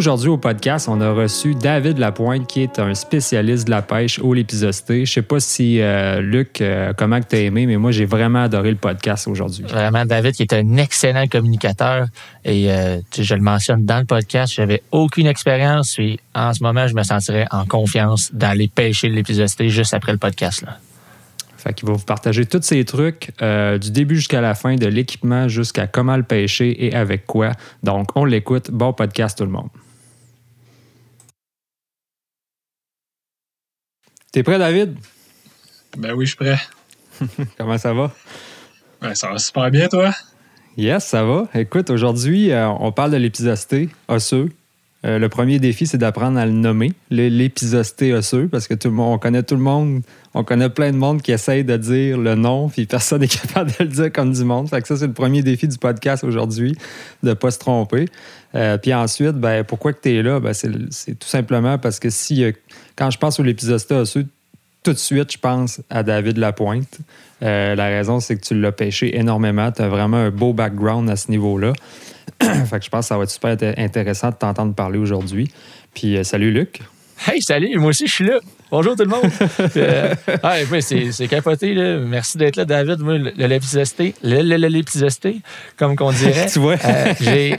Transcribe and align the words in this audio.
Aujourd'hui 0.00 0.30
au 0.30 0.38
podcast, 0.38 0.88
on 0.88 0.98
a 1.02 1.12
reçu 1.12 1.54
David 1.54 1.98
Lapointe 1.98 2.46
qui 2.46 2.62
est 2.62 2.78
un 2.78 2.94
spécialiste 2.94 3.66
de 3.66 3.70
la 3.70 3.82
pêche 3.82 4.18
au 4.18 4.32
lépisosté. 4.32 5.04
Je 5.04 5.12
sais 5.12 5.20
pas 5.20 5.40
si 5.40 5.78
euh, 5.78 6.22
Luc, 6.22 6.62
euh, 6.62 6.94
comment 6.96 7.20
tu 7.20 7.36
as 7.36 7.40
aimé, 7.40 7.66
mais 7.66 7.76
moi 7.76 7.90
j'ai 7.90 8.06
vraiment 8.06 8.44
adoré 8.44 8.70
le 8.70 8.78
podcast 8.78 9.28
aujourd'hui. 9.28 9.64
Vraiment, 9.64 10.06
David 10.06 10.36
qui 10.36 10.42
est 10.42 10.54
un 10.54 10.78
excellent 10.78 11.26
communicateur 11.26 12.06
et 12.46 12.72
euh, 12.72 13.02
je 13.14 13.34
le 13.34 13.42
mentionne 13.42 13.84
dans 13.84 13.98
le 13.98 14.06
podcast, 14.06 14.54
j'avais 14.54 14.82
aucune 14.90 15.26
expérience 15.26 15.98
et 15.98 16.18
en 16.34 16.54
ce 16.54 16.62
moment 16.62 16.86
je 16.88 16.94
me 16.94 17.02
sentirais 17.02 17.44
en 17.50 17.66
confiance 17.66 18.32
d'aller 18.32 18.68
pêcher 18.68 19.10
le 19.10 19.16
lépisosté 19.16 19.68
juste 19.68 19.92
après 19.92 20.12
le 20.12 20.18
podcast. 20.18 20.62
Là. 20.62 20.78
Fait 21.58 21.74
qu'il 21.74 21.86
va 21.86 21.92
vous 21.92 22.06
partager 22.06 22.46
tous 22.46 22.62
ces 22.62 22.86
trucs 22.86 23.32
du 23.38 23.90
début 23.90 24.16
jusqu'à 24.16 24.40
la 24.40 24.54
fin, 24.54 24.76
de 24.76 24.86
l'équipement 24.86 25.46
jusqu'à 25.48 25.86
comment 25.86 26.16
le 26.16 26.22
pêcher 26.22 26.86
et 26.86 26.94
avec 26.94 27.26
quoi. 27.26 27.52
Donc, 27.82 28.16
on 28.16 28.24
l'écoute. 28.24 28.70
Bon 28.70 28.94
podcast 28.94 29.36
tout 29.36 29.44
le 29.44 29.50
monde. 29.50 29.68
T'es 34.32 34.44
prêt, 34.44 34.58
David? 34.58 34.96
Ben 35.98 36.12
oui, 36.12 36.24
je 36.24 36.30
suis 36.30 36.36
prêt. 36.36 36.58
Comment 37.58 37.78
ça 37.78 37.92
va? 37.92 38.12
Ben, 39.00 39.12
ça 39.14 39.28
va 39.28 39.38
super 39.38 39.70
bien, 39.72 39.88
toi? 39.88 40.12
Yes, 40.76 41.04
ça 41.04 41.24
va. 41.24 41.48
Écoute, 41.52 41.90
aujourd'hui, 41.90 42.52
euh, 42.52 42.68
on 42.68 42.92
parle 42.92 43.10
de 43.10 43.16
l'épisosté 43.16 43.88
osseux. 44.06 44.50
Euh, 45.06 45.18
le 45.18 45.28
premier 45.30 45.58
défi, 45.58 45.86
c'est 45.86 45.96
d'apprendre 45.96 46.38
à 46.38 46.44
le 46.44 46.52
nommer, 46.52 46.92
l'épisosté 47.10 48.12
osseux, 48.12 48.48
parce 48.48 48.68
que 48.68 48.74
tout 48.74 48.88
le 48.88 48.94
monde, 48.94 49.14
on 49.14 49.18
connaît 49.18 49.42
tout 49.42 49.54
le 49.54 49.62
monde, 49.62 50.02
on 50.34 50.44
connaît 50.44 50.68
plein 50.68 50.92
de 50.92 50.96
monde 50.96 51.22
qui 51.22 51.32
essaye 51.32 51.64
de 51.64 51.76
dire 51.78 52.18
le 52.18 52.34
nom, 52.34 52.68
puis 52.68 52.84
personne 52.84 53.20
n'est 53.22 53.28
capable 53.28 53.70
de 53.70 53.84
le 53.84 53.90
dire 53.90 54.12
comme 54.12 54.32
du 54.32 54.44
monde. 54.44 54.68
Fait 54.68 54.82
que 54.82 54.88
ça, 54.88 54.96
c'est 54.96 55.06
le 55.06 55.14
premier 55.14 55.42
défi 55.42 55.68
du 55.68 55.78
podcast 55.78 56.22
aujourd'hui, 56.22 56.76
de 57.22 57.30
ne 57.30 57.34
pas 57.34 57.50
se 57.50 57.58
tromper. 57.58 58.06
Euh, 58.54 58.76
puis 58.76 58.92
ensuite, 58.92 59.36
ben, 59.36 59.64
pourquoi 59.64 59.94
que 59.94 60.00
tu 60.02 60.14
es 60.14 60.22
là? 60.22 60.38
Ben, 60.38 60.52
c'est 60.52 61.18
tout 61.18 61.28
simplement 61.28 61.78
parce 61.78 61.98
que 61.98 62.10
si, 62.10 62.44
quand 62.96 63.10
je 63.10 63.18
pense 63.18 63.40
au 63.40 63.42
l'épisosté 63.42 63.94
osseux, 63.94 64.26
tout 64.82 64.92
de 64.92 64.98
suite, 64.98 65.32
je 65.32 65.38
pense 65.38 65.82
à 65.90 66.02
David 66.02 66.38
Lapointe. 66.38 67.00
Euh, 67.42 67.74
la 67.74 67.86
raison, 67.86 68.20
c'est 68.20 68.36
que 68.36 68.44
tu 68.44 68.58
l'as 68.58 68.72
pêché 68.72 69.18
énormément. 69.18 69.70
Tu 69.72 69.82
as 69.82 69.88
vraiment 69.88 70.16
un 70.16 70.30
beau 70.30 70.52
background 70.52 71.08
à 71.10 71.16
ce 71.16 71.30
niveau-là. 71.30 71.72
fait 72.66 72.78
que 72.78 72.84
je 72.84 72.90
pense 72.90 73.04
que 73.04 73.08
ça 73.08 73.16
va 73.16 73.24
être 73.24 73.30
super 73.30 73.56
intéressant 73.78 74.30
de 74.30 74.34
t'entendre 74.34 74.74
parler 74.74 74.98
aujourd'hui. 74.98 75.50
Puis 75.94 76.16
euh, 76.16 76.24
salut 76.24 76.50
Luc. 76.50 76.80
Hey, 77.26 77.42
salut, 77.42 77.78
moi 77.78 77.90
aussi 77.90 78.06
je 78.06 78.12
suis 78.12 78.24
là. 78.24 78.38
Bonjour 78.70 78.94
tout 78.94 79.02
le 79.02 79.08
monde. 79.08 79.30
euh, 79.76 80.14
c'est 80.80 81.28
capoté. 81.28 81.74
Là. 81.74 81.98
Merci 81.98 82.38
d'être 82.38 82.54
là, 82.54 82.64
David. 82.64 83.00
Moi, 83.00 83.18
le 83.18 83.46
l'épisosté, 83.46 84.14
l'épisosté, 84.22 85.40
comme 85.76 85.96
qu'on 85.96 86.12
dirait. 86.12 86.46
tu 86.52 86.60
vois? 86.60 86.76
Euh, 86.84 87.56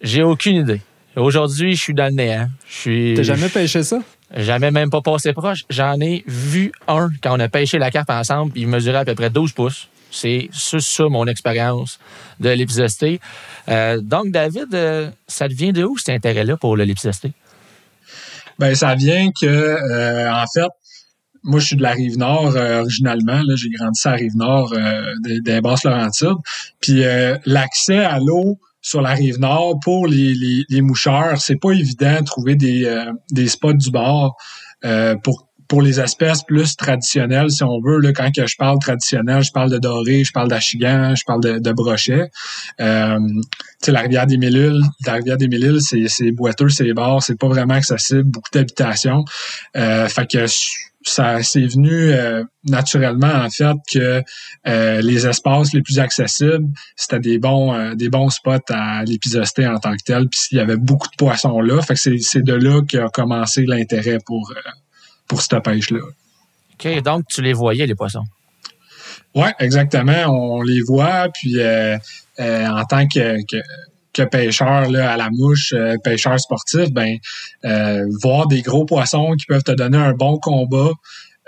j'ai 0.00 0.22
aucune 0.24 0.56
idée. 0.56 0.80
Aujourd'hui, 1.14 1.76
je 1.76 1.80
suis 1.80 1.94
dans 1.94 2.06
le 2.06 2.16
néant. 2.16 2.48
T'as 2.84 3.22
jamais 3.22 3.48
pêché 3.48 3.84
ça? 3.84 4.00
Jamais 4.36 4.72
même 4.72 4.90
pas 4.90 5.00
passé 5.00 5.32
proche. 5.32 5.64
J'en 5.70 6.00
ai 6.00 6.24
vu 6.26 6.72
un 6.88 7.08
quand 7.22 7.36
on 7.36 7.40
a 7.40 7.48
pêché 7.48 7.78
la 7.78 7.92
carpe 7.92 8.10
ensemble, 8.10 8.52
il 8.56 8.66
mesurait 8.66 8.98
à 8.98 9.04
peu 9.04 9.14
près 9.14 9.30
12 9.30 9.52
pouces. 9.52 9.88
C'est 10.10 10.48
ça 10.52 11.08
mon 11.08 11.26
expérience 11.26 11.98
de 12.40 12.50
l'épisosté. 12.50 13.20
Euh, 13.68 14.00
donc, 14.00 14.30
David, 14.30 14.74
euh, 14.74 15.10
ça 15.26 15.48
vient 15.48 15.72
de 15.72 15.84
où 15.84 15.98
cet 15.98 16.10
intérêt-là 16.10 16.56
pour 16.56 16.76
le 16.76 16.84
l'épisosté? 16.84 17.32
Ben, 18.58 18.74
ça 18.74 18.94
vient 18.94 19.30
que, 19.38 19.46
euh, 19.46 20.32
en 20.32 20.44
fait, 20.52 20.70
moi, 21.42 21.60
je 21.60 21.66
suis 21.66 21.76
de 21.76 21.82
la 21.82 21.92
rive 21.92 22.18
nord 22.18 22.56
originalement. 22.56 23.42
J'ai 23.54 23.68
grandi 23.70 24.00
à 24.04 24.10
la 24.10 24.16
rive 24.16 24.36
nord 24.36 24.74
des, 25.22 25.40
des 25.40 25.60
Basses-Laurentides. 25.60 26.38
Puis 26.80 27.04
l'accès 27.44 28.04
à 28.04 28.18
l'eau 28.18 28.58
sur 28.80 29.00
la 29.00 29.10
rive 29.10 29.38
nord 29.38 29.78
pour 29.80 30.08
les, 30.08 30.34
les, 30.34 30.64
les 30.68 30.80
moucheurs, 30.80 31.40
c'est 31.40 31.54
pas 31.54 31.70
évident 31.70 32.18
de 32.18 32.24
trouver 32.24 32.56
des, 32.56 33.04
des 33.30 33.46
spots 33.46 33.74
du 33.74 33.92
bord 33.92 34.36
pour 35.22 35.46
pour 35.68 35.82
les 35.82 36.00
espèces 36.00 36.42
plus 36.42 36.76
traditionnelles, 36.76 37.50
si 37.50 37.62
on 37.64 37.80
veut, 37.80 37.98
là, 37.98 38.12
quand 38.12 38.30
que 38.34 38.46
je 38.46 38.56
parle 38.56 38.78
traditionnel, 38.78 39.42
je 39.42 39.52
parle 39.52 39.70
de 39.70 39.78
doré, 39.78 40.24
je 40.24 40.32
parle 40.32 40.48
d'achigan, 40.48 41.14
je 41.14 41.24
parle 41.26 41.42
de, 41.42 41.58
de 41.58 41.72
brochet. 41.72 42.30
Euh, 42.80 43.18
la 43.86 44.00
rivière 44.00 44.26
des 44.26 44.38
Mélules, 44.38 44.80
la 45.06 45.14
rivière 45.14 45.36
des 45.36 45.48
Mélules, 45.48 45.80
c'est 45.80 46.32
boiteux, 46.32 46.68
c'est 46.68 46.92
bord, 46.92 47.22
c'est 47.22 47.38
pas 47.38 47.48
vraiment 47.48 47.74
accessible, 47.74 48.24
beaucoup 48.24 48.50
d'habitations. 48.52 49.24
Euh, 49.76 50.08
fait 50.08 50.30
que 50.30 50.46
ça 51.08 51.42
c'est 51.42 51.66
venu 51.66 52.12
euh, 52.12 52.42
naturellement 52.64 53.32
en 53.32 53.48
fait 53.48 53.76
que 53.92 54.22
euh, 54.66 55.00
les 55.00 55.26
espaces 55.26 55.72
les 55.72 55.82
plus 55.82 55.98
accessibles 55.98 56.68
c'était 56.96 57.20
des 57.20 57.38
bons 57.38 57.74
euh, 57.74 57.94
des 57.94 58.08
bons 58.08 58.30
spots 58.30 58.70
à 58.70 59.04
l'épisosté 59.04 59.66
en 59.66 59.78
tant 59.78 59.92
que 59.92 60.02
tel 60.04 60.28
puis 60.28 60.40
il 60.52 60.58
y 60.58 60.60
avait 60.60 60.76
beaucoup 60.76 61.08
de 61.08 61.16
poissons 61.16 61.60
là 61.60 61.80
fait 61.82 61.94
que 61.94 62.18
c'est 62.18 62.42
de 62.42 62.54
là 62.54 62.82
qu'a 62.88 63.08
commencé 63.08 63.64
l'intérêt 63.66 64.18
pour 64.24 64.52
pour 65.28 65.42
cette 65.42 65.62
pêche 65.62 65.90
là. 65.90 66.00
OK, 66.74 67.02
donc 67.02 67.24
tu 67.28 67.42
les 67.42 67.52
voyais 67.52 67.86
les 67.86 67.94
poissons? 67.94 68.24
Oui, 69.34 69.48
exactement, 69.58 70.26
on 70.28 70.62
les 70.62 70.80
voit 70.82 71.28
puis 71.34 71.58
en 72.38 72.84
tant 72.84 73.06
que, 73.06 73.36
que 73.50 73.62
que 74.16 74.22
pêcheur 74.22 74.90
là, 74.90 75.12
à 75.12 75.16
la 75.16 75.28
mouche, 75.30 75.72
euh, 75.74 75.96
pêcheur 76.02 76.40
sportif, 76.40 76.90
ben 76.90 77.18
euh, 77.64 78.04
voir 78.22 78.46
des 78.46 78.62
gros 78.62 78.86
poissons 78.86 79.32
qui 79.38 79.44
peuvent 79.46 79.62
te 79.62 79.72
donner 79.72 79.98
un 79.98 80.12
bon 80.12 80.38
combat, 80.38 80.90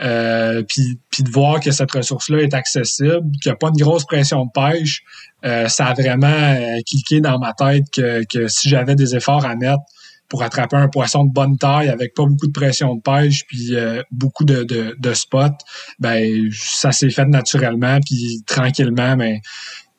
euh, 0.02 0.62
puis, 0.68 0.98
de 1.20 1.30
voir 1.30 1.58
que 1.60 1.72
cette 1.72 1.90
ressource-là 1.90 2.42
est 2.42 2.54
accessible, 2.54 3.32
qu'il 3.42 3.50
n'y 3.50 3.52
a 3.52 3.56
pas 3.56 3.70
de 3.70 3.82
grosse 3.82 4.04
pression 4.04 4.44
de 4.44 4.50
pêche, 4.54 5.02
ça 5.42 5.86
a 5.86 5.94
vraiment 5.94 6.56
cliqué 6.86 7.20
dans 7.20 7.38
ma 7.38 7.52
tête 7.52 7.84
que, 7.92 8.24
que 8.24 8.46
si 8.46 8.68
j'avais 8.68 8.94
des 8.94 9.16
efforts 9.16 9.44
à 9.44 9.56
mettre 9.56 9.82
pour 10.28 10.42
attraper 10.42 10.76
un 10.76 10.88
poisson 10.88 11.24
de 11.24 11.32
bonne 11.32 11.56
taille 11.56 11.88
avec 11.88 12.14
pas 12.14 12.24
beaucoup 12.24 12.46
de 12.46 12.52
pression 12.52 12.94
de 12.96 13.00
pêche 13.00 13.46
puis 13.46 13.74
beaucoup 14.10 14.44
de, 14.44 14.62
de, 14.64 14.94
de 14.98 15.14
spots, 15.14 15.58
ben 15.98 16.50
ça 16.52 16.92
s'est 16.92 17.10
fait 17.10 17.24
naturellement 17.24 17.98
puis 18.04 18.42
tranquillement, 18.46 19.16
mais 19.16 19.40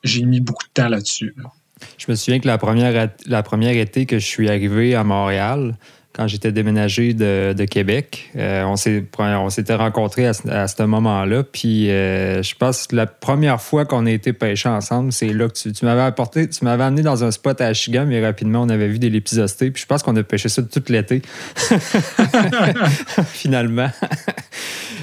j'ai 0.04 0.24
mis 0.24 0.40
beaucoup 0.40 0.66
de 0.66 0.74
temps 0.74 0.90
là-dessus. 0.90 1.34
là 1.38 1.44
dessus 1.44 1.60
je 1.98 2.06
me 2.10 2.16
souviens 2.16 2.40
que 2.40 2.48
la 2.48 2.58
première, 2.58 3.10
la 3.26 3.44
première 3.44 3.76
été 3.76 4.06
que 4.06 4.20
je 4.20 4.26
suis 4.26 4.50
arrivé 4.50 4.96
à 4.96 5.04
Montréal, 5.04 5.78
quand 6.20 6.28
j'étais 6.28 6.52
déménagé 6.52 7.14
de, 7.14 7.64
Québec, 7.64 8.30
euh, 8.36 8.66
on 8.66 8.76
s'était 8.76 9.76
rencontrés 9.76 10.28
à, 10.28 10.34
ce 10.34 10.84
moment-là. 10.84 11.44
Puis 11.44 11.90
euh, 11.90 12.44
je 12.44 12.56
pense 12.56 12.88
que 12.88 12.98
la 12.98 13.08
première 13.08 13.62
fois 13.62 13.86
qu'on 13.86 14.06
a 14.06 14.12
été 14.12 14.34
pêcher 14.34 14.68
ensemble, 14.68 15.14
c'est 15.14 15.32
là 15.32 15.48
que 15.48 15.70
tu, 15.70 15.86
m'avais 15.86 16.02
apporté, 16.02 16.50
tu 16.50 16.66
m'avais 16.66 16.84
amené 16.84 17.04
dans 17.04 17.24
un 17.24 17.32
spot 17.32 17.62
à 17.62 17.68
Achigan, 17.68 18.04
mais 18.06 18.22
rapidement, 18.22 18.64
on 18.64 18.68
avait 18.68 18.90
vu 18.90 19.00
des 19.00 19.10
lépisostés. 19.10 19.72
Puis 19.72 19.84
je 19.84 19.88
pense 19.88 20.04
qu'on 20.04 20.14
a 20.18 20.24
pêché 20.24 20.50
ça 20.50 20.62
tout 20.62 20.84
l'été. 20.90 21.22
Finalement. 23.32 23.90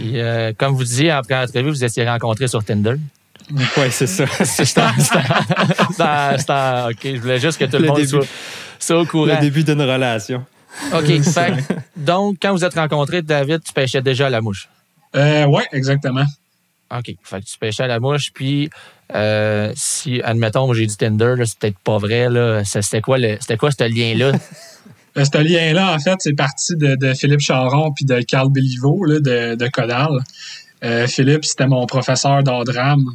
Euh, 0.05 0.53
comme 0.59 0.75
vous 0.75 0.85
disiez 0.85 1.13
après 1.13 1.41
l'entrevue, 1.41 1.71
vous 1.71 1.85
étiez 1.85 2.07
rencontrés 2.07 2.49
sur 2.49 2.63
Tinder. 2.63 2.97
Oui, 3.51 3.63
c'est 3.91 4.07
ça. 4.07 4.27
c'est 4.45 4.79
OK, 4.79 4.85
je 7.03 7.19
voulais 7.19 7.41
juste 7.41 7.59
que 7.59 7.65
tout 7.65 7.79
le, 7.79 7.87
monde 7.87 8.05
soit, 8.79 9.01
au 9.01 9.07
courant. 9.07 9.25
Le 9.25 9.41
début 9.41 9.65
d'une 9.65 9.81
relation. 9.81 10.45
OK. 10.93 11.21
donc, 11.97 12.37
quand 12.41 12.53
vous 12.53 12.65
êtes 12.65 12.75
rencontrés, 12.75 13.23
David, 13.23 13.63
tu 13.63 13.73
pêchais 13.73 14.03
déjà 14.03 14.27
à 14.27 14.31
la 14.31 14.41
mouche. 14.41 14.69
Euh, 15.15 15.45
oui, 15.47 15.63
exactement. 15.73 16.25
OK. 16.91 17.15
Fait 17.23 17.41
que 17.41 17.47
tu 17.47 17.59
pêchais 17.59 17.85
à 17.85 17.87
la 17.87 18.01
mouche, 18.01 18.31
puis 18.33 18.71
euh, 19.15 19.73
si, 19.75 20.21
admettons, 20.23 20.73
j'ai 20.73 20.87
dit 20.87 20.97
Tinder, 20.97 21.35
c'est 21.45 21.59
peut-être 21.59 21.79
pas 21.79 21.99
vrai, 21.99 22.29
là. 22.29 22.63
C'était 22.65 23.01
quoi, 23.01 23.19
quoi 23.59 23.71
ce 23.71 23.89
lien-là? 23.89 24.33
Euh, 25.19 25.25
ce 25.25 25.39
lien-là, 25.39 25.95
en 25.95 25.99
fait, 25.99 26.17
c'est 26.19 26.35
parti 26.35 26.77
de, 26.77 27.15
Philippe 27.15 27.41
Charon 27.41 27.91
puis 27.91 28.05
de 28.05 28.21
Carl 28.21 28.51
Béliveau 28.51 29.07
de, 29.07 29.55
de 29.55 29.69
Codal. 29.69 30.11
Euh, 30.85 31.07
Philippe, 31.07 31.45
c'était 31.47 31.67
mon 31.67 31.87
professeur 31.87 32.43
d'art 32.43 32.65
drame 32.65 33.07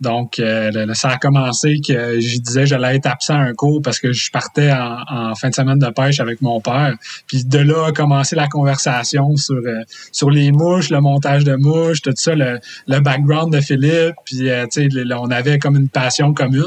donc, 0.00 0.38
euh, 0.38 0.92
ça 0.94 1.10
a 1.10 1.16
commencé 1.16 1.80
que 1.86 2.20
je 2.20 2.38
disais 2.38 2.60
que 2.60 2.66
j'allais 2.66 2.96
être 2.96 3.06
absent 3.06 3.34
un 3.34 3.54
cours 3.54 3.80
parce 3.80 3.98
que 3.98 4.12
je 4.12 4.30
partais 4.30 4.70
en, 4.70 5.34
fin 5.34 5.48
de 5.48 5.54
semaine 5.54 5.78
de 5.78 5.88
pêche 5.88 6.20
avec 6.20 6.42
mon 6.42 6.60
père. 6.60 6.94
Puis 7.26 7.44
de 7.44 7.58
là 7.58 7.86
a 7.86 7.92
commencé 7.92 8.36
la 8.36 8.46
conversation 8.46 9.36
sur 9.36 9.56
euh, 9.56 9.82
sur 10.12 10.30
les 10.30 10.52
mouches, 10.52 10.90
le 10.90 11.00
montage 11.00 11.44
de 11.44 11.56
mouches, 11.56 12.02
tout 12.02 12.12
ça, 12.14 12.34
le, 12.34 12.60
background 13.00 13.52
de 13.52 13.60
Philippe. 13.60 14.16
Puis, 14.24 14.50
euh, 14.50 14.66
tu 14.70 14.90
sais, 14.90 15.14
on 15.14 15.30
avait 15.30 15.58
comme 15.58 15.76
une 15.76 15.88
passion 15.88 16.34
commune. 16.34 16.64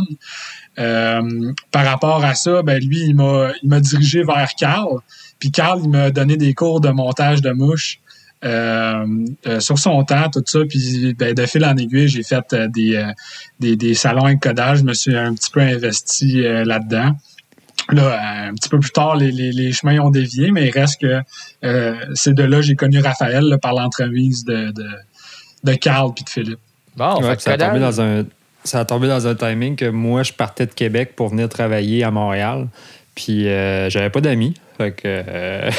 par 0.75 1.85
rapport 1.85 2.23
à 2.23 2.33
ça, 2.33 2.63
ben 2.63 2.83
lui, 2.83 3.01
il 3.09 3.15
m'a 3.15 3.51
il 3.61 3.69
m'a 3.69 3.79
dirigé 3.79 4.23
vers 4.23 4.49
Carl. 4.57 4.99
Puis 5.37 5.51
Carl, 5.51 5.81
il 5.83 5.89
m'a 5.89 6.09
donné 6.09 6.35
des 6.35 6.53
cours 6.53 6.81
de 6.81 6.89
montage 6.89 7.41
de 7.41 7.51
mouches. 7.51 7.99
Euh, 8.45 9.05
euh, 9.47 9.59
sur 9.59 9.77
son 9.77 10.01
temps, 10.03 10.29
tout 10.31 10.43
ça. 10.45 10.59
Puis 10.67 11.13
ben, 11.17 11.33
de 11.33 11.45
fil 11.45 11.65
en 11.65 11.75
aiguille, 11.75 12.07
j'ai 12.07 12.23
fait 12.23 12.53
euh, 12.53 12.67
des, 12.69 13.05
des, 13.59 13.75
des, 13.75 13.93
salons 13.93 14.25
avec 14.25 14.39
codage. 14.39 14.79
Je 14.79 14.83
me 14.83 14.93
suis 14.93 15.15
un 15.15 15.33
petit 15.33 15.51
peu 15.51 15.59
investi 15.59 16.41
là-dedans. 16.41 17.11
Là, 17.89 18.47
un 18.47 18.53
petit 18.53 18.69
peu 18.69 18.79
plus 18.79 18.91
tard, 18.91 19.15
les, 19.15 19.31
les, 19.31 19.51
les, 19.51 19.71
chemins 19.71 19.99
ont 19.99 20.11
dévié, 20.11 20.51
mais 20.51 20.67
il 20.67 20.71
reste 20.71 21.01
que 21.01 21.21
c'est 22.13 22.33
de 22.33 22.43
là 22.43 22.57
que 22.57 22.63
j'ai 22.63 22.75
connu 22.75 22.99
Raphaël 22.99 23.57
par 23.61 23.73
l'entremise 23.73 24.45
de, 24.45 24.71
de, 24.71 24.87
de 25.63 25.73
Carl 25.73 26.13
puis 26.13 26.23
de 26.23 26.29
Philippe. 26.29 26.59
Bon, 26.95 27.21
ça, 27.39 27.53
a 27.53 27.57
tombé 27.57 27.79
dans 27.79 28.01
un, 28.01 28.25
ça 28.63 28.79
a 28.81 28.85
tombé 28.85 29.07
dans 29.07 29.27
un 29.27 29.35
timing 29.35 29.75
que 29.75 29.89
moi, 29.89 30.23
je 30.23 30.33
partais 30.33 30.65
de 30.65 30.73
Québec 30.73 31.13
pour 31.15 31.29
venir 31.29 31.49
travailler 31.49 32.03
à 32.03 32.11
Montréal. 32.11 32.67
Puis 33.15 33.47
euh, 33.47 33.89
j'avais 33.89 34.09
pas 34.09 34.21
d'amis. 34.21 34.53
Fait 34.79 34.91
que 34.93 35.01
euh, 35.05 35.69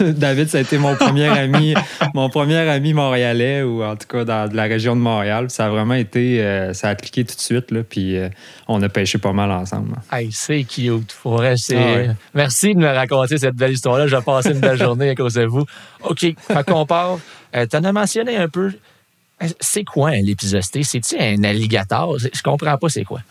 David, 0.12 0.48
ça 0.48 0.58
a 0.58 0.60
été 0.60 0.78
mon 0.78 0.94
premier 0.94 1.26
ami, 1.26 1.74
mon 2.14 2.30
premier 2.30 2.58
ami 2.58 2.92
montréalais, 2.92 3.64
ou 3.64 3.82
en 3.82 3.96
tout 3.96 4.06
cas 4.06 4.24
dans 4.24 4.48
la 4.54 4.62
région 4.64 4.94
de 4.94 5.00
Montréal. 5.00 5.50
Ça 5.50 5.66
a 5.66 5.68
vraiment 5.68 5.94
été, 5.94 6.40
euh, 6.40 6.72
ça 6.72 6.90
a 6.90 6.94
cliqué 6.94 7.24
tout 7.24 7.34
de 7.34 7.40
suite, 7.40 7.72
là, 7.72 7.82
puis 7.82 8.16
on 8.68 8.80
a 8.82 8.88
pêché 8.88 9.18
pas 9.18 9.32
mal 9.32 9.50
ensemble. 9.50 9.96
Hey, 10.12 10.28
c'est 10.30 10.62
cute. 10.62 11.12
Ah 11.24 12.14
Merci 12.34 12.72
de 12.76 12.78
me 12.78 12.86
raconter 12.86 13.36
cette 13.36 13.56
belle 13.56 13.72
histoire-là. 13.72 14.06
Je 14.06 14.14
vais 14.14 14.22
passer 14.22 14.52
une 14.52 14.60
belle 14.60 14.78
journée 14.78 15.10
à 15.10 15.14
cause 15.16 15.34
de 15.34 15.44
vous. 15.44 15.64
OK, 16.04 16.20
fait 16.20 16.66
qu'on 16.68 16.86
part. 16.86 17.18
tu 17.52 17.76
en 17.76 17.82
as 17.82 17.92
mentionné 17.92 18.36
un 18.36 18.48
peu. 18.48 18.70
C'est 19.58 19.82
quoi 19.82 20.10
un 20.10 20.22
lépisosté? 20.22 20.84
C'est-tu 20.84 21.18
un 21.18 21.42
alligator? 21.42 22.16
Je 22.18 22.42
comprends 22.42 22.78
pas 22.78 22.88
c'est 22.90 23.04
quoi. 23.04 23.22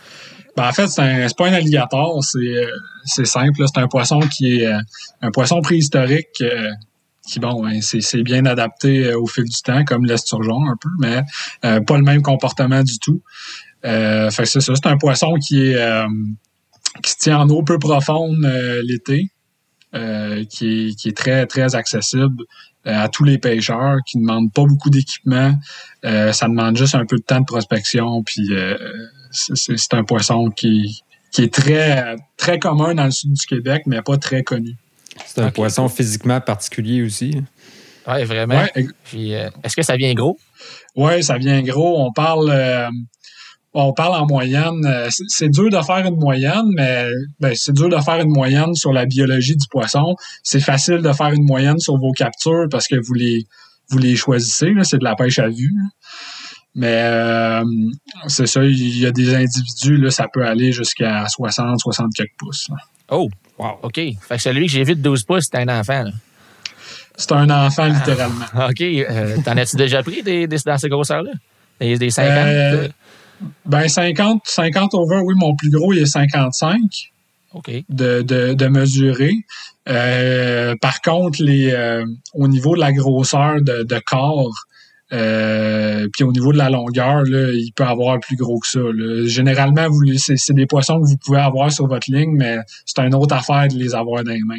Ben, 0.56 0.70
en 0.70 0.72
fait, 0.72 0.88
c'est 0.88 1.38
pas 1.38 1.48
un 1.48 1.54
alligator, 1.54 2.24
c'est 2.24 2.40
euh, 2.40 3.26
simple. 3.26 3.64
C'est 3.68 3.80
un 3.80 3.88
poisson 3.88 4.20
qui 4.20 4.60
est 4.60 4.68
euh, 4.68 4.80
un 5.22 5.32
poisson 5.32 5.62
préhistorique 5.62 6.42
euh, 6.42 6.72
qui, 7.28 7.40
bon, 7.40 7.62
ben, 7.62 7.82
c'est 7.82 8.24
bien 8.24 8.46
adapté 8.46 9.14
au 9.14 9.26
fil 9.26 9.44
du 9.44 9.62
temps, 9.64 9.84
comme 9.84 10.06
l'esturgeon 10.06 10.64
un 10.70 10.76
peu, 10.80 10.90
mais 11.00 11.24
pas 11.82 11.98
le 11.98 12.04
même 12.04 12.22
comportement 12.22 12.84
du 12.84 13.00
tout. 13.00 13.22
fait 13.82 14.46
c'est 14.46 14.60
ça, 14.60 14.74
c'est 14.76 14.86
un 14.86 14.98
poisson 14.98 15.34
qui 15.34 15.72
est 15.72 16.06
qui 17.04 17.12
se 17.12 17.18
tient 17.18 17.40
en 17.40 17.50
eau 17.50 17.64
peu 17.64 17.80
profonde 17.80 18.38
l'été, 18.84 19.28
qui, 19.92 20.90
est, 20.90 20.96
qui 20.96 21.10
est 21.10 21.18
très, 21.18 21.48
très 21.48 21.74
accessible 21.74 22.44
à 22.86 23.10
tous 23.10 23.24
les 23.24 23.40
pêcheurs, 23.40 23.98
qui 24.06 24.20
ne 24.20 24.22
demande 24.22 24.54
pas 24.54 24.64
beaucoup 24.64 24.92
d'équipement. 24.92 25.58
ça 26.04 26.48
demande 26.48 26.78
juste 26.78 26.94
un 26.94 27.08
peu 27.08 27.18
de 27.18 27.24
temps 27.24 27.40
de 27.40 27.46
prospection, 27.46 28.22
puis 28.22 28.52
c'est 29.36 29.94
un 29.94 30.04
poisson 30.04 30.50
qui, 30.50 31.04
qui 31.32 31.44
est 31.44 31.54
très, 31.54 32.16
très 32.38 32.60
commun 32.60 32.96
dans 32.96 33.06
le 33.06 33.12
sud 33.12 33.34
du 33.34 33.46
Québec, 33.46 33.84
mais 33.86 34.02
pas 34.02 34.18
très 34.18 34.44
connu. 34.44 34.76
C'est 35.26 35.42
un 35.42 35.52
poisson 35.52 35.88
physiquement 35.90 36.42
particulier 36.42 37.02
aussi. 37.02 37.42
Oui, 38.08 38.24
vraiment. 38.24 38.64
Euh, 38.78 39.50
est-ce 39.64 39.76
que 39.76 39.82
ça 39.82 39.96
vient 39.96 40.14
gros? 40.14 40.38
Oui, 40.96 41.24
ça 41.24 41.38
vient 41.38 41.62
gros. 41.64 42.06
On 42.06 42.12
parle, 42.12 42.50
euh, 42.52 42.90
on 43.74 43.94
parle 43.94 44.22
en 44.22 44.28
moyenne. 44.28 44.86
Euh, 44.86 45.10
c'est 45.28 45.50
dur 45.50 45.70
de 45.70 45.82
faire 45.82 46.06
une 46.06 46.18
moyenne, 46.18 46.68
mais 46.76 47.08
ben, 47.40 47.54
c'est 47.56 47.74
dur 47.74 47.90
de 47.90 47.98
faire 47.98 48.20
une 48.20 48.32
moyenne 48.32 48.76
sur 48.76 48.94
la 48.94 49.06
biologie 49.06 49.56
du 49.56 49.68
poisson. 49.70 50.16
C'est 50.44 50.60
facile 50.60 51.02
de 51.02 51.12
faire 51.12 51.32
une 51.32 51.46
moyenne 51.46 51.80
sur 51.80 51.98
vos 51.98 52.12
captures 52.12 52.68
parce 52.70 52.88
que 52.88 52.96
vous 52.96 53.14
les, 53.14 53.48
vous 53.90 53.98
les 53.98 54.16
choisissez. 54.16 54.72
C'est 54.84 55.00
de 55.00 55.04
la 55.04 55.16
pêche 55.16 55.40
à 55.40 55.50
vue. 55.50 55.74
Mais 56.76 57.00
euh, 57.04 57.64
c'est 58.28 58.48
ça, 58.48 58.64
il 58.64 59.00
y 59.00 59.06
a 59.06 59.12
des 59.12 59.34
individus, 59.34 59.96
là, 59.96 60.12
ça 60.12 60.28
peut 60.32 60.46
aller 60.46 60.74
jusqu'à 60.74 61.26
60, 61.26 61.80
60 61.80 62.12
quelques 62.14 62.36
pouces. 62.38 62.68
Oh, 63.10 63.30
wow, 63.58 63.80
OK. 63.82 63.96
Fait 63.96 64.36
que 64.36 64.42
celui 64.42 64.66
que 64.66 64.72
j'ai 64.74 64.84
vu 64.84 64.96
de 64.96 65.02
12 65.02 65.24
pouces, 65.24 65.48
c'est 65.50 65.58
un 65.58 65.80
enfant. 65.80 66.04
C'est 67.16 67.32
un 67.32 67.50
enfant, 67.50 67.86
littéralement. 67.86 68.46
OK. 68.70 68.82
Euh, 68.82 69.38
t'en 69.46 69.56
as-tu 69.56 69.78
déjà 69.78 70.04
pris 70.04 70.22
des, 70.22 70.48
des, 70.48 70.58
dans 70.66 70.78
ces 70.78 70.90
grosseurs-là? 70.90 71.32
Des, 71.80 71.98
des 71.98 72.10
50? 72.10 72.34
Euh, 72.36 72.90
ben, 73.66 73.88
50, 73.88 74.42
50 74.44 74.94
over, 74.96 75.22
oui, 75.24 75.34
mon 75.38 75.56
plus 75.56 75.70
gros, 75.70 75.94
il 75.94 76.00
est 76.00 76.06
55. 76.06 76.78
OK. 77.54 77.72
De, 77.88 78.22
de, 78.22 78.54
de 78.54 78.68
mesurer. 78.68 79.32
par 80.82 81.00
contre, 81.02 81.42
les, 81.42 82.04
au 82.34 82.50
niveau 82.50 82.76
de 82.76 82.82
la 82.82 82.92
grosseur 82.92 83.62
de, 83.62 83.84
de 83.84 84.00
corps, 84.06 84.52
euh, 85.14 86.08
puis 86.14 86.24
au 86.24 86.32
niveau 86.32 86.52
de 86.52 86.58
la 86.58 86.70
longueur, 86.70 87.24
là, 87.24 87.52
il 87.54 87.72
peut 87.76 87.84
avoir 87.84 88.20
plus 88.20 88.36
gros 88.36 88.60
que 88.60 88.68
ça. 88.68 88.80
Généralement, 89.26 89.88
c'est, 90.18 90.54
des 90.54 90.66
poissons 90.66 91.00
que 91.00 91.06
vous 91.06 91.18
pouvez 91.18 91.40
avoir 91.40 91.72
sur 91.72 91.88
votre 91.88 92.12
ligne, 92.12 92.36
mais 92.36 92.58
c'est 92.86 93.02
une 93.02 93.14
autre 93.14 93.36
affaire 93.36 93.68
de 93.68 93.76
les 93.76 93.94
avoir 93.94 94.24
dans 94.24 94.32
les 94.32 94.42
mains. 94.42 94.56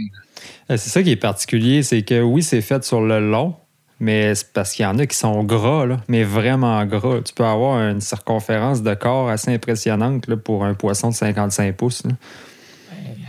Euh, 0.71 0.77
c'est 0.77 0.91
ça 0.91 1.03
qui 1.03 1.11
est 1.11 1.17
particulier, 1.17 1.83
c'est 1.83 2.03
que 2.03 2.23
oui, 2.23 2.43
c'est 2.43 2.61
fait 2.61 2.85
sur 2.85 3.01
le 3.01 3.19
long, 3.19 3.55
mais 3.99 4.35
c'est 4.37 4.53
parce 4.53 4.73
qu'il 4.73 4.85
y 4.85 4.87
en 4.87 4.99
a 4.99 5.07
qui 5.07 5.17
sont 5.17 5.43
gras, 5.43 5.87
mais 6.09 6.23
vraiment 6.23 6.85
gras. 6.85 7.21
Tu 7.25 7.35
peux 7.35 7.45
avoir 7.45 7.81
une 7.81 8.01
circonférence 8.01 8.83
de 8.83 8.95
corps 8.95 9.29
assez 9.29 9.53
impressionnante 9.53 10.33
pour 10.37 10.65
un 10.65 10.75
poisson 10.75 11.11
de 11.11 11.15
55 11.15 11.75
pouces. 11.77 12.03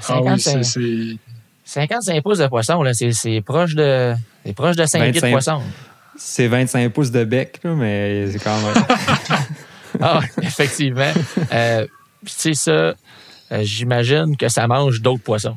Ah 0.07 0.21
oui, 0.21 0.39
c'est, 0.39 1.17
55 1.65 2.23
pouces 2.23 2.37
de 2.37 2.47
poisson, 2.47 2.81
c'est, 2.93 3.41
proche 3.41 3.73
de, 3.73 4.13
proche 4.55 4.75
de 4.75 4.85
5 4.85 5.11
pieds 5.11 5.21
de 5.21 5.31
poisson. 5.31 5.61
C'est 6.17 6.47
25 6.47 6.91
pouces 6.91 7.11
de 7.11 7.23
bec, 7.23 7.59
mais 7.63 8.31
c'est 8.31 8.39
quand 8.39 8.59
même. 8.61 8.85
ah, 10.01 10.19
effectivement. 10.41 11.11
Euh, 11.51 11.85
tu 12.25 12.33
sais, 12.33 12.53
ça, 12.53 12.71
euh, 12.71 12.93
j'imagine 13.61 14.35
que 14.35 14.49
ça 14.49 14.67
mange 14.67 15.01
d'autres 15.01 15.23
poissons. 15.23 15.55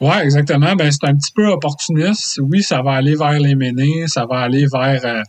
Oui, 0.00 0.14
exactement. 0.22 0.74
Ben, 0.76 0.90
c'est 0.92 1.08
un 1.08 1.14
petit 1.14 1.32
peu 1.34 1.48
opportuniste. 1.48 2.38
Oui, 2.42 2.62
ça 2.62 2.82
va 2.82 2.92
aller 2.92 3.16
vers 3.16 3.38
les 3.38 3.56
ménés, 3.56 4.04
ça 4.06 4.26
va 4.26 4.38
aller 4.38 4.66
vers, 4.72 5.04
euh, 5.04 5.22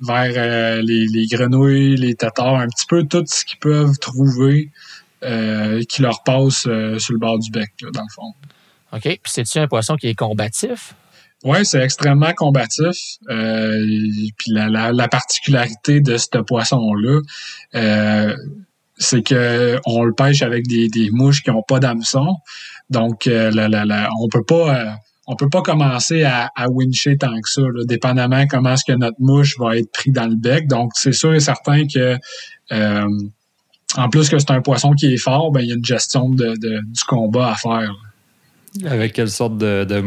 vers 0.00 0.82
les, 0.82 1.26
grenouilles, 1.30 1.96
les 1.96 2.14
têtards, 2.14 2.56
un 2.56 2.68
petit 2.68 2.86
peu 2.88 3.02
tout 3.04 3.24
ce 3.26 3.44
qu'ils 3.44 3.58
peuvent 3.58 3.98
trouver 3.98 4.70
qui 5.88 6.02
leur 6.02 6.24
passe 6.24 6.62
sur 6.62 7.12
le 7.12 7.18
bord 7.18 7.38
du 7.38 7.50
bec, 7.50 7.70
dans 7.80 8.02
le 8.02 8.12
fond. 8.12 8.34
OK. 8.92 9.02
Puis 9.02 9.20
c'est-tu 9.26 9.58
un 9.58 9.68
poisson 9.68 9.96
qui 9.96 10.08
est 10.08 10.14
combatif? 10.14 10.94
Oui, 11.44 11.64
c'est 11.64 11.80
extrêmement 11.80 12.32
combatif. 12.34 12.96
Euh, 13.28 13.84
puis 14.36 14.52
la, 14.52 14.92
la, 14.92 15.08
particularité 15.08 16.00
de 16.00 16.16
ce 16.16 16.38
poisson-là, 16.38 17.20
euh, 17.74 18.36
c'est 18.96 19.22
que 19.22 19.78
on 19.84 20.04
le 20.04 20.12
pêche 20.12 20.42
avec 20.42 20.66
des, 20.68 20.88
des 20.88 21.10
mouches 21.10 21.42
qui 21.42 21.50
n'ont 21.50 21.64
pas 21.66 21.80
d'hameçon. 21.80 22.36
Donc, 22.90 23.26
euh, 23.26 23.50
la, 23.50 23.68
la, 23.68 24.08
on 24.20 24.28
peut 24.28 24.44
pas 24.44 24.78
euh, 24.78 24.90
on 25.26 25.34
peut 25.34 25.48
pas 25.48 25.62
commencer 25.62 26.22
à, 26.22 26.50
à 26.54 26.68
wincher 26.68 27.16
tant 27.16 27.40
que 27.40 27.48
ça, 27.48 27.62
dépendamment 27.84 28.46
comment 28.46 28.74
est-ce 28.74 28.84
que 28.84 28.96
notre 28.96 29.20
mouche 29.20 29.58
va 29.58 29.76
être 29.78 29.90
pris 29.92 30.10
dans 30.12 30.26
le 30.26 30.36
bec. 30.36 30.68
Donc, 30.68 30.92
c'est 30.94 31.12
sûr 31.12 31.34
et 31.34 31.40
certain 31.40 31.86
que 31.86 32.16
en 33.96 34.08
plus 34.08 34.28
que 34.28 34.38
c'est 34.38 34.50
un 34.50 34.62
poisson 34.62 34.92
qui 34.92 35.12
est 35.12 35.18
fort, 35.18 35.50
ben 35.52 35.60
il 35.60 35.68
y 35.68 35.72
a 35.72 35.74
une 35.74 35.84
gestion 35.84 36.30
de, 36.30 36.56
de 36.56 36.80
du 36.80 37.04
combat 37.06 37.52
à 37.52 37.54
faire. 37.56 37.94
Avec 38.86 39.12
quelle 39.12 39.30
sorte 39.30 39.58
de, 39.58 39.84
de 39.84 40.02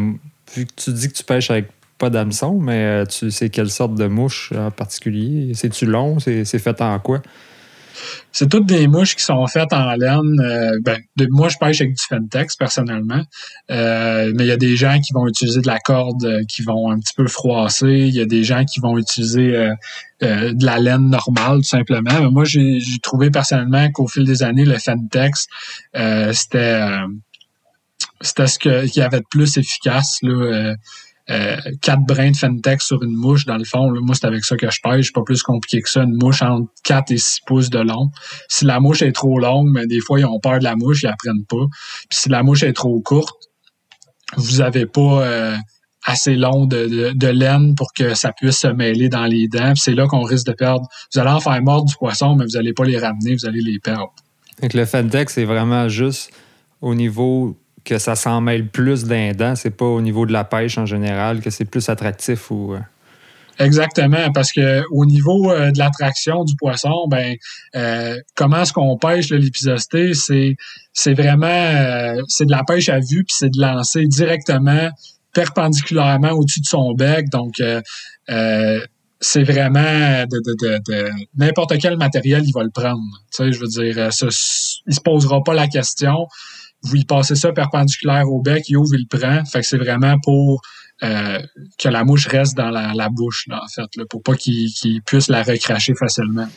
vu 0.55 0.65
que 0.65 0.73
tu 0.75 0.91
dis 0.91 1.09
que 1.09 1.13
tu 1.13 1.23
pêches 1.23 1.51
avec 1.51 1.67
pas 1.97 2.09
d'hameçon, 2.09 2.59
mais 2.59 2.83
euh, 2.83 3.05
tu 3.05 3.31
sais 3.31 3.49
quelle 3.49 3.69
sorte 3.69 3.95
de 3.95 4.07
mouche 4.07 4.51
en 4.55 4.71
particulier? 4.71 5.53
C'est-tu 5.53 5.85
long? 5.85 6.19
C'est 6.19 6.45
fait 6.45 6.81
en 6.81 6.99
quoi? 6.99 7.21
C'est 8.33 8.49
toutes 8.49 8.65
des 8.65 8.89
mouches 8.89 9.15
qui 9.15 9.23
sont 9.23 9.47
faites 9.47 9.71
en 9.71 9.93
laine. 9.93 10.41
Euh, 10.41 10.77
ben, 10.83 10.99
moi, 11.29 11.47
je 11.47 11.55
pêche 11.57 11.79
avec 11.79 11.93
du 11.93 12.03
Fentex 12.03 12.57
personnellement, 12.57 13.23
euh, 13.71 14.33
mais 14.35 14.43
il 14.43 14.47
y 14.47 14.51
a 14.51 14.57
des 14.57 14.75
gens 14.75 14.99
qui 14.99 15.13
vont 15.13 15.25
utiliser 15.25 15.61
de 15.61 15.67
la 15.67 15.79
corde 15.79 16.41
qui 16.49 16.61
vont 16.61 16.91
un 16.91 16.99
petit 16.99 17.13
peu 17.15 17.27
froisser. 17.27 17.87
Il 17.87 18.13
y 18.13 18.19
a 18.19 18.25
des 18.25 18.43
gens 18.43 18.65
qui 18.65 18.81
vont 18.81 18.97
utiliser 18.97 19.71
de 20.21 20.65
la 20.65 20.79
laine 20.79 21.09
normale, 21.09 21.59
tout 21.59 21.63
simplement. 21.69 22.19
Mais 22.19 22.29
moi, 22.29 22.43
j'ai 22.43 22.81
trouvé 23.01 23.31
personnellement 23.31 23.89
qu'au 23.91 24.07
fil 24.07 24.25
des 24.25 24.43
années, 24.43 24.65
le 24.65 24.77
Fentex, 24.77 25.47
c'était 26.33 26.89
c'était 28.25 28.47
ce 28.47 28.59
qu'il 28.59 28.95
y 28.95 29.01
avait 29.01 29.19
de 29.19 29.25
plus 29.29 29.57
efficace. 29.57 30.17
Là, 30.21 30.33
euh, 30.33 30.75
euh, 31.31 31.57
quatre 31.81 32.03
brins 32.05 32.31
de 32.31 32.37
Fentex 32.37 32.85
sur 32.85 33.01
une 33.01 33.15
mouche, 33.15 33.45
dans 33.45 33.57
le 33.57 33.63
fond. 33.63 33.89
Là, 33.89 33.99
moi, 34.01 34.13
c'est 34.13 34.27
avec 34.27 34.45
ça 34.45 34.55
que 34.55 34.69
je 34.69 34.79
pêche. 34.83 35.11
pas 35.11 35.23
plus 35.23 35.41
compliqué 35.41 35.81
que 35.81 35.89
ça. 35.89 36.03
Une 36.03 36.17
mouche 36.17 36.41
entre 36.41 36.69
4 36.83 37.11
et 37.11 37.17
6 37.17 37.39
pouces 37.47 37.69
de 37.69 37.79
long. 37.79 38.11
Si 38.47 38.65
la 38.65 38.79
mouche 38.79 39.01
est 39.01 39.11
trop 39.11 39.39
longue, 39.39 39.69
mais 39.71 39.87
des 39.87 39.99
fois, 40.01 40.19
ils 40.19 40.25
ont 40.25 40.39
peur 40.39 40.59
de 40.59 40.63
la 40.63 40.75
mouche, 40.75 41.01
ils 41.03 41.07
apprennent 41.07 41.45
pas. 41.47 41.65
Puis 42.09 42.19
si 42.19 42.29
la 42.29 42.43
mouche 42.43 42.63
est 42.63 42.73
trop 42.73 42.99
courte, 43.01 43.49
vous 44.37 44.61
avez 44.61 44.85
pas 44.85 45.23
euh, 45.23 45.55
assez 46.03 46.35
long 46.35 46.65
de, 46.65 47.13
de, 47.13 47.27
laine 47.27 47.73
pour 47.75 47.91
que 47.93 48.13
ça 48.13 48.31
puisse 48.31 48.59
se 48.59 48.67
mêler 48.67 49.09
dans 49.09 49.25
les 49.25 49.47
dents. 49.47 49.73
c'est 49.75 49.93
là 49.93 50.07
qu'on 50.07 50.23
risque 50.23 50.45
de 50.45 50.53
perdre. 50.53 50.87
Vous 51.13 51.19
allez 51.19 51.31
en 51.31 51.39
faire 51.39 51.59
mordre 51.63 51.85
du 51.85 51.95
poisson, 51.95 52.35
mais 52.35 52.45
vous 52.45 52.57
allez 52.57 52.73
pas 52.73 52.85
les 52.85 52.97
ramener, 52.97 53.35
vous 53.35 53.45
allez 53.47 53.61
les 53.61 53.79
perdre. 53.79 54.13
Donc 54.61 54.73
le 54.73 54.85
Fentex, 54.85 55.33
c'est 55.33 55.45
vraiment 55.45 55.89
juste 55.89 56.31
au 56.81 56.93
niveau 56.93 57.57
que 57.85 57.99
ça 57.99 58.15
s'en 58.15 58.41
mêle 58.41 58.67
plus 58.67 59.05
d'un 59.05 59.31
dent. 59.31 59.55
C'est 59.55 59.69
pas 59.69 59.85
au 59.85 60.01
niveau 60.01 60.25
de 60.25 60.33
la 60.33 60.43
pêche 60.43 60.77
en 60.77 60.85
général 60.85 61.39
que 61.39 61.49
c'est 61.49 61.65
plus 61.65 61.87
attractif 61.87 62.51
ou. 62.51 62.73
Euh? 62.73 62.79
Exactement, 63.57 64.33
parce 64.33 64.51
que 64.51 64.83
au 64.91 65.05
niveau 65.05 65.49
euh, 65.49 65.71
de 65.71 65.79
l'attraction 65.79 66.43
du 66.43 66.55
poisson, 66.57 67.07
ben 67.07 67.35
euh, 67.75 68.17
comment 68.35 68.63
est-ce 68.63 68.73
qu'on 68.73 68.97
pêche 68.97 69.29
l'épisosté, 69.29 70.13
c'est 70.13 70.57
c'est 70.91 71.13
vraiment 71.13 72.21
c'est 72.27 72.45
de 72.45 72.51
la 72.51 72.63
pêche 72.67 72.89
à 72.89 72.99
vue 72.99 73.23
puis 73.23 73.35
c'est 73.37 73.49
de 73.49 73.61
lancer 73.61 74.05
directement 74.07 74.89
perpendiculairement 75.33 76.31
au-dessus 76.31 76.59
de 76.59 76.65
son 76.65 76.93
bec, 76.95 77.29
donc 77.29 77.61
c'est 79.21 79.43
vraiment 79.43 80.25
de, 80.25 81.09
n'importe 81.37 81.77
quel 81.77 81.97
matériel 81.97 82.43
il 82.45 82.51
va 82.51 82.63
le 82.63 82.71
prendre. 82.71 82.99
Tu 83.31 83.37
sais, 83.37 83.51
je 83.53 83.59
veux 83.59 83.67
dire, 83.67 84.11
ça, 84.11 84.27
il 84.85 84.93
se 84.93 84.99
posera 84.99 85.41
pas 85.43 85.53
la 85.53 85.67
question 85.67 86.27
vous 86.85 86.95
y 86.97 87.05
passez 87.05 87.35
ça 87.35 87.51
perpendiculaire 87.51 88.29
au 88.31 88.41
bec, 88.41 88.63
il 88.69 88.77
ouvre, 88.77 88.93
il 88.93 89.05
le 89.09 89.17
prend. 89.17 89.43
Fait 89.45 89.61
que 89.61 89.65
c'est 89.65 89.77
vraiment 89.77 90.17
pour 90.23 90.61
euh, 91.03 91.39
que 91.77 91.89
la 91.89 92.03
mouche 92.03 92.27
reste 92.27 92.55
dans 92.55 92.69
la, 92.69 93.09
bouche, 93.09 93.45
en 93.51 93.67
fait, 93.73 93.89
là, 93.95 94.03
pour 94.09 94.23
pas 94.23 94.35
qu'il 94.35 95.01
puisse 95.05 95.27
la 95.27 95.43
recracher 95.43 95.93
facilement. 95.95 96.47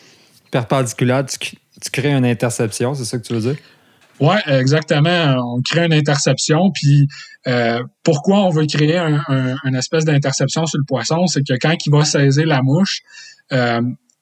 Perpendiculaire, 0.50 1.24
tu, 1.26 1.56
crées 1.90 2.12
une 2.12 2.24
interception, 2.24 2.94
c'est 2.94 3.04
ça 3.04 3.18
que 3.18 3.26
tu 3.26 3.34
veux 3.34 3.40
dire? 3.40 3.56
Oui, 4.20 4.36
exactement. 4.46 5.36
On 5.54 5.62
crée 5.62 5.86
une 5.86 5.92
interception. 5.92 6.70
Puis 6.72 7.06
euh, 7.46 7.82
pourquoi 8.02 8.38
on 8.44 8.50
veut 8.50 8.66
créer 8.66 8.96
un, 8.96 9.22
une 9.64 9.76
espèce 9.76 10.04
d'interception 10.04 10.66
sur 10.66 10.78
le 10.78 10.84
poisson, 10.84 11.26
c'est 11.26 11.42
que 11.46 11.54
quand 11.60 11.74
il 11.86 11.90
va 11.90 12.04
saisir 12.04 12.46
la 12.46 12.62
mouche, 12.62 13.00
euh, 13.52 13.80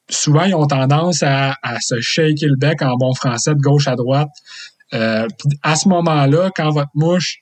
souvent 0.09 0.45
ils 0.45 0.55
ont 0.55 0.67
tendance 0.67 1.23
à, 1.23 1.57
se 1.81 2.01
shaker 2.01 2.49
le 2.49 2.57
bec 2.57 2.83
en 2.83 2.97
bon 2.97 3.15
français 3.15 3.55
de 3.55 3.61
gauche 3.61 3.89
à 3.89 3.97
droite. 3.97 4.31
Euh, 4.95 5.27
à 5.63 5.77
ce 5.77 5.89
moment-là, 5.89 6.51
quand 6.55 6.71
votre 6.71 6.91
mouche, 6.95 7.41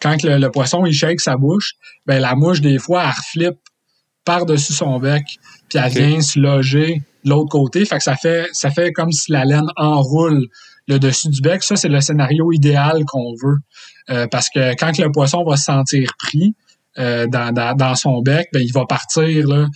quand 0.00 0.22
le, 0.22 0.48
poisson 0.48 0.84
il 0.84 0.92
shake 0.92 1.20
sa 1.20 1.36
bouche, 1.36 1.74
ben 2.06 2.20
la 2.20 2.34
mouche 2.34 2.60
des 2.60 2.78
fois 2.78 3.04
elle 3.04 3.22
flippe 3.30 3.58
par-dessus 4.24 4.72
son 4.72 4.98
bec, 4.98 5.24
puis 5.68 5.78
elle 5.82 5.90
vient 5.90 6.20
se 6.20 6.38
loger 6.38 7.02
de 7.24 7.30
l'autre 7.30 7.48
côté. 7.48 7.84
Fait 7.84 7.98
que 7.98 8.04
ça 8.04 8.16
fait 8.16 8.48
ça 8.52 8.70
fait 8.70 8.92
comme 8.92 9.12
si 9.12 9.32
la 9.32 9.44
laine 9.44 9.68
enroule 9.76 10.48
le 10.88 10.98
dessus 10.98 11.28
du 11.28 11.40
bec. 11.40 11.62
Ça, 11.62 11.76
c'est 11.76 11.88
le 11.88 12.00
scénario 12.00 12.52
idéal 12.52 13.04
qu'on 13.06 13.34
veut. 13.42 13.58
Euh, 14.10 14.26
parce 14.30 14.48
que 14.48 14.74
quand 14.74 14.98
le 14.98 15.10
poisson 15.10 15.44
va 15.44 15.56
se 15.56 15.64
sentir 15.64 16.10
pris 16.18 16.54
euh, 16.98 17.26
dans, 17.26 17.94
son 17.94 18.20
bec, 18.20 18.48
ben, 18.52 18.62
il 18.62 18.72
va 18.72 18.84
partir, 18.86 19.46
là, 19.48 19.66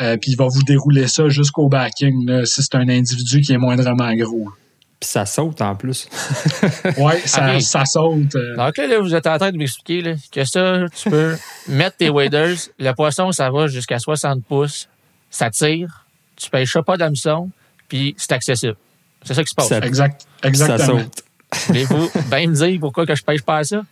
euh, 0.00 0.16
puis 0.16 0.32
il 0.32 0.36
va 0.36 0.46
vous 0.46 0.62
dérouler 0.62 1.06
ça 1.06 1.28
jusqu'au 1.28 1.68
backing, 1.68 2.44
si 2.44 2.62
c'est 2.62 2.74
un 2.74 2.88
individu 2.88 3.40
qui 3.40 3.52
est 3.52 3.58
moindrement 3.58 4.12
gros. 4.14 4.50
Puis 4.98 5.10
ça 5.10 5.26
saute 5.26 5.60
en 5.60 5.74
plus. 5.74 6.08
oui, 6.96 7.12
ça, 7.26 7.60
ça, 7.60 7.84
saute. 7.84 8.32
Donc 8.56 8.76
là, 8.76 8.98
vous 9.00 9.14
êtes 9.14 9.26
en 9.26 9.36
train 9.36 9.52
de 9.52 9.58
m'expliquer 9.58 10.16
que 10.32 10.44
ça, 10.44 10.84
tu 10.94 11.10
peux 11.10 11.36
mettre 11.68 11.98
tes 11.98 12.08
waders, 12.08 12.56
le 12.78 12.92
poisson, 12.92 13.30
ça 13.32 13.50
va 13.50 13.66
jusqu'à 13.66 13.98
60 13.98 14.44
pouces, 14.44 14.88
ça 15.30 15.50
tire, 15.50 16.06
tu 16.36 16.48
pêches 16.48 16.78
pas 16.78 16.96
d'hameçon, 16.96 17.50
puis 17.88 18.14
c'est 18.16 18.32
accessible. 18.32 18.76
C'est 19.22 19.34
ça 19.34 19.42
qui 19.42 19.50
se 19.50 19.54
passe. 19.54 19.72
exact, 19.72 20.26
exactement. 20.42 20.78
Ça 20.78 20.86
saute. 20.86 21.22
Voulez-vous 21.68 22.10
bien 22.30 22.46
me 22.48 22.54
dire 22.54 22.80
pourquoi 22.80 23.06
que 23.06 23.14
je 23.14 23.22
pêche 23.22 23.42
pas 23.42 23.58
à 23.58 23.64
ça? 23.64 23.82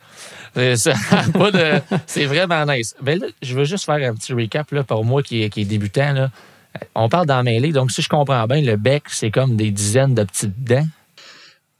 C'est 2.07 2.27
vraiment 2.27 2.65
nice. 2.67 2.95
Mais 3.03 3.17
là, 3.17 3.27
je 3.43 3.55
veux 3.55 3.65
juste 3.65 3.85
faire 3.85 4.09
un 4.09 4.15
petit 4.15 4.33
recap 4.33 4.71
là, 4.71 4.85
pour 4.85 5.05
moi 5.05 5.23
qui, 5.23 5.49
qui 5.51 5.63
est 5.63 5.65
débutant. 5.65 6.13
Là. 6.13 6.31
On 6.95 7.09
parle 7.09 7.27
d'emmêler, 7.27 7.73
donc 7.73 7.91
si 7.91 8.03
je 8.03 8.09
comprends 8.09 8.47
bien, 8.47 8.61
le 8.61 8.77
bec, 8.77 9.05
c'est 9.09 9.31
comme 9.31 9.57
des 9.57 9.71
dizaines 9.71 10.15
de 10.15 10.25
petites 10.25 10.63
dents. 10.63 10.87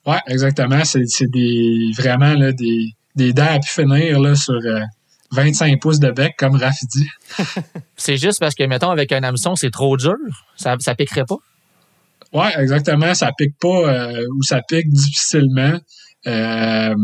Oui, 0.07 0.17
exactement. 0.27 0.83
C'est 0.85 1.31
des, 1.31 1.91
vraiment 1.97 2.35
là, 2.35 2.53
des, 2.53 2.91
des, 3.17 3.33
dents 3.33 3.47
à 3.47 3.59
pu 3.59 3.69
finir 3.69 4.21
là, 4.21 4.35
sur 4.35 4.61
25 5.33 5.73
euh, 5.73 5.77
pouces 5.81 6.01
de 6.01 6.11
bec, 6.11 6.35
comme 6.39 6.57
Raph 6.57 6.77
dit. 6.95 7.09
c'est 7.97 8.17
juste 8.17 8.41
parce 8.41 8.55
que, 8.55 8.65
mettons, 8.65 8.91
avec 8.91 9.13
un 9.13 9.23
hameçon, 9.23 9.57
c'est 9.57 9.71
trop 9.71 9.97
dur. 9.97 10.17
Ça 10.57 10.77
ne 10.77 10.95
piquerait 10.95 11.25
pas? 11.25 11.39
Oui, 12.35 12.47
exactement. 12.59 13.15
Ça 13.15 13.31
pique 13.37 13.57
pas 13.61 13.69
euh, 13.69 14.27
ou 14.37 14.43
ça 14.43 14.61
pique 14.69 14.91
difficilement. 14.91 15.79
Euh, 16.27 16.95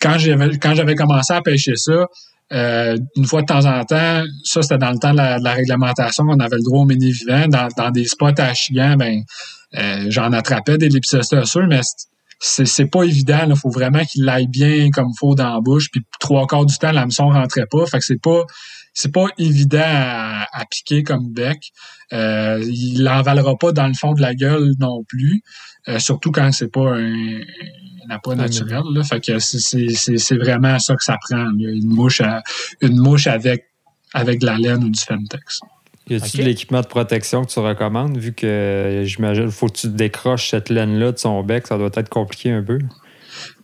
quand 0.00 0.18
j'avais 0.18 0.58
quand 0.58 0.74
j'avais 0.74 0.94
commencé 0.94 1.32
à 1.32 1.42
pêcher 1.42 1.74
ça, 1.74 2.06
euh, 2.52 2.96
une 3.16 3.24
fois 3.24 3.40
de 3.40 3.46
temps 3.46 3.64
en 3.64 3.84
temps, 3.84 4.22
ça 4.44 4.62
c'était 4.62 4.78
dans 4.78 4.92
le 4.92 4.98
temps 4.98 5.12
de 5.12 5.16
la, 5.16 5.52
réglementation, 5.52 6.24
on 6.28 6.38
avait 6.38 6.56
le 6.56 6.62
droit 6.62 6.82
au 6.82 6.84
mini 6.84 7.10
vivant. 7.10 7.48
Dans, 7.48 7.68
dans 7.76 7.90
des 7.90 8.04
spots 8.04 8.38
à 8.38 8.54
chiant, 8.54 8.96
ben 8.96 9.22
j'en 10.08 10.32
attrapais 10.32 10.78
des 10.78 10.88
lepidostosures, 10.88 11.66
mais 11.66 11.80
c'est 12.38 12.86
pas 12.86 13.04
évident. 13.04 13.46
Il 13.48 13.56
faut 13.56 13.70
vraiment 13.70 14.04
qu'il 14.04 14.28
aille 14.28 14.48
bien 14.48 14.90
comme 14.90 15.08
il 15.08 15.18
faut 15.18 15.34
dans 15.34 15.54
la 15.54 15.60
bouche. 15.60 15.90
Puis 15.90 16.02
trois 16.20 16.46
quarts 16.46 16.66
du 16.66 16.76
temps, 16.78 16.92
l'hameçon 16.92 17.28
rentrait 17.28 17.66
pas. 17.70 17.86
Fait 17.86 17.98
que 17.98 18.04
c'est 18.04 18.20
pas 18.20 18.44
c'est 18.92 19.12
pas 19.12 19.26
évident 19.36 19.82
à, 19.84 20.64
piquer 20.70 21.02
comme 21.02 21.30
bec. 21.32 21.58
Euh, 22.12 22.64
il 22.66 23.04
l'envalera 23.04 23.54
pas 23.56 23.72
dans 23.72 23.86
le 23.86 23.94
fond 23.94 24.14
de 24.14 24.22
la 24.22 24.34
gueule 24.34 24.72
non 24.78 25.02
plus, 25.06 25.42
euh, 25.88 25.98
surtout 25.98 26.30
quand 26.30 26.50
c'est 26.52 26.72
pas 26.72 26.94
un, 26.94 27.40
un 28.08 28.14
appât 28.14 28.34
naturel. 28.36 28.82
Là. 28.94 29.02
Fait 29.04 29.20
que 29.20 29.38
c'est 29.38 30.36
vraiment 30.36 30.78
ça 30.78 30.94
que 30.96 31.04
ça 31.04 31.16
prend. 31.28 31.46
Une 31.58 31.88
mouche 31.88 32.22
une 32.80 32.98
mouche 32.98 33.26
avec 33.26 33.66
avec 34.14 34.40
de 34.40 34.46
la 34.46 34.56
laine 34.56 34.82
ou 34.84 34.88
du 34.88 35.00
femtex. 35.00 35.60
Y 36.08 36.14
a-t-il 36.14 36.40
de 36.40 36.44
l'équipement 36.44 36.82
de 36.82 36.86
protection 36.86 37.44
que 37.44 37.50
tu 37.50 37.58
recommandes, 37.58 38.16
vu 38.16 38.32
que 38.32 39.02
j'imagine 39.04 39.50
faut 39.50 39.66
que 39.66 39.76
tu 39.76 39.88
décroches 39.88 40.50
cette 40.50 40.68
laine-là 40.68 41.12
de 41.12 41.18
son 41.18 41.42
bec, 41.42 41.66
ça 41.66 41.78
doit 41.78 41.90
être 41.94 42.08
compliqué 42.08 42.52
un 42.52 42.62
peu? 42.62 42.78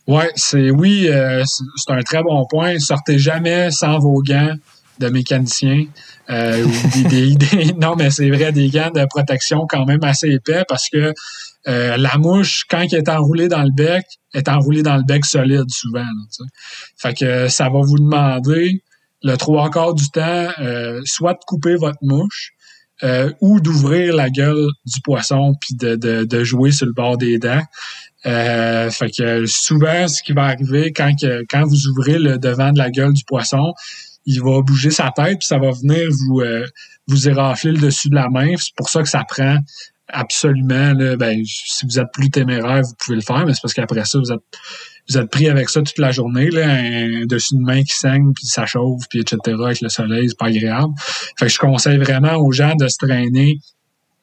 Ouais, 0.09 0.31
c'est 0.35 0.71
oui, 0.71 1.09
euh, 1.09 1.45
c'est 1.77 1.93
un 1.93 2.03
très 2.03 2.23
bon 2.23 2.45
point. 2.51 2.79
Sortez 2.81 3.19
jamais 3.19 3.71
sans 3.71 4.01
vos 4.01 4.21
gants 4.23 4.55
de 4.99 5.09
mécanicien. 5.09 5.85
Euh, 6.31 6.67
non, 7.81 7.95
mais 7.95 8.11
c'est 8.11 8.29
vrai, 8.31 8.51
des 8.51 8.69
gants 8.69 8.91
de 8.91 9.05
protection 9.07 9.67
quand 9.69 9.85
même 9.87 10.03
assez 10.03 10.29
épais 10.29 10.65
parce 10.69 10.89
que 10.89 11.15
euh, 11.69 11.97
la 11.97 12.19
mouche, 12.19 12.65
quand 12.69 12.81
elle 12.81 12.99
est 12.99 13.09
enroulée 13.09 13.47
dans 13.47 13.63
le 13.63 13.71
bec, 13.71 14.05
est 14.35 14.49
enroulée 14.49 14.83
dans 14.83 14.97
le 14.97 15.05
bec 15.05 15.25
solide 15.25 15.71
souvent. 15.71 16.05
fait 16.97 17.15
que 17.15 17.47
ça 17.47 17.69
va 17.69 17.81
vous 17.81 17.99
demander 17.99 18.83
le 19.23 19.37
trois 19.37 19.71
quarts 19.71 19.95
du 19.95 20.09
temps, 20.11 20.49
euh, 20.59 21.01
soit 21.05 21.35
de 21.35 21.41
couper 21.47 21.77
votre 21.77 21.99
mouche 22.03 22.53
ou 23.41 23.59
d'ouvrir 23.59 24.15
la 24.15 24.31
gueule 24.31 24.69
du 24.87 25.01
poisson 25.01 25.57
puis 25.61 25.75
de, 25.75 26.45
jouer 26.45 26.71
sur 26.71 26.87
le 26.87 26.93
bord 26.93 27.19
des 27.19 27.41
dents. 27.41 27.63
fait 28.23 29.11
que 29.11 29.45
souvent, 29.45 30.07
ce 30.07 30.23
qui 30.23 30.33
va 30.33 30.45
arriver 30.45 30.93
quand, 30.93 31.65
vous 31.65 31.89
ouvrez 31.89 32.21
le 32.21 32.39
devant 32.39 32.71
de 32.71 32.79
la 32.79 32.91
gueule 32.91 33.13
du 33.13 33.25
poisson, 33.25 33.75
il 34.25 34.41
va 34.43 34.63
bouger 34.63 34.91
sa 34.91 35.11
tête, 35.11 35.39
puis 35.39 35.47
ça 35.47 35.59
va 35.59 35.71
venir 35.71 36.09
vous, 36.11 36.41
euh, 36.41 36.67
vous 37.09 37.29
érafler 37.29 37.73
le 37.73 37.79
dessus 37.79 38.09
de 38.09 38.15
la 38.15 38.29
main. 38.29 38.55
C'est 38.57 38.75
pour 38.77 38.89
ça 38.89 39.03
que 39.03 39.09
ça 39.09 39.25
prend 39.25 39.59
absolument, 40.09 40.93
là, 40.93 41.17
ben, 41.17 41.43
si 41.45 41.87
vous 41.87 41.99
êtes 41.99 42.13
plus 42.13 42.31
téméraire, 42.31 42.83
vous 42.83 42.95
pouvez 42.99 43.17
le 43.17 43.23
faire, 43.23 43.47
mais 43.47 43.55
c'est 43.55 43.63
parce 43.63 43.75
qu'après 43.75 44.05
ça, 44.05 44.19
vous 44.19 44.33
êtes, 44.33 44.43
vous 45.09 45.19
êtes 45.19 45.31
pris 45.31 45.49
avec 45.49 45.69
ça 45.69 45.83
toute 45.83 45.99
la 45.99 46.13
journée, 46.13 46.51
là, 46.51 46.69
un 46.69 47.27
dessus 47.27 47.57
de 47.57 47.61
main 47.61 47.83
qui 47.83 47.95
saigne, 47.95 48.33
puis 48.35 48.47
ça 48.47 48.67
chauffe, 48.67 49.03
puis 49.11 49.21
etc., 49.21 49.39
avec 49.65 49.81
le 49.81 49.89
soleil, 49.89 50.29
c'est 50.29 50.39
pas 50.39 50.47
agréable. 50.47 50.93
Fait 51.39 51.47
que 51.47 51.53
je 51.53 51.59
conseille 51.59 51.99
vraiment 51.99 52.37
aux 52.37 52.53
gens 52.53 52.75
de 52.77 52.89
se 52.89 52.97
traîner 52.99 53.59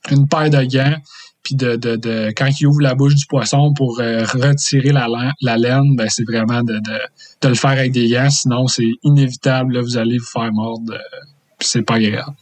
une 0.10 0.28
paire 0.28 0.50
de 0.50 0.64
gants, 0.64 0.96
puis 1.44 1.56
de, 1.56 1.76
de, 1.76 1.96
de, 1.96 2.34
quand 2.36 2.50
il 2.60 2.68
ouvre 2.68 2.82
la 2.82 2.96
bouche 2.96 3.16
du 3.16 3.26
poisson 3.26 3.74
pour 3.74 4.00
euh, 4.00 4.24
retirer 4.26 4.92
la, 4.92 5.08
la 5.42 5.58
laine, 5.58 5.96
ben 5.96 6.08
c'est 6.10 6.26
vraiment 6.26 6.64
de, 6.64 6.74
de, 6.74 7.00
de, 7.42 7.48
le 7.48 7.56
faire 7.56 7.72
avec 7.72 7.92
des 7.92 8.10
gants, 8.10 8.30
sinon 8.30 8.68
c'est 8.68 8.92
inévitable, 9.04 9.74
là, 9.74 9.82
vous 9.82 9.98
allez 9.98 10.18
vous 10.18 10.26
faire 10.26 10.52
mordre, 10.52 10.94
euh, 10.94 11.26
c'est 11.60 11.82
pas 11.82 11.96
agréable. 11.96 12.36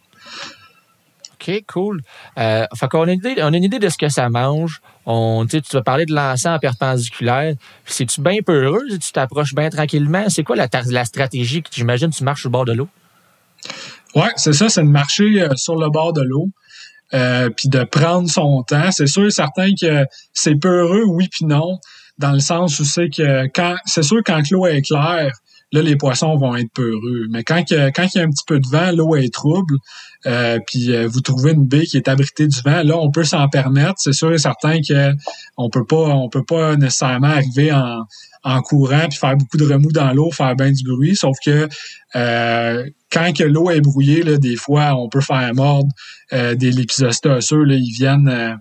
OK, 1.48 1.64
cool. 1.68 2.02
Euh, 2.38 2.66
fait 2.76 2.88
qu'on 2.88 3.08
a, 3.08 3.12
une 3.12 3.20
idée, 3.20 3.36
on 3.40 3.54
a 3.54 3.58
une 3.58 3.64
idée 3.64 3.80
de 3.80 3.90
ce 3.90 3.98
que 3.98 4.10
ça 4.10 4.30
mange. 4.30 4.82
On, 5.06 5.46
tu 5.46 5.62
vas 5.74 5.82
parler 5.82 6.06
de 6.06 6.14
l'encens 6.14 6.58
en 6.58 6.60
perpendiculaire. 6.60 7.54
C'est-tu 7.86 8.22
bien 8.22 8.42
peureux? 8.46 8.86
Tu 8.90 9.12
t'approches 9.12 9.54
bien 9.54 9.70
tranquillement? 9.70 10.30
C'est 10.30 10.44
quoi 10.44 10.56
la, 10.56 11.06
stratégie 11.06 11.62
que 11.62 11.70
j'imagine 11.72 12.10
tu 12.10 12.24
marches 12.24 12.42
sur 12.42 12.50
le 12.50 12.54
bord 12.54 12.66
de 12.66 12.74
l'eau? 12.74 12.90
Oui, 14.16 14.28
c'est 14.36 14.54
ça, 14.54 14.70
c'est 14.70 14.84
de 14.84 14.88
marcher 14.88 15.42
euh, 15.42 15.56
sur 15.56 15.76
le 15.76 15.90
bord 15.90 16.14
de 16.14 16.22
l'eau. 16.22 16.50
Euh, 17.14 17.50
puis 17.50 17.70
de 17.70 17.86
prendre 17.86 18.30
son 18.30 18.64
temps. 18.64 18.92
C'est 18.92 19.08
sûr 19.08 19.26
et 19.26 19.32
certain 19.32 19.70
que 19.82 20.06
c'est 20.34 20.56
peureux, 20.56 21.06
oui 21.06 21.30
puis 21.32 21.46
non, 21.46 21.80
dans 22.18 22.34
le 22.34 22.42
sens 22.42 22.80
où 22.82 22.84
c'est 22.84 23.10
que 23.10 23.46
quand 23.54 23.76
c'est 23.86 24.04
sûr 24.04 24.22
quand 24.26 24.42
l'eau 24.52 24.68
est 24.68 24.82
claire, 24.82 25.32
là 25.72 25.82
les 25.82 25.96
poissons 25.96 26.36
vont 26.38 26.56
être 26.56 26.72
peureux. 26.74 27.28
Mais 27.30 27.44
quand, 27.44 27.64
quand 27.70 28.08
il 28.16 28.18
y 28.18 28.22
a 28.22 28.24
un 28.24 28.30
petit 28.30 28.46
peu 28.48 28.60
de 28.60 28.68
vent, 28.68 28.92
l'eau 28.92 29.16
est 29.16 29.34
trouble, 29.34 29.76
euh, 30.26 30.60
puis 30.66 30.94
euh, 30.94 31.08
vous 31.08 31.22
trouvez 31.22 31.52
une 31.52 31.68
baie 31.68 31.86
qui 31.86 31.98
est 31.98 32.08
abritée 32.08 32.48
du 32.48 32.60
vent, 32.62 32.84
là 32.84 32.98
on 32.98 33.12
peut 33.12 33.24
s'en 33.24 33.48
permettre. 33.50 33.96
C'est 33.98 34.14
sûr 34.14 34.34
et 34.34 34.38
certain 34.38 34.80
que 34.82 35.14
on 35.58 35.70
peut 35.70 35.86
pas 35.86 35.96
on 35.96 36.30
peut 36.30 36.46
pas 36.46 36.76
nécessairement 36.76 37.28
arriver 37.28 37.72
en, 37.72 38.04
en 38.44 38.62
courant 38.62 39.08
puis 39.10 39.18
faire 39.18 39.36
beaucoup 39.36 39.58
de 39.58 39.66
remous 39.66 39.92
dans 39.92 40.14
l'eau, 40.14 40.32
faire 40.32 40.56
bien 40.56 40.72
du 40.72 40.84
bruit. 40.84 41.16
Sauf 41.16 41.38
que 41.44 41.68
euh, 42.16 42.90
quand 43.12 43.36
que 43.36 43.44
l'eau 43.44 43.70
est 43.70 43.82
brouillée, 43.82 44.24
là, 44.24 44.38
des 44.38 44.56
fois, 44.56 44.96
on 44.96 45.10
peut 45.10 45.22
faire 45.22 45.54
mordre 45.54 45.90
des 46.32 46.72
lépisostas 46.72 47.40
Là, 47.52 47.76
ils 47.76 47.94
viennent. 47.98 48.60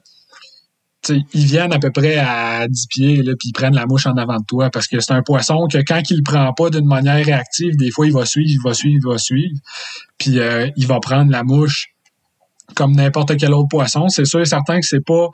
Euh, 1.11 1.19
ils 1.33 1.47
viennent 1.47 1.73
à 1.73 1.79
peu 1.79 1.91
près 1.91 2.17
à 2.17 2.67
10 2.69 2.87
pieds, 2.89 3.23
là, 3.23 3.35
puis 3.39 3.49
ils 3.49 3.53
prennent 3.53 3.75
la 3.75 3.87
mouche 3.87 4.07
en 4.07 4.17
avant 4.17 4.39
de 4.39 4.45
toi 4.45 4.71
parce 4.71 4.87
que 4.87 5.01
c'est 5.01 5.13
un 5.13 5.23
poisson 5.23 5.67
que 5.71 5.79
quand 5.79 6.03
il 6.11 6.19
le 6.19 6.23
prend 6.23 6.53
pas 6.53 6.71
d'une 6.71 6.87
manière 6.87 7.25
réactive, 7.25 7.77
des 7.77 7.91
fois, 7.91 8.07
il 8.07 8.13
va 8.13 8.25
suivre, 8.25 8.51
il 8.51 8.61
va 8.63 8.75
suivre, 8.75 9.01
il 9.05 9.13
va 9.13 9.19
suivre. 9.19 9.59
Puis 10.19 10.39
euh, 10.39 10.69
il 10.77 10.87
va 10.87 11.01
prendre 11.01 11.31
la 11.31 11.43
mouche 11.43 11.89
comme 12.75 12.95
n'importe 12.95 13.37
quel 13.37 13.53
autre 13.53 13.69
poisson. 13.69 14.09
C'est 14.09 14.25
sûr 14.25 14.41
et 14.41 14.45
certain 14.45 14.81
que 14.81 14.87
c'est 14.87 15.05
pas 15.05 15.29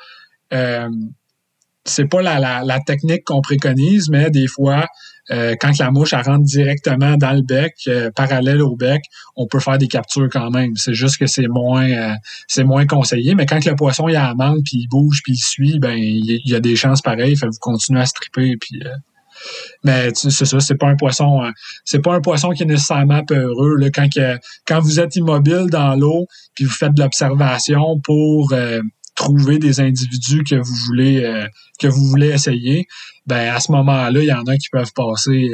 c'est 1.85 2.05
pas 2.05 2.21
la 2.21 2.81
technique 2.87 3.25
qu'on 3.25 3.41
préconise, 3.41 4.11
mais 4.11 4.31
des 4.31 4.47
fois, 4.47 4.87
euh, 5.31 5.55
quand 5.61 5.79
la 5.79 5.91
mouche 5.91 6.15
rentre 6.15 6.45
directement 6.45 7.17
dans 7.17 7.33
le 7.33 7.43
bec, 7.43 7.75
euh, 7.87 8.11
parallèle 8.11 8.61
au 8.61 8.75
bec, 8.75 9.03
on 9.37 9.47
peut 9.47 9.61
faire 9.61 9.79
des 9.79 9.87
captures 9.87 10.29
quand 10.31 10.51
même. 10.51 10.75
C'est 10.77 10.95
juste 10.95 11.17
que 11.17 11.27
c'est 11.27 11.47
moins 11.47 11.89
euh, 11.89 12.15
c'est 12.49 12.65
moins 12.65 12.87
conseillé. 12.87 13.35
Mais 13.35 13.47
quand 13.47 13.65
le 13.65 13.77
poisson 13.77 14.09
il 14.09 14.17
a 14.17 14.29
la 14.29 14.35
manque, 14.35 14.65
puis 14.65 14.79
il 14.79 14.89
bouge, 14.89 15.21
puis 15.23 15.35
il 15.35 15.39
suit, 15.39 15.79
ben 15.79 15.97
il 15.97 16.41
y, 16.45 16.55
a 16.55 16.61
des 16.61 16.75
chances 16.75 17.03
pareilles. 17.03 17.37
Fait 17.37 17.47
vous 17.47 17.59
continuez 17.61 18.01
à 18.01 18.07
stripper, 18.07 18.57
puis 18.61 18.83
mais 19.85 20.11
c'est 20.15 20.31
ça, 20.31 20.61
c'est 20.61 20.77
pas 20.77 20.89
un 20.89 20.97
poisson, 20.97 21.41
c'est 21.85 22.01
pas 22.01 22.15
un 22.15 22.21
poisson 22.21 22.51
qui 22.51 22.65
est 22.65 22.67
nécessairement 22.67 23.25
peureux. 23.25 23.79
Quand, 23.93 24.07
quand 24.67 24.81
vous 24.81 25.01
êtes 25.01 25.17
immobile 25.17 25.67
dans 25.71 25.97
l'eau, 25.97 26.27
puis 26.55 26.65
vous 26.65 26.71
faites 26.73 26.95
de 26.95 27.03
l'observation 27.03 27.99
pour 28.05 28.55
trouver 29.15 29.59
des 29.59 29.81
individus 29.81 30.45
que 30.45 30.57
vous 30.57 30.75
voulez 30.87 31.47
que 31.81 31.89
vous 31.89 32.05
voulez 32.07 32.29
essayer. 32.29 32.87
Ben 33.27 33.55
à 33.55 33.61
ce 33.61 33.71
moment-là, 33.73 34.21
il 34.21 34.27
y 34.27 34.33
en 34.33 34.45
a 34.45 34.57
qui 34.57 34.69
peuvent 34.71 34.93
passer 34.95 35.51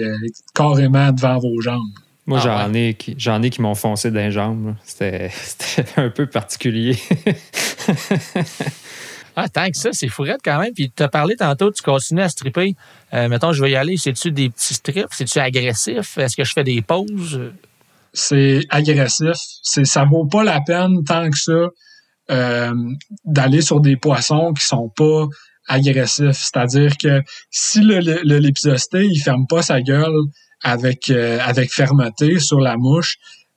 carrément 0.55 1.13
devant 1.13 1.39
vos 1.39 1.61
jambes. 1.61 1.93
Moi, 2.29 2.39
ah 2.43 2.67
j'en 2.67 2.75
ai 2.75 2.93
qui 2.93 3.15
j'en 3.17 3.43
ai 3.43 3.49
qui 3.49 3.63
m'ont 3.63 3.75
foncé 3.75 4.11
dans 4.11 4.21
les 4.21 4.31
jambes. 4.31 4.75
C'était 4.85 5.31
un 5.97 6.11
peu 6.11 6.27
particulier. 6.27 6.99
ah, 9.35 9.49
tant 9.49 9.71
que 9.71 9.79
ça, 9.79 9.89
c'est 9.93 10.09
fourrette 10.09 10.43
quand 10.45 10.61
même. 10.61 10.75
Puis 10.75 10.93
tu 10.95 11.03
as 11.03 11.09
parlé 11.09 11.37
tantôt, 11.37 11.73
tu 11.73 11.83
continues 11.83 12.21
à 12.21 12.29
stripper. 12.29 12.77
Euh, 13.15 13.31
mettons, 13.31 13.53
je 13.53 13.63
vais 13.63 13.71
y 13.71 13.77
aller. 13.77 13.97
C'est-tu 13.97 14.31
des 14.31 14.51
petits 14.51 14.75
strips? 14.75 15.09
C'est-tu 15.11 15.39
agressif? 15.39 16.19
Est-ce 16.19 16.37
que 16.37 16.45
je 16.45 16.53
fais 16.53 16.65
des 16.65 16.83
pauses? 16.83 17.41
C'est 18.13 18.61
agressif. 18.69 19.39
C'est, 19.63 19.87
ça 19.87 20.05
vaut 20.05 20.27
pas 20.27 20.45
la 20.45 20.61
peine 20.61 21.05
tant 21.05 21.31
que 21.31 21.39
ça 21.39 21.69
euh, 22.31 22.75
d'aller 23.25 23.63
sur 23.63 23.81
des 23.81 23.97
poissons 23.97 24.53
qui 24.53 24.67
sont 24.67 24.91
pas 24.91 25.29
agressifs. 25.69 26.33
C'est-à-dire 26.37 26.97
que 26.97 27.23
si 27.51 27.81
le, 27.81 28.01
le, 28.01 28.39
l'épisosté, 28.39 29.05
il 29.05 29.21
ferme 29.21 29.47
pas 29.47 29.63
sa 29.63 29.81
gueule 29.81 30.25
avec, 30.63 31.11
euh, 31.11 31.39
avec 31.41 31.73
fermeté 31.73 32.41
sur 32.41 32.61
la 32.61 32.77
mouche, 32.77 33.17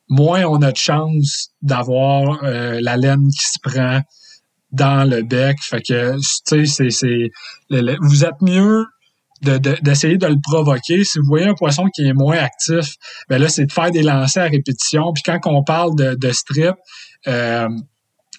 moins 0.10 0.44
on 0.44 0.62
a 0.62 0.72
de 0.72 0.78
chance 0.78 1.50
d'avoir 1.62 2.44
euh, 2.44 2.80
la 2.82 2.98
laine 2.98 3.30
qui 3.30 3.46
se 3.46 3.60
prend 3.62 4.02
dans 4.72 5.10
le 5.10 5.24
bec. 5.24 5.58
Fait 5.62 5.82
que, 5.82 6.16
tu 6.48 6.66
sais, 6.66 6.90
c'est, 6.90 7.30
vous 7.70 8.26
êtes 8.26 8.42
mieux 8.42 8.86
d'essayer 9.42 10.18
de, 10.18 10.28
le 10.28 10.38
provoquer. 10.42 11.04
Si 11.04 11.18
vous 11.18 11.26
voyez 11.26 11.48
un 11.48 11.56
poisson 11.56 11.88
qui 11.94 12.06
est 12.08 12.14
moins 12.14 12.38
actif, 12.38 12.96
ben 13.28 13.42
là, 13.42 13.50
c'est 13.50 13.66
de 13.66 13.72
faire 13.72 13.90
des 13.90 14.04
lancers 14.04 14.44
à 14.44 14.48
répétition. 14.48 15.12
Puis 15.14 15.24
quand 15.24 15.40
on 15.46 15.64
parle 15.64 15.96
de, 15.96 16.14
de 16.14 16.32
strip, 16.32 16.76
euh, 17.28 17.68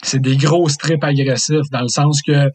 c'est 0.02 0.20
des 0.20 0.36
gros 0.36 0.68
strips 0.68 1.02
agressifs, 1.02 1.68
dans 1.70 1.82
le 1.82 1.88
sens 1.88 2.22
que 2.22 2.50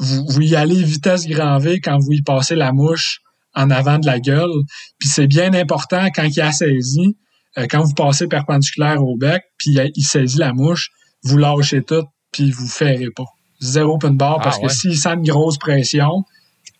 vous, 0.00 0.26
vous 0.26 0.40
y 0.40 0.56
allez 0.56 0.82
vitesse 0.82 1.26
grand 1.26 1.58
V 1.58 1.80
quand 1.80 1.98
vous 1.98 2.12
y 2.12 2.22
passez 2.22 2.56
la 2.56 2.72
mouche 2.72 3.20
en 3.54 3.70
avant 3.70 3.98
de 3.98 4.06
la 4.06 4.18
gueule. 4.18 4.50
Puis 4.98 5.08
c'est 5.08 5.26
bien 5.26 5.52
important 5.54 6.06
quand 6.14 6.24
il 6.24 6.40
a 6.40 6.52
saisi, 6.52 7.16
euh, 7.58 7.66
quand 7.70 7.82
vous 7.82 7.94
passez 7.94 8.26
perpendiculaire 8.26 9.02
au 9.02 9.16
bec, 9.16 9.42
puis 9.58 9.76
il 9.94 10.04
saisit 10.04 10.38
la 10.38 10.52
mouche, 10.52 10.90
vous 11.22 11.36
lâchez 11.36 11.82
tout, 11.82 12.04
puis 12.32 12.50
vous 12.50 12.66
ferrez 12.66 13.10
pas. 13.14 13.26
Zéro 13.60 13.96
open 13.96 14.16
bar, 14.16 14.40
parce 14.40 14.56
ah 14.62 14.66
que 14.66 14.72
s'il 14.72 14.96
sent 14.96 15.14
une 15.14 15.22
grosse 15.22 15.58
pression, 15.58 16.24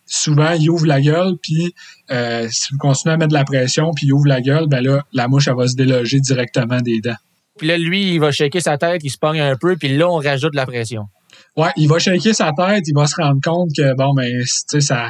souvent, 0.07 0.53
il 0.53 0.71
ouvre 0.71 0.87
la 0.87 1.03
gueule, 1.03 1.37
puis 1.43 1.75
euh, 2.11 2.49
si 2.51 2.73
vous 2.73 2.79
continuez 2.79 3.15
à 3.15 3.17
mettre 3.19 3.31
de 3.31 3.35
la 3.35 3.45
pression, 3.45 3.91
puis 3.95 4.07
il 4.07 4.13
ouvre 4.15 4.29
la 4.29 4.41
gueule, 4.41 4.67
ben 4.67 4.83
là, 4.83 5.05
la 5.13 5.29
mouche, 5.29 5.49
elle 5.49 5.57
va 5.57 5.69
se 5.69 5.75
déloger 5.75 6.21
directement 6.21 6.81
des 6.81 7.01
dents. 7.01 7.17
Puis 7.59 7.69
là, 7.69 7.77
lui, 7.77 8.15
il 8.15 8.21
va 8.21 8.33
shaker 8.33 8.63
sa 8.63 8.79
tête, 8.79 9.03
il 9.05 9.11
se 9.11 9.19
pogne 9.19 9.41
un 9.41 9.57
peu, 9.57 9.77
puis 9.77 9.95
là, 9.95 10.09
on 10.09 10.17
rajoute 10.17 10.53
de 10.53 10.57
la 10.57 10.65
pression. 10.65 11.09
Ouais, 11.57 11.71
il 11.77 11.89
va 11.89 11.99
shaker 11.99 12.35
sa 12.35 12.53
tête, 12.53 12.85
il 12.87 12.95
va 12.95 13.07
se 13.07 13.15
rendre 13.21 13.41
compte 13.43 13.71
que, 13.77 13.95
bon, 13.95 14.15
ben, 14.15 14.43
ça 14.45 15.09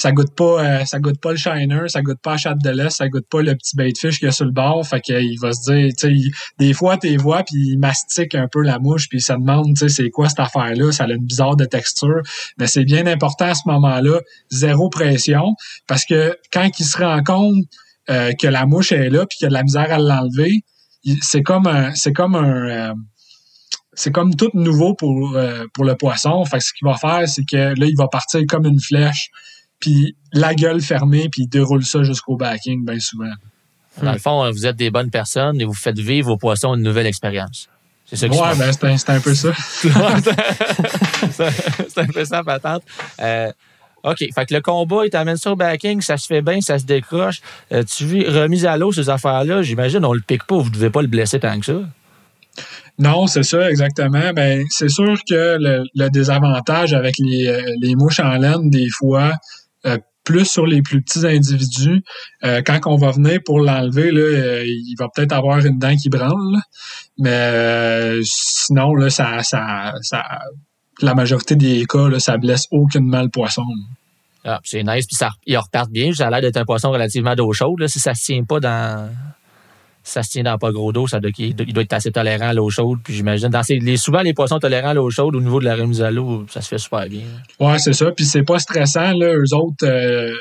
ça 0.00 0.12
goûte 0.12 0.34
pas 0.34 0.64
euh, 0.64 0.84
ça 0.86 0.98
goûte 0.98 1.20
pas 1.20 1.32
le 1.32 1.36
shiner, 1.36 1.82
ça 1.88 2.00
goûte 2.00 2.20
pas 2.22 2.32
la 2.32 2.36
chatte 2.38 2.62
de 2.64 2.70
l'Est, 2.70 2.88
ça 2.88 3.08
goûte 3.08 3.26
pas 3.30 3.42
le 3.42 3.54
petit 3.54 3.76
bait 3.76 3.92
de 3.92 3.98
fish 3.98 4.18
qu'il 4.18 4.26
y 4.26 4.28
a 4.28 4.32
sur 4.32 4.46
le 4.46 4.50
bord. 4.50 4.86
Fait 4.86 5.00
qu'il 5.00 5.38
va 5.40 5.52
se 5.52 5.70
dire, 5.70 5.92
tu 5.94 6.32
des 6.58 6.72
fois, 6.72 6.96
tu 6.96 7.14
vois, 7.18 7.42
puis 7.42 7.72
il 7.72 7.78
mastique 7.78 8.34
un 8.34 8.48
peu 8.50 8.62
la 8.62 8.78
mouche, 8.78 9.08
puis 9.10 9.20
se 9.20 9.34
demande, 9.34 9.74
tu 9.76 9.88
sais, 9.88 9.88
c'est 9.88 10.08
quoi 10.08 10.30
cette 10.30 10.40
affaire-là? 10.40 10.90
Ça 10.92 11.04
a 11.04 11.08
une 11.08 11.26
bizarre 11.26 11.54
de 11.54 11.66
texture. 11.66 12.22
Mais 12.58 12.66
c'est 12.66 12.84
bien 12.84 13.06
important 13.06 13.46
à 13.46 13.54
ce 13.54 13.62
moment-là, 13.66 14.20
zéro 14.50 14.88
pression, 14.88 15.54
parce 15.86 16.06
que 16.06 16.34
quand 16.50 16.68
il 16.78 16.84
se 16.84 16.96
rend 16.96 17.22
compte 17.22 17.64
euh, 18.08 18.32
que 18.32 18.46
la 18.46 18.64
mouche 18.64 18.92
est 18.92 19.10
là, 19.10 19.26
puis 19.26 19.36
qu'il 19.36 19.46
a 19.46 19.50
de 19.50 19.54
la 19.54 19.62
misère 19.62 19.92
à 19.92 19.98
l'enlever, 19.98 20.62
c'est 21.20 21.42
comme 21.42 21.66
un, 21.66 21.94
c'est 21.94 22.12
comme 22.12 22.34
un, 22.36 22.90
euh, 22.90 22.94
c'est 23.92 24.12
comme 24.12 24.34
tout 24.36 24.50
nouveau 24.54 24.94
pour, 24.94 25.36
pour 25.74 25.84
le 25.84 25.96
poisson. 25.96 26.44
Fait 26.44 26.58
que 26.58 26.64
ce 26.64 26.72
qu'il 26.72 26.86
va 26.86 26.96
faire, 26.96 27.28
c'est 27.28 27.44
que 27.44 27.78
là, 27.78 27.86
il 27.86 27.96
va 27.96 28.08
partir 28.08 28.40
comme 28.48 28.66
une 28.66 28.80
flèche 28.80 29.30
puis 29.80 30.14
la 30.32 30.54
gueule 30.54 30.80
fermée, 30.80 31.28
puis 31.30 31.42
il 31.42 31.48
déroule 31.48 31.84
ça 31.84 32.02
jusqu'au 32.02 32.36
backing 32.36 32.84
bien 32.84 33.00
souvent. 33.00 33.32
Dans 34.00 34.12
le 34.12 34.18
fond, 34.18 34.48
vous 34.50 34.66
êtes 34.66 34.76
des 34.76 34.90
bonnes 34.90 35.10
personnes 35.10 35.60
et 35.60 35.64
vous 35.64 35.74
faites 35.74 35.98
vivre 35.98 36.28
vos 36.28 36.36
poissons 36.36 36.74
une 36.76 36.82
nouvelle 36.82 37.06
expérience. 37.06 37.68
C'est 38.06 38.16
ça 38.16 38.28
que 38.28 38.34
Ouais, 38.34 38.56
ben, 38.56 38.72
c'est 38.98 39.10
un, 39.10 39.20
peu 39.20 39.34
ça. 39.34 39.52
c'est 41.88 41.98
un 41.98 42.06
peu 42.06 42.24
ça, 42.24 42.42
patente. 42.42 42.82
Euh, 43.20 43.50
OK. 44.02 44.18
Fait 44.34 44.46
que 44.46 44.54
le 44.54 44.60
combat, 44.60 45.04
il 45.04 45.10
t'amène 45.10 45.36
au 45.46 45.56
backing, 45.56 46.00
ça 46.00 46.16
se 46.16 46.26
fait 46.26 46.42
bien, 46.42 46.60
ça 46.60 46.78
se 46.78 46.84
décroche. 46.84 47.40
Euh, 47.72 47.82
tu 47.84 48.04
vis 48.06 48.26
remise 48.26 48.66
à 48.66 48.76
l'eau, 48.76 48.92
ces 48.92 49.10
affaires-là, 49.10 49.62
j'imagine, 49.62 50.04
on 50.04 50.12
le 50.12 50.20
pique 50.20 50.44
pas, 50.44 50.56
vous 50.56 50.70
ne 50.70 50.74
devez 50.74 50.90
pas 50.90 51.02
le 51.02 51.08
blesser 51.08 51.40
tant 51.40 51.58
que 51.58 51.66
ça. 51.66 51.80
Non, 53.00 53.26
c'est 53.26 53.42
ça, 53.44 53.70
exactement. 53.70 54.32
Ben, 54.34 54.62
c'est 54.68 54.90
sûr 54.90 55.16
que 55.28 55.56
le, 55.58 56.10
désavantage 56.10 56.92
avec 56.92 57.14
les, 57.18 57.46
euh, 57.46 57.62
les, 57.80 57.94
mouches 57.94 58.20
en 58.20 58.36
laine, 58.36 58.68
des 58.68 58.88
fois, 58.90 59.32
euh, 59.86 59.96
plus 60.22 60.44
sur 60.44 60.66
les 60.66 60.82
plus 60.82 61.00
petits 61.00 61.26
individus. 61.26 62.02
Euh, 62.44 62.60
quand 62.60 62.78
on 62.84 62.96
va 62.96 63.10
venir 63.10 63.40
pour 63.42 63.60
l'enlever, 63.60 64.10
là, 64.10 64.62
il 64.64 64.94
va 64.98 65.08
peut-être 65.14 65.32
avoir 65.32 65.64
une 65.64 65.78
dent 65.78 65.96
qui 65.96 66.10
branle. 66.10 66.58
Mais 67.18 68.18
sinon, 68.22 68.94
là, 68.94 69.08
ça, 69.08 69.42
ça, 69.42 69.94
ça, 70.02 70.22
la 71.00 71.14
majorité 71.14 71.56
des 71.56 71.86
cas, 71.86 72.06
là, 72.06 72.20
ça 72.20 72.36
blesse 72.36 72.66
aucunement 72.70 73.22
le 73.22 73.30
poisson. 73.30 73.64
Ah, 74.44 74.60
c'est 74.62 74.82
nice. 74.82 75.06
Puis 75.06 75.16
ça, 75.16 75.30
il 75.46 75.56
repart 75.56 75.90
bien. 75.90 76.12
Ça 76.12 76.26
a 76.26 76.30
l'air 76.30 76.42
d'être 76.42 76.58
un 76.58 76.66
poisson 76.66 76.90
relativement 76.90 77.34
d'eau 77.34 77.50
chaude. 77.54 77.80
Là, 77.80 77.88
si 77.88 77.98
ça 77.98 78.10
ne 78.10 78.16
se 78.16 78.24
tient 78.24 78.44
pas 78.44 78.60
dans, 78.60 79.10
ça 80.02 80.22
se 80.22 80.30
tient 80.30 80.42
dans 80.42 80.58
pas 80.58 80.72
gros 80.72 80.92
d'eau, 80.92 81.06
ça 81.06 81.20
doit, 81.20 81.30
il 81.38 81.54
doit 81.54 81.82
être 81.82 81.92
assez 81.92 82.10
tolérant 82.10 82.48
à 82.48 82.54
l'eau 82.54 82.70
chaude. 82.70 83.00
Puis 83.04 83.14
j'imagine, 83.14 83.50
souvent, 83.96 84.22
les 84.22 84.34
poissons 84.34 84.58
tolérants 84.58 84.88
à 84.88 84.94
l'eau 84.94 85.10
chaude, 85.10 85.36
au 85.36 85.40
niveau 85.40 85.60
de 85.60 85.64
la 85.64 85.76
remise 85.76 86.02
à 86.02 86.10
l'eau, 86.10 86.46
ça 86.48 86.60
se 86.60 86.68
fait 86.68 86.78
super 86.78 87.06
bien. 87.06 87.22
Oui, 87.58 87.78
c'est 87.78 87.92
ça. 87.92 88.10
Puis 88.12 88.24
c'est 88.24 88.42
pas 88.42 88.58
stressant, 88.58 89.12
là. 89.12 89.34
Eux 89.34 89.54
autres, 89.54 89.84
euh, 89.84 90.32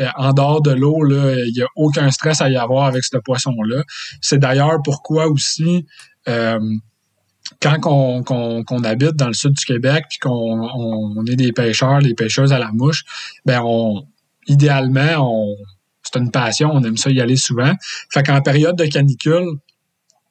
euh, 0.00 0.08
en 0.16 0.32
dehors 0.32 0.62
de 0.62 0.72
l'eau, 0.72 0.98
il 1.08 1.52
n'y 1.54 1.62
a 1.62 1.66
aucun 1.76 2.10
stress 2.10 2.40
à 2.40 2.50
y 2.50 2.56
avoir 2.56 2.86
avec 2.86 3.04
ce 3.04 3.16
poisson-là. 3.18 3.84
C'est 4.20 4.38
d'ailleurs 4.38 4.78
pourquoi 4.82 5.28
aussi, 5.28 5.86
euh, 6.28 6.58
quand 7.60 7.78
on, 7.86 8.84
habite 8.84 9.14
dans 9.16 9.28
le 9.28 9.34
sud 9.34 9.52
du 9.52 9.64
Québec, 9.64 10.04
puis 10.08 10.18
qu'on 10.18 11.24
est 11.26 11.36
des 11.36 11.52
pêcheurs, 11.52 12.00
les 12.00 12.14
pêcheuses 12.14 12.52
à 12.52 12.58
la 12.58 12.72
mouche, 12.72 13.04
ben 13.46 13.62
on, 13.64 14.06
idéalement, 14.48 15.30
on 15.30 15.56
c'est 16.04 16.18
une 16.18 16.30
passion, 16.30 16.70
on 16.72 16.82
aime 16.82 16.96
ça 16.96 17.10
y 17.10 17.20
aller 17.20 17.36
souvent. 17.36 17.72
Fait 18.12 18.22
qu'en 18.22 18.40
période 18.40 18.76
de 18.76 18.86
canicule, 18.86 19.46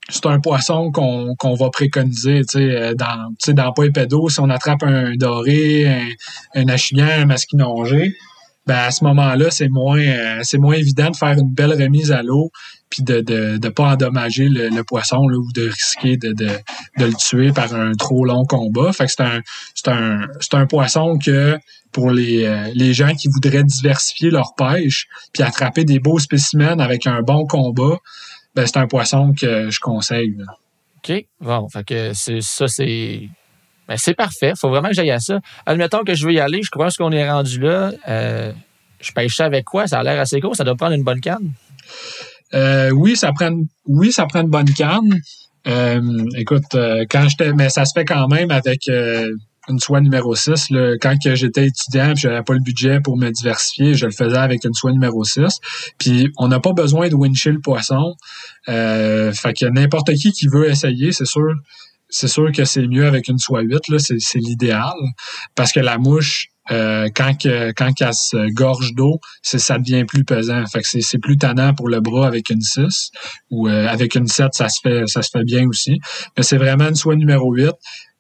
c'est 0.09 0.25
un 0.25 0.39
poisson 0.39 0.91
qu'on 0.91 1.55
va 1.55 1.69
préconiser, 1.69 2.41
tu 2.41 2.59
sais, 2.59 2.75
euh, 2.75 2.93
dans, 2.93 3.33
dans 3.47 3.73
pas 3.73 4.05
d'eau, 4.05 4.29
si 4.29 4.39
on 4.39 4.49
attrape 4.49 4.83
un 4.83 5.15
doré, 5.15 5.87
un, 5.87 6.07
un 6.55 6.67
achillon, 6.67 7.05
un 7.05 7.25
masquinongé, 7.25 8.15
ben 8.65 8.75
à 8.75 8.91
ce 8.91 9.03
moment-là, 9.03 9.51
c'est 9.51 9.69
moins 9.69 9.99
euh, 9.99 10.39
c'est 10.43 10.57
moins 10.57 10.75
évident 10.75 11.09
de 11.09 11.15
faire 11.15 11.37
une 11.37 11.53
belle 11.53 11.73
remise 11.73 12.11
à 12.11 12.23
l'eau 12.23 12.49
puis 12.89 13.03
de 13.03 13.15
ne 13.15 13.57
de, 13.57 13.69
pas 13.69 13.93
endommager 13.93 14.47
le, 14.49 14.83
poisson 14.83 15.17
ou 15.17 15.51
de 15.53 15.67
risquer 15.67 16.15
de, 16.15 16.31
de, 16.31 16.47
de, 16.99 17.05
le 17.05 17.13
tuer 17.13 17.51
par 17.51 17.73
un 17.73 17.93
trop 17.93 18.23
long 18.23 18.45
combat. 18.45 18.93
Fait 18.93 19.05
que 19.05 19.11
c'est 19.11 19.23
un 19.23 19.41
c'est 19.73 19.87
un 19.89 20.27
c'est 20.39 20.53
un 20.53 20.67
poisson 20.67 21.17
que 21.17 21.57
pour 21.91 22.11
les, 22.11 22.45
euh, 22.45 22.69
les 22.73 22.93
gens 22.93 23.13
qui 23.13 23.29
voudraient 23.29 23.63
diversifier 23.63 24.31
leur 24.31 24.55
pêche 24.55 25.07
puis 25.33 25.43
attraper 25.43 25.85
des 25.85 25.99
beaux 25.99 26.19
spécimens 26.19 26.79
avec 26.79 27.07
un 27.07 27.21
bon 27.21 27.45
combat, 27.45 27.97
ben 28.55 28.65
c'est 28.65 28.77
un 28.77 28.87
poisson 28.87 29.33
que 29.33 29.69
je 29.69 29.79
conseille. 29.79 30.35
OK. 30.97 31.25
Bon, 31.41 31.67
fait 31.69 31.83
que 31.83 32.13
ça, 32.13 32.67
c'est 32.67 33.29
ben, 33.87 33.97
c'est 33.97 34.13
parfait. 34.13 34.53
faut 34.59 34.69
vraiment 34.69 34.89
que 34.89 34.95
j'aille 34.95 35.11
à 35.11 35.19
ça. 35.19 35.39
Admettons 35.65 36.03
que 36.03 36.13
je 36.13 36.25
veux 36.25 36.33
y 36.33 36.39
aller. 36.39 36.61
Je 36.63 36.69
crois 36.69 36.89
qu'on 36.97 37.11
est 37.11 37.29
rendu 37.29 37.59
là. 37.59 37.91
Euh, 38.07 38.51
je 39.01 39.11
pêche 39.11 39.35
ça 39.35 39.45
avec 39.45 39.65
quoi? 39.65 39.87
Ça 39.87 39.99
a 39.99 40.03
l'air 40.03 40.19
assez 40.19 40.39
gros. 40.39 40.53
Ça 40.53 40.63
doit 40.63 40.75
prendre 40.75 40.93
une 40.93 41.03
bonne 41.03 41.21
canne? 41.21 41.51
Euh, 42.53 42.91
oui, 42.91 43.15
ça 43.15 43.31
prend, 43.33 43.51
oui, 43.87 44.11
ça 44.11 44.25
prend 44.25 44.41
une 44.41 44.49
bonne 44.49 44.71
canne. 44.73 45.19
Euh, 45.67 46.25
écoute, 46.37 46.75
quand 47.09 47.27
j'étais, 47.27 47.53
mais 47.53 47.69
ça 47.69 47.85
se 47.85 47.93
fait 47.93 48.05
quand 48.05 48.27
même 48.27 48.51
avec 48.51 48.87
une 49.69 49.79
soie 49.79 50.01
numéro 50.01 50.35
6. 50.35 50.67
quand 51.01 51.15
j'étais 51.35 51.67
étudiant 51.67 52.11
et 52.11 52.15
je 52.15 52.27
n'avais 52.27 52.43
pas 52.43 52.53
le 52.53 52.59
budget 52.59 52.99
pour 52.99 53.17
me 53.17 53.29
diversifier, 53.29 53.93
je 53.93 54.05
le 54.05 54.11
faisais 54.11 54.37
avec 54.37 54.63
une 54.65 54.73
soie 54.73 54.91
numéro 54.91 55.23
6. 55.23 55.59
Puis 55.97 56.31
on 56.37 56.47
n'a 56.47 56.59
pas 56.59 56.73
besoin 56.73 57.09
de 57.09 57.15
wincher 57.15 57.51
le 57.51 57.59
poisson. 57.59 58.15
Euh, 58.69 59.31
fait 59.31 59.53
que 59.53 59.65
n'importe 59.65 60.13
qui 60.13 60.31
qui 60.31 60.47
veut 60.47 60.69
essayer, 60.69 61.11
c'est 61.11 61.25
sûr 61.25 61.53
c'est 62.13 62.27
sûr 62.27 62.51
que 62.51 62.63
c'est 62.63 62.87
mieux 62.87 63.07
avec 63.07 63.27
une 63.27 63.39
soie 63.39 63.61
8, 63.61 63.87
là, 63.89 63.97
c'est, 63.97 64.39
l'idéal. 64.39 64.93
Parce 65.55 65.71
que 65.71 65.79
la 65.79 65.97
mouche, 65.97 66.49
euh, 66.69 67.09
quand, 67.15 67.33
que, 67.41 67.71
quand 67.71 67.91
elle 67.99 68.13
se 68.13 68.53
gorge 68.53 68.93
d'eau, 68.93 69.19
c'est, 69.41 69.57
ça 69.57 69.79
devient 69.79 70.05
plus 70.05 70.23
pesant. 70.23 70.63
Fait 70.67 70.81
que 70.81 71.01
c'est, 71.01 71.17
plus 71.17 71.37
tannant 71.37 71.73
pour 71.73 71.89
le 71.89 72.01
bras 72.01 72.27
avec 72.27 72.51
une 72.51 72.61
6. 72.61 73.09
Ou 73.49 73.67
euh, 73.67 73.87
avec 73.87 74.13
une 74.13 74.27
7, 74.27 74.49
ça 74.53 74.69
se 74.69 74.79
fait, 74.81 75.07
ça 75.07 75.23
se 75.23 75.31
fait 75.31 75.43
bien 75.43 75.67
aussi. 75.67 75.99
Mais 76.37 76.43
c'est 76.43 76.57
vraiment 76.57 76.87
une 76.87 76.95
soie 76.95 77.15
numéro 77.15 77.51
8. 77.51 77.71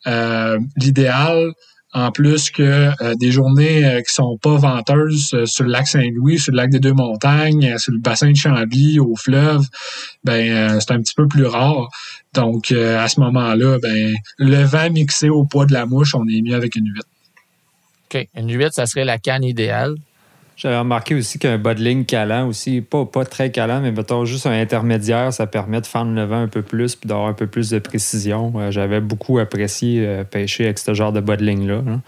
Euh, 0.07 0.59
l'idéal, 0.75 1.53
en 1.93 2.11
plus 2.11 2.49
que 2.49 2.91
euh, 3.01 3.15
des 3.15 3.31
journées 3.31 3.85
euh, 3.85 4.01
qui 4.01 4.13
sont 4.13 4.37
pas 4.37 4.57
venteuses 4.57 5.33
euh, 5.33 5.45
sur 5.45 5.63
le 5.63 5.71
lac 5.71 5.87
Saint-Louis, 5.87 6.39
sur 6.39 6.51
le 6.51 6.57
lac 6.57 6.69
des 6.71 6.79
Deux-Montagnes, 6.79 7.77
sur 7.77 7.93
le 7.93 7.99
bassin 7.99 8.31
de 8.31 8.35
Chambly, 8.35 8.99
au 8.99 9.15
fleuve, 9.15 9.65
ben 10.23 10.79
c'est 10.79 10.91
un 10.91 11.01
petit 11.01 11.13
peu 11.15 11.27
plus 11.27 11.45
rare. 11.45 11.89
Donc 12.33 12.71
à 12.71 13.07
ce 13.07 13.19
moment-là, 13.19 13.77
ben 13.79 14.13
le 14.37 14.63
vent 14.63 14.89
mixé 14.89 15.29
au 15.29 15.45
poids 15.45 15.65
de 15.65 15.73
la 15.73 15.85
mouche, 15.85 16.15
on 16.15 16.27
est 16.27 16.41
mieux 16.41 16.55
avec 16.55 16.75
une 16.75 16.87
huit. 16.87 17.05
OK. 18.13 18.27
Une 18.35 18.51
8, 18.51 18.73
ça 18.73 18.85
serait 18.85 19.05
la 19.05 19.17
canne 19.17 19.43
idéale. 19.43 19.95
J'avais 20.63 20.77
remarqué 20.77 21.13
aussi 21.13 21.39
qu'un 21.39 21.57
bas 21.57 21.73
de 21.73 21.81
ligne 21.83 22.05
calant 22.05 22.47
aussi, 22.47 22.79
pas, 22.79 23.05
pas 23.05 23.25
très 23.25 23.51
calant, 23.51 23.81
mais 23.81 23.91
mettons 23.91 24.23
juste 24.23 24.45
un 24.47 24.51
intermédiaire, 24.59 25.33
ça 25.33 25.45
permet 25.45 25.81
de 25.81 25.85
fendre 25.85 26.13
le 26.13 26.23
vent 26.23 26.41
un 26.41 26.47
peu 26.47 26.61
plus 26.61 26.95
puis 26.95 27.05
d'avoir 27.05 27.27
un 27.27 27.33
peu 27.33 27.47
plus 27.47 27.69
de 27.69 27.79
précision. 27.79 28.53
Euh, 28.55 28.71
J'avais 28.71 29.01
beaucoup 29.01 29.39
apprécié 29.39 30.05
euh, 30.07 30.23
pêcher 30.23 30.63
avec 30.63 30.79
ce 30.79 30.93
genre 30.93 31.11
de 31.11 31.19
bas 31.19 31.35
de 31.35 31.43
ligne-là. 31.43 31.81
hein. 31.85 32.01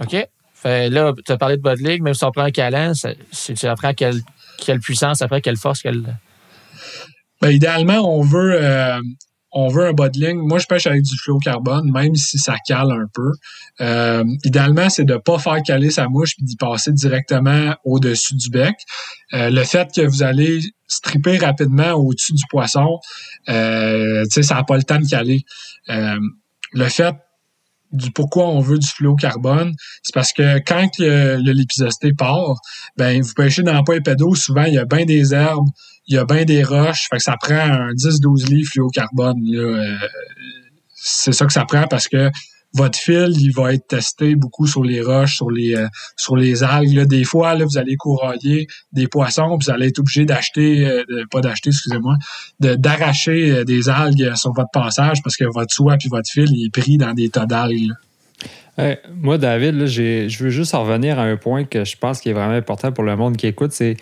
OK. 0.00 0.16
Fait, 0.54 0.90
là, 0.90 1.12
tu 1.24 1.30
as 1.30 1.36
parlé 1.36 1.56
de 1.56 1.62
bas 1.62 1.76
de 1.76 1.82
ligne, 1.82 2.02
même 2.02 2.14
si 2.14 2.24
on 2.24 2.32
prend 2.32 2.42
un 2.42 2.50
calan, 2.50 2.94
ça, 2.94 3.10
c'est- 3.30 3.54
tu 3.54 3.66
apprends 3.66 3.94
quelle, 3.94 4.20
quelle 4.58 4.80
puissance, 4.80 5.22
après 5.22 5.40
quelle 5.40 5.56
force, 5.56 5.82
quelle. 5.82 6.02
Ben, 7.40 7.50
idéalement, 7.50 8.00
on 8.18 8.22
veut, 8.22 8.56
euh, 8.60 8.98
on 9.52 9.68
veut 9.68 9.86
un 9.86 9.92
bas 9.92 10.08
ligne. 10.08 10.38
Moi, 10.38 10.58
je 10.58 10.66
pêche 10.66 10.86
avec 10.86 11.02
du 11.02 11.16
fluocarbone, 11.18 11.90
même 11.92 12.14
si 12.14 12.38
ça 12.38 12.56
cale 12.66 12.90
un 12.90 13.06
peu. 13.12 13.32
Euh, 13.80 14.24
idéalement, 14.44 14.88
c'est 14.88 15.04
de 15.04 15.14
ne 15.14 15.18
pas 15.18 15.38
faire 15.38 15.62
caler 15.62 15.90
sa 15.90 16.08
mouche 16.08 16.36
puis 16.36 16.44
d'y 16.44 16.56
passer 16.56 16.92
directement 16.92 17.74
au-dessus 17.84 18.34
du 18.34 18.48
bec. 18.50 18.74
Euh, 19.34 19.50
le 19.50 19.62
fait 19.64 19.88
que 19.94 20.02
vous 20.02 20.22
allez 20.22 20.60
stripper 20.86 21.38
rapidement 21.38 21.92
au-dessus 21.92 22.32
du 22.32 22.44
poisson, 22.48 22.98
euh, 23.48 24.24
ça 24.30 24.54
n'a 24.54 24.64
pas 24.64 24.76
le 24.76 24.82
temps 24.84 24.98
de 24.98 25.08
caler. 25.08 25.44
Le 25.88 26.88
fait 26.88 27.14
du 27.92 28.10
pourquoi 28.10 28.48
on 28.48 28.60
veut 28.60 28.78
du 28.78 28.86
fluocarbone, 28.88 29.74
c'est 30.02 30.14
parce 30.14 30.32
que 30.32 30.58
quand 30.60 30.88
le 30.98 31.52
lépisosté 31.52 32.14
part, 32.14 32.58
ben 32.96 33.20
vous 33.20 33.34
pêchez 33.34 33.62
dans 33.62 33.76
le 33.76 33.84
pas 33.84 33.96
épais 33.96 34.16
souvent 34.34 34.64
il 34.64 34.74
y 34.74 34.78
a 34.78 34.86
bien 34.86 35.04
des 35.04 35.34
herbes, 35.34 35.68
il 36.06 36.16
y 36.16 36.18
a 36.18 36.24
bien 36.24 36.44
des 36.44 36.64
roches, 36.64 37.08
fait 37.10 37.18
que 37.18 37.22
ça 37.22 37.36
prend 37.40 37.54
un 37.54 37.92
10-12 37.92 38.48
livres 38.48 38.68
fluocarbone. 38.70 39.38
Euh, 39.54 39.96
c'est 40.94 41.32
ça 41.32 41.46
que 41.46 41.52
ça 41.52 41.64
prend 41.64 41.86
parce 41.88 42.08
que 42.08 42.30
votre 42.74 42.98
fil, 42.98 43.32
il 43.38 43.52
va 43.52 43.74
être 43.74 43.86
testé 43.86 44.34
beaucoup 44.34 44.66
sur 44.66 44.82
les 44.82 45.02
roches, 45.02 45.36
sur 45.36 45.50
les 45.50 45.74
euh, 45.76 45.86
sur 46.16 46.36
les 46.36 46.62
algues. 46.62 46.94
là. 46.94 47.04
Des 47.04 47.24
fois, 47.24 47.54
là, 47.54 47.64
vous 47.64 47.76
allez 47.76 47.96
courroyer 47.96 48.66
des 48.92 49.08
poissons, 49.08 49.58
vous 49.60 49.70
allez 49.70 49.88
être 49.88 49.98
obligé 49.98 50.24
d'acheter, 50.24 50.86
euh, 50.86 51.04
pas 51.30 51.40
d'acheter, 51.40 51.70
excusez-moi, 51.70 52.16
d'arracher 52.60 53.52
euh, 53.52 53.64
des 53.64 53.88
algues 53.88 54.34
sur 54.36 54.52
votre 54.52 54.70
passage 54.72 55.22
parce 55.22 55.36
que 55.36 55.44
votre 55.44 55.72
soie 55.72 55.96
puis 55.98 56.08
votre 56.08 56.30
fil 56.30 56.48
il 56.50 56.66
est 56.66 56.70
pris 56.70 56.96
dans 56.96 57.12
des 57.12 57.28
tas 57.28 57.46
d'algues. 57.46 57.92
moi, 59.20 59.36
David, 59.36 59.74
là, 59.74 59.86
je 59.86 60.42
veux 60.42 60.50
juste 60.50 60.74
en 60.74 60.84
revenir 60.84 61.18
à 61.18 61.24
un 61.24 61.36
point 61.36 61.64
que 61.64 61.84
je 61.84 61.96
pense 61.96 62.20
qui 62.20 62.30
est 62.30 62.32
vraiment 62.32 62.54
important 62.54 62.90
pour 62.90 63.04
le 63.04 63.16
monde 63.16 63.36
qui 63.36 63.46
écoute. 63.46 63.72
C'est, 63.72 63.96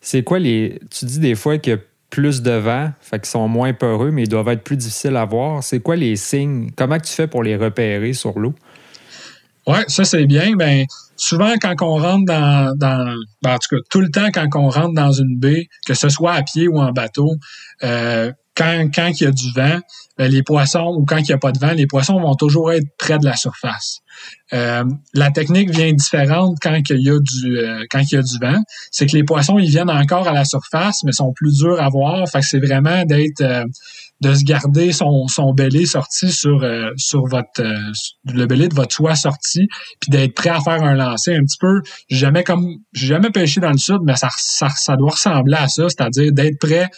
c'est 0.00 0.22
quoi 0.22 0.38
les. 0.38 0.80
Tu 0.90 1.04
dis 1.04 1.18
des 1.18 1.34
fois 1.34 1.58
qu'il 1.58 1.72
y 1.72 1.76
a 1.76 1.80
plus 2.10 2.42
de 2.42 2.52
vent, 2.52 2.92
fait 3.00 3.18
qu'ils 3.18 3.28
sont 3.28 3.48
moins 3.48 3.72
peureux, 3.72 4.10
mais 4.10 4.22
ils 4.22 4.28
doivent 4.28 4.48
être 4.48 4.62
plus 4.62 4.76
difficiles 4.76 5.16
à 5.16 5.24
voir. 5.24 5.62
C'est 5.62 5.80
quoi 5.80 5.96
les 5.96 6.16
signes? 6.16 6.70
Comment 6.76 6.98
tu 6.98 7.12
fais 7.12 7.26
pour 7.26 7.42
les 7.42 7.56
repérer 7.56 8.12
sur 8.12 8.38
l'eau? 8.38 8.54
Ouais, 9.66 9.84
ça 9.88 10.04
c'est 10.04 10.26
bien. 10.26 10.54
Ben, 10.54 10.86
souvent 11.16 11.54
quand 11.60 11.74
on 11.82 11.96
rentre 11.96 12.24
dans, 12.26 12.76
dans 12.76 13.16
ben, 13.42 13.54
en 13.54 13.58
tout 13.58 13.76
cas 13.76 13.82
tout 13.90 14.00
le 14.00 14.10
temps 14.10 14.28
quand 14.32 14.48
on 14.54 14.70
rentre 14.70 14.94
dans 14.94 15.10
une 15.10 15.36
baie, 15.38 15.66
que 15.86 15.94
ce 15.94 16.08
soit 16.08 16.34
à 16.34 16.42
pied 16.42 16.68
ou 16.68 16.78
en 16.78 16.92
bateau, 16.92 17.34
euh, 17.82 18.32
quand, 18.56 18.88
quand 18.94 19.10
il 19.20 19.24
y 19.24 19.26
a 19.26 19.30
du 19.30 19.52
vent, 19.54 19.78
ben, 20.18 20.30
les 20.30 20.42
poissons 20.42 20.96
ou 20.96 21.04
quand 21.04 21.18
il 21.18 21.26
n'y 21.26 21.32
a 21.32 21.38
pas 21.38 21.52
de 21.52 21.58
vent, 21.58 21.72
les 21.72 21.86
poissons 21.86 22.18
vont 22.18 22.34
toujours 22.34 22.72
être 22.72 22.86
près 22.98 23.18
de 23.18 23.24
la 23.24 23.36
surface. 23.36 24.00
Euh, 24.54 24.84
la 25.12 25.30
technique 25.30 25.70
vient 25.70 25.92
différente 25.92 26.56
quand 26.62 26.78
il 26.88 27.02
y 27.02 27.10
a 27.10 27.18
du 27.18 27.58
euh, 27.58 27.84
quand 27.90 28.00
il 28.00 28.14
y 28.14 28.18
a 28.18 28.22
du 28.22 28.38
vent. 28.40 28.58
C'est 28.90 29.06
que 29.06 29.16
les 29.16 29.24
poissons 29.24 29.58
ils 29.58 29.68
viennent 29.68 29.90
encore 29.90 30.26
à 30.26 30.32
la 30.32 30.44
surface, 30.44 31.02
mais 31.04 31.12
sont 31.12 31.32
plus 31.34 31.58
durs 31.58 31.80
à 31.80 31.90
voir. 31.90 32.26
Fait 32.28 32.40
que 32.40 32.46
c'est 32.46 32.60
vraiment 32.60 33.04
d'être 33.04 33.42
euh, 33.42 33.64
de 34.20 34.34
se 34.34 34.44
garder 34.44 34.92
son, 34.92 35.26
son 35.28 35.52
belé 35.52 35.84
sorti 35.84 36.32
sur 36.32 36.62
euh, 36.62 36.90
sur 36.96 37.26
votre 37.26 37.60
euh, 37.60 37.92
le 38.24 38.46
belé 38.46 38.68
de 38.68 38.74
votre 38.74 38.94
soie 38.94 39.14
sorti, 39.14 39.68
puis 40.00 40.10
d'être 40.10 40.34
prêt 40.34 40.50
à 40.50 40.60
faire 40.60 40.82
un 40.82 40.94
lancer 40.94 41.34
un 41.34 41.44
petit 41.44 41.58
peu. 41.58 41.82
Jamais 42.08 42.42
comme 42.42 42.76
j'ai 42.92 43.08
jamais 43.08 43.30
pêché 43.30 43.60
dans 43.60 43.72
le 43.72 43.78
sud, 43.78 43.98
mais 44.04 44.16
ça, 44.16 44.28
ça, 44.38 44.68
ça 44.70 44.96
doit 44.96 45.10
ressembler 45.10 45.56
à 45.56 45.68
ça, 45.68 45.88
c'est-à-dire 45.88 46.32
d'être 46.32 46.58
prêt 46.58 46.88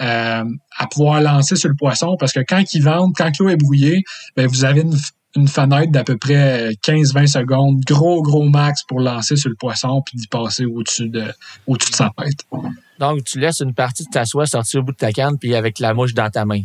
euh, 0.00 0.44
à 0.78 0.86
pouvoir 0.90 1.20
lancer 1.20 1.56
sur 1.56 1.68
le 1.68 1.76
poisson, 1.76 2.16
parce 2.18 2.32
que 2.32 2.40
quand 2.46 2.62
il 2.74 2.82
vente, 2.82 3.14
quand 3.16 3.30
l'eau 3.38 3.48
est 3.48 3.56
brouillée, 3.56 4.02
ben 4.36 4.46
vous 4.46 4.64
avez 4.64 4.82
une, 4.82 4.96
une 5.36 5.48
fenêtre 5.48 5.92
d'à 5.92 6.04
peu 6.04 6.18
près 6.18 6.72
15-20 6.84 7.26
secondes, 7.26 7.80
gros, 7.86 8.22
gros 8.22 8.48
max 8.48 8.82
pour 8.84 9.00
lancer 9.00 9.36
sur 9.36 9.48
le 9.48 9.56
poisson 9.56 10.02
puis 10.04 10.18
d'y 10.18 10.26
passer 10.26 10.66
au-dessus 10.66 11.08
de, 11.08 11.24
au-dessus 11.66 11.90
de 11.90 11.96
sa 11.96 12.10
tête. 12.18 12.44
Donc, 12.98 13.24
tu 13.24 13.38
laisses 13.38 13.60
une 13.60 13.74
partie 13.74 14.04
de 14.04 14.10
ta 14.10 14.24
soie 14.24 14.46
sortir 14.46 14.80
au 14.80 14.84
bout 14.84 14.92
de 14.92 14.96
ta 14.96 15.12
canne, 15.12 15.38
puis 15.38 15.54
avec 15.54 15.78
la 15.78 15.94
mouche 15.94 16.14
dans 16.14 16.30
ta 16.30 16.44
main. 16.44 16.62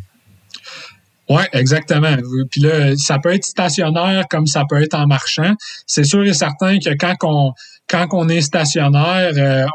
Oui, 1.30 1.44
exactement. 1.54 2.16
Puis 2.50 2.62
là, 2.62 2.96
ça 2.98 3.18
peut 3.20 3.34
être 3.34 3.46
stationnaire 3.46 4.26
comme 4.30 4.48
ça 4.48 4.64
peut 4.68 4.82
être 4.82 4.96
en 4.96 5.08
marchant. 5.08 5.54
C'est 5.88 6.04
sûr 6.04 6.24
et 6.26 6.34
certain 6.34 6.78
que 6.80 6.90
quand 6.96 7.16
on, 7.24 7.54
quand 7.88 8.28
est 8.30 8.42
stationnaire, 8.42 9.32
euh, 9.38 9.66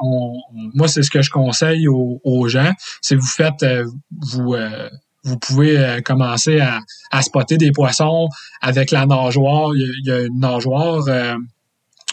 moi, 0.74 0.88
c'est 0.88 1.02
ce 1.02 1.10
que 1.10 1.22
je 1.22 1.30
conseille 1.30 1.88
aux, 1.88 2.48
gens, 2.48 2.72
c'est 3.00 3.16
vous 3.16 3.26
faites, 3.26 3.62
euh, 3.62 3.86
vous, 4.32 4.54
euh, 4.54 4.90
vous 5.24 5.38
pouvez 5.38 6.00
commencer 6.04 6.60
à, 6.60 6.80
à 7.10 7.22
spotter 7.22 7.56
des 7.56 7.72
poissons 7.72 8.28
avec 8.60 8.90
la 8.90 9.06
nageoire. 9.06 9.70
Il 9.74 10.02
y 10.04 10.10
a, 10.10 10.20
une 10.22 10.38
nageoire 10.38 11.04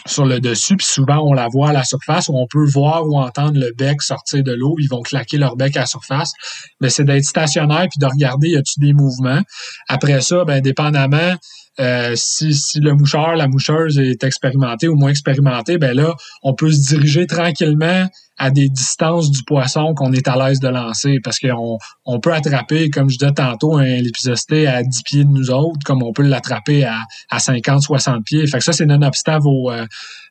sur 0.06 0.26
le 0.26 0.40
dessus, 0.40 0.76
puis 0.76 0.86
souvent 0.86 1.18
on 1.18 1.32
la 1.32 1.48
voit 1.48 1.70
à 1.70 1.72
la 1.72 1.84
surface 1.84 2.28
où 2.28 2.36
on 2.36 2.46
peut 2.46 2.66
voir 2.66 3.06
ou 3.06 3.18
entendre 3.18 3.58
le 3.58 3.72
bec 3.76 4.02
sortir 4.02 4.42
de 4.42 4.52
l'eau. 4.52 4.76
Ils 4.78 4.88
vont 4.88 5.02
claquer 5.02 5.38
leur 5.38 5.56
bec 5.56 5.76
à 5.76 5.80
la 5.80 5.86
surface. 5.86 6.32
Mais 6.80 6.90
c'est 6.90 7.04
d'être 7.04 7.24
stationnaire 7.24 7.86
puis 7.90 7.98
de 7.98 8.06
regarder 8.06 8.48
y 8.50 8.56
a-tu 8.56 8.80
des 8.80 8.92
mouvements? 8.92 9.40
Après 9.88 10.20
ça, 10.20 10.44
ben 10.44 10.60
dépendamment 10.60 11.34
euh, 11.80 12.12
si, 12.14 12.54
si 12.54 12.80
le 12.80 12.94
moucheur, 12.94 13.34
la 13.34 13.48
moucheuse 13.48 13.98
est 13.98 14.22
expérimentée 14.22 14.88
ou 14.88 14.96
moins 14.96 15.10
expérimentée, 15.10 15.78
ben 15.78 15.94
là, 15.94 16.14
on 16.42 16.54
peut 16.54 16.70
se 16.70 16.80
diriger 16.88 17.26
tranquillement 17.26 18.06
à 18.36 18.50
des 18.50 18.68
distances 18.68 19.30
du 19.30 19.44
poisson 19.44 19.94
qu'on 19.94 20.12
est 20.12 20.26
à 20.26 20.36
l'aise 20.36 20.58
de 20.58 20.68
lancer 20.68 21.20
parce 21.22 21.38
qu'on 21.38 21.78
on 22.04 22.20
peut 22.20 22.32
attraper, 22.32 22.90
comme 22.90 23.08
je 23.08 23.18
disais 23.18 23.32
tantôt, 23.32 23.76
un 23.76 23.84
lépisosté 23.84 24.66
à 24.66 24.82
10 24.82 25.02
pieds 25.04 25.24
de 25.24 25.28
nous 25.28 25.50
autres, 25.50 25.78
comme 25.84 26.02
on 26.02 26.12
peut 26.12 26.24
l'attraper 26.24 26.84
à, 26.84 27.02
à 27.30 27.38
50, 27.38 27.82
60 27.82 28.24
pieds. 28.24 28.46
Fait 28.46 28.58
que 28.58 28.64
ça, 28.64 28.72
c'est 28.72 28.86
nonobstant 28.86 29.38
vos, 29.38 29.70
euh, 29.70 29.86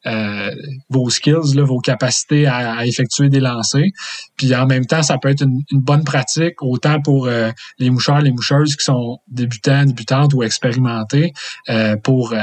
euh, 0.06 0.52
vos 0.90 1.10
skills, 1.10 1.56
là, 1.56 1.64
vos 1.64 1.80
capacités 1.80 2.46
à, 2.46 2.74
à 2.76 2.86
effectuer 2.86 3.30
des 3.30 3.40
lancers. 3.40 3.88
Puis 4.36 4.54
en 4.54 4.66
même 4.66 4.86
temps, 4.86 5.04
ça 5.04 5.18
peut 5.18 5.30
être 5.30 5.44
une, 5.44 5.62
une 5.72 5.82
bonne 5.82 6.04
pratique, 6.04 6.62
autant 6.62 7.00
pour 7.02 7.28
euh, 7.28 7.52
les 7.80 7.90
moucheurs, 7.90 8.22
les 8.22 8.32
moucheuses 8.32 8.76
qui 8.76 8.84
sont 8.84 9.20
débutants, 9.30 9.86
débutantes 9.86 10.34
ou 10.34 10.44
expérimentés, 10.44 11.33
euh, 11.70 11.96
pour, 11.98 12.34
euh, 12.34 12.38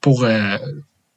pour 0.00 0.24
euh, 0.24 0.56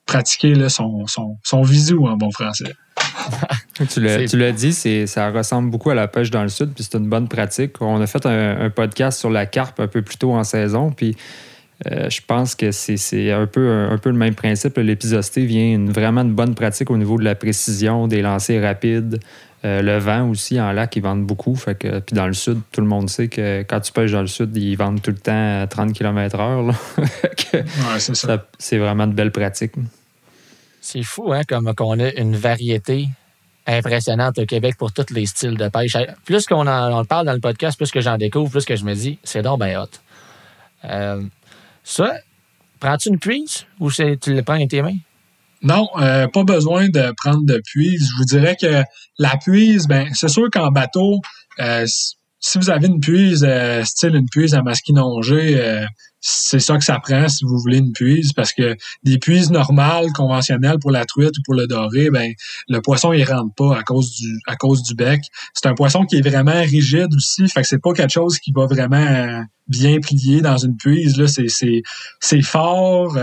pratiquer 0.05 0.55
là, 0.55 0.69
son, 0.69 1.07
son, 1.07 1.37
son 1.43 1.61
visu 1.61 1.97
en 1.97 2.17
bon 2.17 2.31
français. 2.31 2.73
Tu 3.89 3.99
l'as, 4.01 4.51
dit, 4.51 4.71
c'est, 4.71 5.07
ça 5.07 5.31
ressemble 5.31 5.71
beaucoup 5.71 5.89
à 5.89 5.95
la 5.95 6.07
pêche 6.07 6.29
dans 6.29 6.43
le 6.43 6.49
sud, 6.49 6.73
puis 6.73 6.83
c'est 6.83 6.97
une 6.97 7.09
bonne 7.09 7.27
pratique. 7.27 7.81
On 7.81 7.99
a 7.99 8.05
fait 8.05 8.23
un, 8.25 8.61
un 8.61 8.69
podcast 8.69 9.19
sur 9.19 9.31
la 9.31 9.47
carpe 9.47 9.79
un 9.79 9.87
peu 9.87 10.03
plus 10.03 10.17
tôt 10.17 10.33
en 10.33 10.43
saison, 10.43 10.91
puis 10.91 11.17
euh, 11.91 12.09
je 12.09 12.21
pense 12.25 12.55
que 12.55 12.71
c'est, 12.71 12.97
c'est 12.97 13.31
un, 13.31 13.45
peu, 13.45 13.69
un, 13.69 13.97
peu 13.97 14.09
le 14.09 14.17
même 14.17 14.35
principe. 14.35 14.77
L'épisosté 14.77 15.45
vient 15.45 15.73
une, 15.73 15.91
vraiment 15.91 16.21
une 16.21 16.33
bonne 16.33 16.55
pratique 16.55 16.89
au 16.89 16.97
niveau 16.97 17.17
de 17.17 17.23
la 17.23 17.35
précision, 17.35 18.07
des 18.07 18.21
lancers 18.21 18.61
rapides. 18.61 19.19
Euh, 19.65 19.81
le 19.81 19.97
vent 19.97 20.27
aussi, 20.29 20.59
en 20.59 20.73
lac, 20.73 20.93
ils 20.97 21.01
vendent 21.01 21.25
beaucoup. 21.25 21.55
Fait 21.55 21.75
que, 21.75 21.99
puis 21.99 22.15
dans 22.15 22.27
le 22.27 22.33
sud, 22.33 22.59
tout 22.71 22.81
le 22.81 22.87
monde 22.87 23.09
sait 23.09 23.29
que 23.29 23.61
quand 23.61 23.79
tu 23.79 23.93
pêches 23.93 24.11
dans 24.11 24.19
le 24.21 24.27
sud, 24.27 24.55
ils 24.57 24.75
vendent 24.75 25.01
tout 25.01 25.11
le 25.11 25.17
temps 25.17 25.61
à 25.61 25.67
30 25.67 25.93
km/h. 25.93 26.73
Ouais, 27.53 27.99
c'est 27.99 28.15
ça. 28.15 28.27
ça- 28.27 28.45
c'est 28.57 28.77
vraiment 28.77 29.05
de 29.07 29.13
belles 29.13 29.31
pratiques. 29.31 29.73
C'est 30.81 31.03
fou, 31.03 31.31
hein, 31.31 31.41
comme 31.47 31.73
qu'on 31.75 31.99
a 31.99 32.11
une 32.15 32.35
variété 32.35 33.07
impressionnante 33.67 34.39
au 34.39 34.45
Québec 34.45 34.75
pour 34.77 34.91
tous 34.91 35.13
les 35.13 35.25
styles 35.27 35.55
de 35.55 35.69
pêche. 35.69 35.95
Plus 36.25 36.45
qu'on 36.47 36.67
en, 36.67 36.99
on 36.99 37.05
parle 37.05 37.25
dans 37.27 37.33
le 37.33 37.39
podcast, 37.39 37.77
plus 37.77 37.91
que 37.91 38.01
j'en 38.01 38.17
découvre, 38.17 38.49
plus 38.51 38.65
que 38.65 38.75
je 38.75 38.83
me 38.83 38.93
dis, 38.93 39.17
c'est 39.23 39.41
donc 39.43 39.59
bien 39.61 39.81
hot. 39.81 39.87
Euh, 40.85 41.23
ça, 41.83 42.15
prends-tu 42.79 43.09
une 43.09 43.19
prise 43.19 43.65
ou 43.79 43.89
tu 43.91 44.03
le 44.27 44.41
prends 44.41 44.55
avec 44.55 44.69
tes 44.69 44.81
mains? 44.81 44.97
Non, 45.63 45.87
euh, 45.97 46.27
pas 46.27 46.43
besoin 46.43 46.89
de 46.89 47.13
prendre 47.15 47.45
de 47.45 47.61
puise. 47.65 48.05
Je 48.11 48.17
vous 48.17 48.25
dirais 48.25 48.57
que 48.59 48.83
la 49.17 49.37
puise, 49.37 49.87
ben, 49.87 50.09
c'est 50.13 50.27
sûr 50.27 50.49
qu'en 50.51 50.71
bateau, 50.71 51.21
euh, 51.59 51.85
si 52.39 52.57
vous 52.57 52.69
avez 52.69 52.87
une 52.87 52.99
puise, 52.99 53.45
euh, 53.47 53.83
style 53.85 54.15
une 54.15 54.27
puise 54.27 54.53
à 54.53 54.61
masquinongée, 54.61 55.55
euh, 55.57 55.85
c'est 56.19 56.59
ça 56.59 56.77
que 56.77 56.83
ça 56.83 56.99
prend 56.99 57.29
si 57.29 57.45
vous 57.45 57.57
voulez 57.57 57.77
une 57.77 57.93
puise, 57.93 58.33
parce 58.33 58.51
que 58.51 58.75
des 59.03 59.17
puises 59.17 59.51
normales, 59.51 60.11
conventionnelles 60.13 60.79
pour 60.79 60.91
la 60.91 61.05
truite 61.05 61.37
ou 61.37 61.41
pour 61.45 61.53
le 61.53 61.65
doré, 61.65 62.09
ben, 62.09 62.33
le 62.67 62.81
poisson, 62.81 63.13
il 63.13 63.23
rentre 63.23 63.53
pas 63.55 63.77
à 63.77 63.83
cause 63.83 64.11
du, 64.15 64.37
à 64.47 64.57
cause 64.57 64.83
du 64.83 64.95
bec. 64.95 65.21
C'est 65.53 65.67
un 65.67 65.73
poisson 65.73 66.03
qui 66.03 66.17
est 66.17 66.27
vraiment 66.29 66.61
rigide 66.61 67.13
aussi, 67.15 67.47
fait 67.47 67.61
que 67.61 67.67
c'est 67.67 67.81
pas 67.81 67.93
quelque 67.93 68.11
chose 68.11 68.37
qui 68.39 68.51
va 68.51 68.65
vraiment 68.65 69.45
bien 69.67 69.99
plier 70.01 70.41
dans 70.41 70.57
une 70.57 70.75
puise, 70.75 71.17
là. 71.17 71.27
C'est, 71.27 71.47
c'est, 71.47 71.83
c'est 72.19 72.41
fort, 72.41 73.17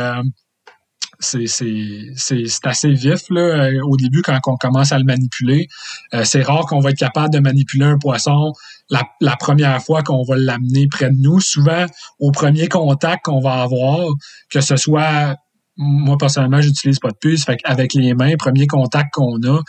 c'est 1.21 2.65
assez 2.65 2.93
vif 2.93 3.21
là, 3.31 3.41
euh, 3.41 3.81
au 3.85 3.97
début 3.97 4.23
quand 4.23 4.39
on 4.47 4.57
commence 4.57 4.93
à 4.93 4.99
le 4.99 5.05
manipuler. 5.05 5.69
Euh, 6.15 6.25
c'est 6.25 6.43
rare 6.43 6.67
qu'on 6.67 6.81
va 6.81 6.91
être 6.91 6.99
capable 6.99 7.33
de 7.33 7.41
manipuler 7.41 7.85
un 7.85 7.99
poisson 7.99 8.53
la, 8.89 9.03
la 9.21 9.37
première 9.37 9.83
fois 9.83 10.03
qu'on 10.03 10.23
va 10.23 10.37
l'amener 10.37 10.89
près 10.89 11.11
de 11.11 11.17
nous. 11.17 11.41
Souvent, 11.41 11.87
au 12.19 12.33
premier 12.33 12.69
contact 12.69 13.27
qu'on 13.27 13.41
va 13.41 13.63
avoir, 13.63 14.09
que 14.51 14.61
ce 14.61 14.77
soit 14.77 15.37
moi, 15.83 16.19
personnellement, 16.19 16.61
j'utilise 16.61 16.99
pas 16.99 17.11
de 17.11 17.17
puce. 17.17 17.45
Fait 17.45 17.57
avec 17.65 17.95
les 17.95 18.13
mains, 18.13 18.37
premier 18.37 18.67
contact 18.67 19.15
qu'on 19.15 19.41
a, 19.43 19.61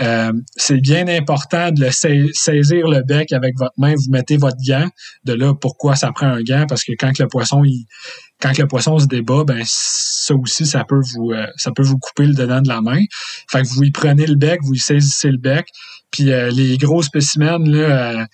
euh, 0.00 0.32
c'est 0.56 0.80
bien 0.80 1.06
important 1.08 1.70
de 1.70 1.84
le 1.84 1.90
saisir 2.32 2.88
le 2.88 3.02
bec 3.02 3.32
avec 3.32 3.54
votre 3.58 3.74
main. 3.76 3.94
Vous 3.94 4.10
mettez 4.10 4.38
votre 4.38 4.56
gant. 4.66 4.88
De 5.24 5.34
là, 5.34 5.52
pourquoi 5.54 5.94
ça 5.94 6.10
prend 6.12 6.28
un 6.28 6.42
gant? 6.42 6.64
Parce 6.66 6.84
que 6.84 6.92
quand 6.98 7.18
le 7.18 7.28
poisson, 7.28 7.64
il, 7.64 7.86
quand 8.40 8.56
le 8.56 8.66
poisson 8.66 8.98
se 8.98 9.06
débat, 9.06 9.44
ben 9.44 9.62
ça 9.64 10.34
aussi, 10.34 10.66
ça 10.66 10.84
peut 10.84 11.00
vous 11.14 11.32
euh, 11.32 11.46
ça 11.56 11.72
peut 11.72 11.82
vous 11.82 11.98
couper 11.98 12.26
le 12.26 12.34
dedans 12.34 12.60
de 12.60 12.68
la 12.68 12.80
main. 12.80 13.02
Fait 13.50 13.62
que 13.62 13.68
vous 13.68 13.82
y 13.82 13.90
prenez 13.90 14.26
le 14.26 14.36
bec, 14.36 14.60
vous 14.62 14.74
y 14.74 14.78
saisissez 14.78 15.30
le 15.30 15.38
bec. 15.38 15.68
Puis 16.10 16.32
euh, 16.32 16.50
les 16.50 16.78
gros 16.78 17.02
spécimens, 17.02 17.58
là, 17.58 18.26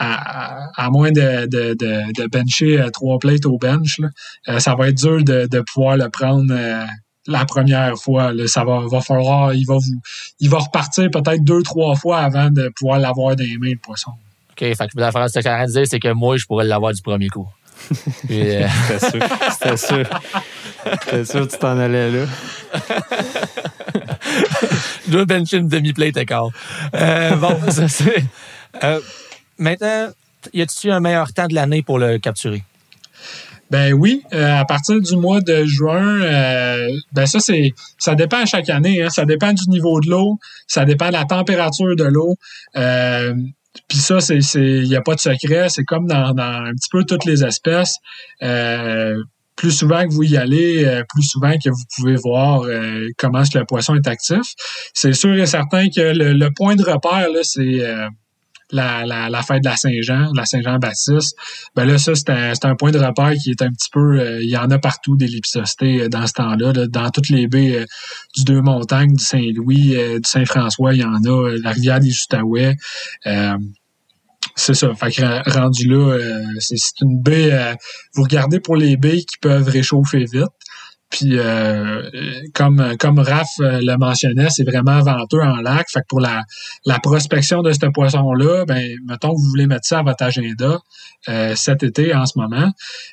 à, 0.00 0.88
moins 0.90 1.12
de, 1.12 1.46
de, 1.46 1.74
de, 1.74 2.26
bencher 2.28 2.80
euh, 2.80 2.90
trois 2.90 3.18
plates 3.18 3.46
au 3.46 3.58
bench, 3.58 4.00
euh, 4.48 4.58
ça 4.58 4.74
va 4.74 4.88
être 4.88 4.96
dur 4.96 5.22
de, 5.22 5.46
de 5.46 5.60
pouvoir 5.60 5.96
le 5.96 6.08
prendre 6.08 6.50
euh, 6.50 6.86
la 7.26 7.44
première 7.44 7.96
fois. 7.96 8.32
Ça 8.46 8.64
va, 8.64 8.86
va 8.90 9.00
falloir, 9.00 9.52
il 9.52 9.66
va 9.66 9.74
vous, 9.74 10.00
il 10.40 10.48
va 10.48 10.58
repartir 10.58 11.10
peut-être 11.10 11.44
deux, 11.44 11.62
trois 11.62 11.94
fois 11.96 12.20
avant 12.20 12.50
de 12.50 12.70
pouvoir 12.78 12.98
l'avoir 12.98 13.36
dans 13.36 13.44
les 13.44 13.58
mains, 13.58 13.70
le 13.70 13.78
poisson. 13.78 14.12
OK, 14.52 14.58
fait 14.58 14.76
que 14.76 14.98
la 14.98 15.10
phrase 15.10 15.32
que 15.32 15.46
as 15.46 15.66
dire, 15.66 15.86
c'est 15.86 16.00
que 16.00 16.12
moi, 16.12 16.36
je 16.36 16.46
pourrais 16.46 16.64
l'avoir 16.64 16.92
du 16.92 17.02
premier 17.02 17.28
coup. 17.28 17.46
C'était 18.28 18.98
sûr. 18.98 19.20
C'était 19.52 19.76
sûr. 19.76 20.20
C'était 21.04 21.24
sûr 21.24 21.46
que 21.46 21.52
tu 21.52 21.58
t'en 21.58 21.78
allais 21.78 22.10
là. 22.10 22.26
je 25.06 25.10
dois 25.10 25.24
bencher 25.24 25.58
une 25.58 25.68
demi-plate 25.68 26.16
écart. 26.16 26.50
bon, 26.92 27.58
ça 27.70 27.88
c'est. 27.88 28.24
Maintenant, 29.58 30.08
y 30.52 30.62
a-t-il 30.62 30.90
un 30.90 31.00
meilleur 31.00 31.32
temps 31.32 31.46
de 31.46 31.54
l'année 31.54 31.82
pour 31.82 31.98
le 31.98 32.18
capturer? 32.18 32.62
Ben 33.70 33.92
oui, 33.92 34.24
euh, 34.32 34.58
à 34.58 34.64
partir 34.64 35.00
du 35.00 35.16
mois 35.16 35.40
de 35.40 35.64
juin, 35.64 36.20
euh, 36.22 36.88
ben 37.12 37.24
ça 37.26 37.38
c'est 37.38 37.72
ça 37.98 38.16
dépend 38.16 38.38
à 38.38 38.46
chaque 38.46 38.68
année, 38.68 39.00
hein. 39.00 39.10
ça 39.10 39.24
dépend 39.24 39.52
du 39.52 39.68
niveau 39.68 40.00
de 40.00 40.10
l'eau, 40.10 40.40
ça 40.66 40.84
dépend 40.84 41.06
de 41.06 41.12
la 41.12 41.24
température 41.24 41.94
de 41.94 42.04
l'eau. 42.04 42.36
Euh, 42.76 43.32
puis 43.88 43.98
ça, 43.98 44.20
c'est 44.20 44.38
il 44.54 44.88
n'y 44.88 44.96
a 44.96 45.00
pas 45.00 45.14
de 45.14 45.20
secret, 45.20 45.68
c'est 45.68 45.84
comme 45.84 46.06
dans, 46.06 46.36
un 46.36 46.72
petit 46.72 46.88
peu 46.90 47.04
toutes 47.04 47.24
les 47.24 47.44
espèces. 47.44 47.96
plus 49.56 49.70
souvent 49.72 50.06
que 50.06 50.12
vous 50.12 50.24
y 50.24 50.36
allez, 50.36 51.02
plus 51.08 51.22
souvent 51.22 51.52
que 51.52 51.70
vous 51.70 51.84
pouvez 51.96 52.16
voir 52.16 52.62
comment 53.18 53.42
est-ce 53.42 53.50
que 53.50 53.58
le 53.58 53.66
poisson 53.66 53.94
est 53.94 54.06
actif. 54.08 54.54
C'est 54.94 55.12
sûr 55.12 55.34
et 55.34 55.46
certain 55.46 55.88
que 55.88 56.00
le, 56.00 56.32
le 56.32 56.50
point 56.56 56.76
de 56.76 56.82
repère, 56.82 57.28
là, 57.30 57.40
c'est 57.42 57.80
la, 58.72 59.04
la, 59.28 59.42
fête 59.42 59.62
de 59.62 59.68
la 59.68 59.76
Saint-Jean, 59.76 60.30
la 60.34 60.44
Saint-Jean-Baptiste, 60.44 61.36
ben 61.74 61.84
là, 61.84 61.98
ça, 61.98 62.14
c'est 62.14 62.30
un, 62.30 62.52
un, 62.62 62.74
point 62.74 62.90
de 62.90 62.98
repère 62.98 63.32
qui 63.42 63.50
est 63.50 63.62
un 63.62 63.70
petit 63.70 63.88
peu. 63.92 64.20
Euh, 64.20 64.42
il 64.42 64.48
y 64.48 64.56
en 64.56 64.70
a 64.70 64.78
partout 64.78 65.16
des 65.16 65.26
lipsostés 65.26 66.02
euh, 66.02 66.08
dans 66.08 66.26
ce 66.26 66.32
temps-là. 66.34 66.72
dans 66.86 67.10
toutes 67.10 67.28
les 67.28 67.46
baies 67.46 67.80
euh, 67.80 67.84
du 68.36 68.44
Deux-Montagnes, 68.44 69.14
du 69.14 69.24
Saint-Louis, 69.24 69.96
du 69.96 70.28
Saint-François, 70.28 70.94
il 70.94 71.00
y 71.00 71.04
en 71.04 71.24
a. 71.24 71.56
la 71.62 71.70
rivière 71.70 72.00
des 72.00 72.12
Outaouais. 72.12 72.76
c'est 74.56 74.74
ça. 74.74 74.94
Fait 74.94 75.10
que 75.10 75.50
rendu 75.50 75.88
là, 75.88 76.18
c'est 76.58 76.76
une 77.00 77.20
baie. 77.20 77.76
vous 78.14 78.22
regardez 78.22 78.60
pour 78.60 78.76
les 78.76 78.96
baies 78.96 79.24
qui 79.24 79.38
peuvent 79.40 79.68
réchauffer 79.68 80.24
vite. 80.24 80.48
Puis 81.10 81.38
euh, 81.38 82.02
comme 82.54 82.96
comme 82.98 83.18
Raph 83.18 83.48
euh, 83.60 83.80
le 83.82 83.96
mentionnait, 83.96 84.48
c'est 84.48 84.62
vraiment 84.62 85.00
venteux 85.00 85.42
en 85.42 85.56
lac. 85.56 85.86
Fait 85.90 86.00
que 86.00 86.06
pour 86.08 86.20
la, 86.20 86.42
la 86.86 87.00
prospection 87.00 87.62
de 87.62 87.72
ce 87.72 87.86
poisson-là, 87.86 88.64
ben 88.64 88.96
mettons 89.06 89.30
que 89.30 89.40
vous 89.40 89.48
voulez 89.48 89.66
mettre 89.66 89.86
ça 89.86 89.98
à 89.98 90.02
votre 90.02 90.22
agenda 90.22 90.78
euh, 91.28 91.54
cet 91.56 91.82
été 91.82 92.14
en 92.14 92.26
ce 92.26 92.38
moment, 92.38 92.70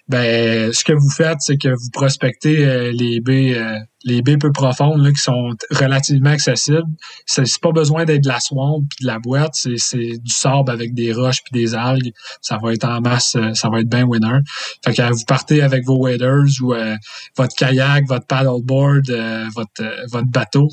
ben 0.07 0.71
ce 0.71 0.83
que 0.83 0.93
vous 0.93 1.09
faites, 1.09 1.39
c'est 1.39 1.57
que 1.57 1.69
vous 1.69 1.89
prospectez 1.91 2.91
les 2.93 3.19
baies 3.19 3.59
les 4.07 4.21
baies 4.21 4.37
peu 4.37 4.51
profondes 4.51 5.03
là, 5.03 5.11
qui 5.11 5.21
sont 5.21 5.51
relativement 5.69 6.29
accessibles. 6.29 6.87
C'est 7.25 7.59
pas 7.59 7.71
besoin 7.71 8.05
d'être 8.05 8.23
de 8.23 8.29
la 8.29 8.39
swamp 8.39 8.83
puis 8.89 8.99
de 9.01 9.07
la 9.07 9.19
boîte, 9.19 9.55
c'est 9.55 10.17
du 10.17 10.31
sable 10.31 10.71
avec 10.71 10.93
des 10.93 11.11
roches 11.13 11.43
puis 11.43 11.61
des 11.61 11.75
algues. 11.75 12.13
Ça 12.41 12.57
va 12.57 12.73
être 12.73 12.85
en 12.85 13.01
masse, 13.01 13.35
euh, 13.35 13.53
ça 13.53 13.69
va 13.69 13.81
être 13.81 13.89
bien 13.89 14.03
winner. 14.03 14.39
Fait 14.85 14.93
que 14.93 15.11
vous 15.11 15.25
partez 15.27 15.61
avec 15.61 15.85
vos 15.85 15.97
waders 15.97 16.45
ou 16.61 16.73
euh, 16.73 16.95
votre 17.35 17.53
kayak, 17.55 18.07
votre 18.07 18.25
paddleboard, 18.25 19.09
euh, 19.09 19.45
votre, 19.53 19.83
votre 20.09 20.27
bateau. 20.27 20.69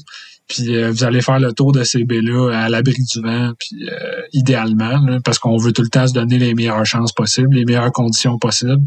Puis 0.47 0.77
vous 0.91 1.05
allez 1.05 1.23
faire 1.23 1.41
le 1.41 1.55
tour 1.55 1.73
de 1.73 1.85
ces 1.85 2.05
baies-là 2.05 2.51
à 2.51 2.69
l'abri 2.69 2.93
du 2.93 3.21
vent, 3.23 3.53
puis 3.59 3.89
idéalement, 4.35 5.19
parce 5.25 5.39
qu'on 5.39 5.57
veut 5.57 5.73
tout 5.73 5.81
le 5.81 5.89
temps 5.89 6.07
se 6.07 6.13
donner 6.13 6.37
les 6.37 6.53
meilleures 6.53 6.85
chances 6.85 7.13
possibles, 7.13 7.57
les 7.57 7.65
meilleures 7.65 7.93
conditions 7.93 8.39
possibles. 8.39 8.83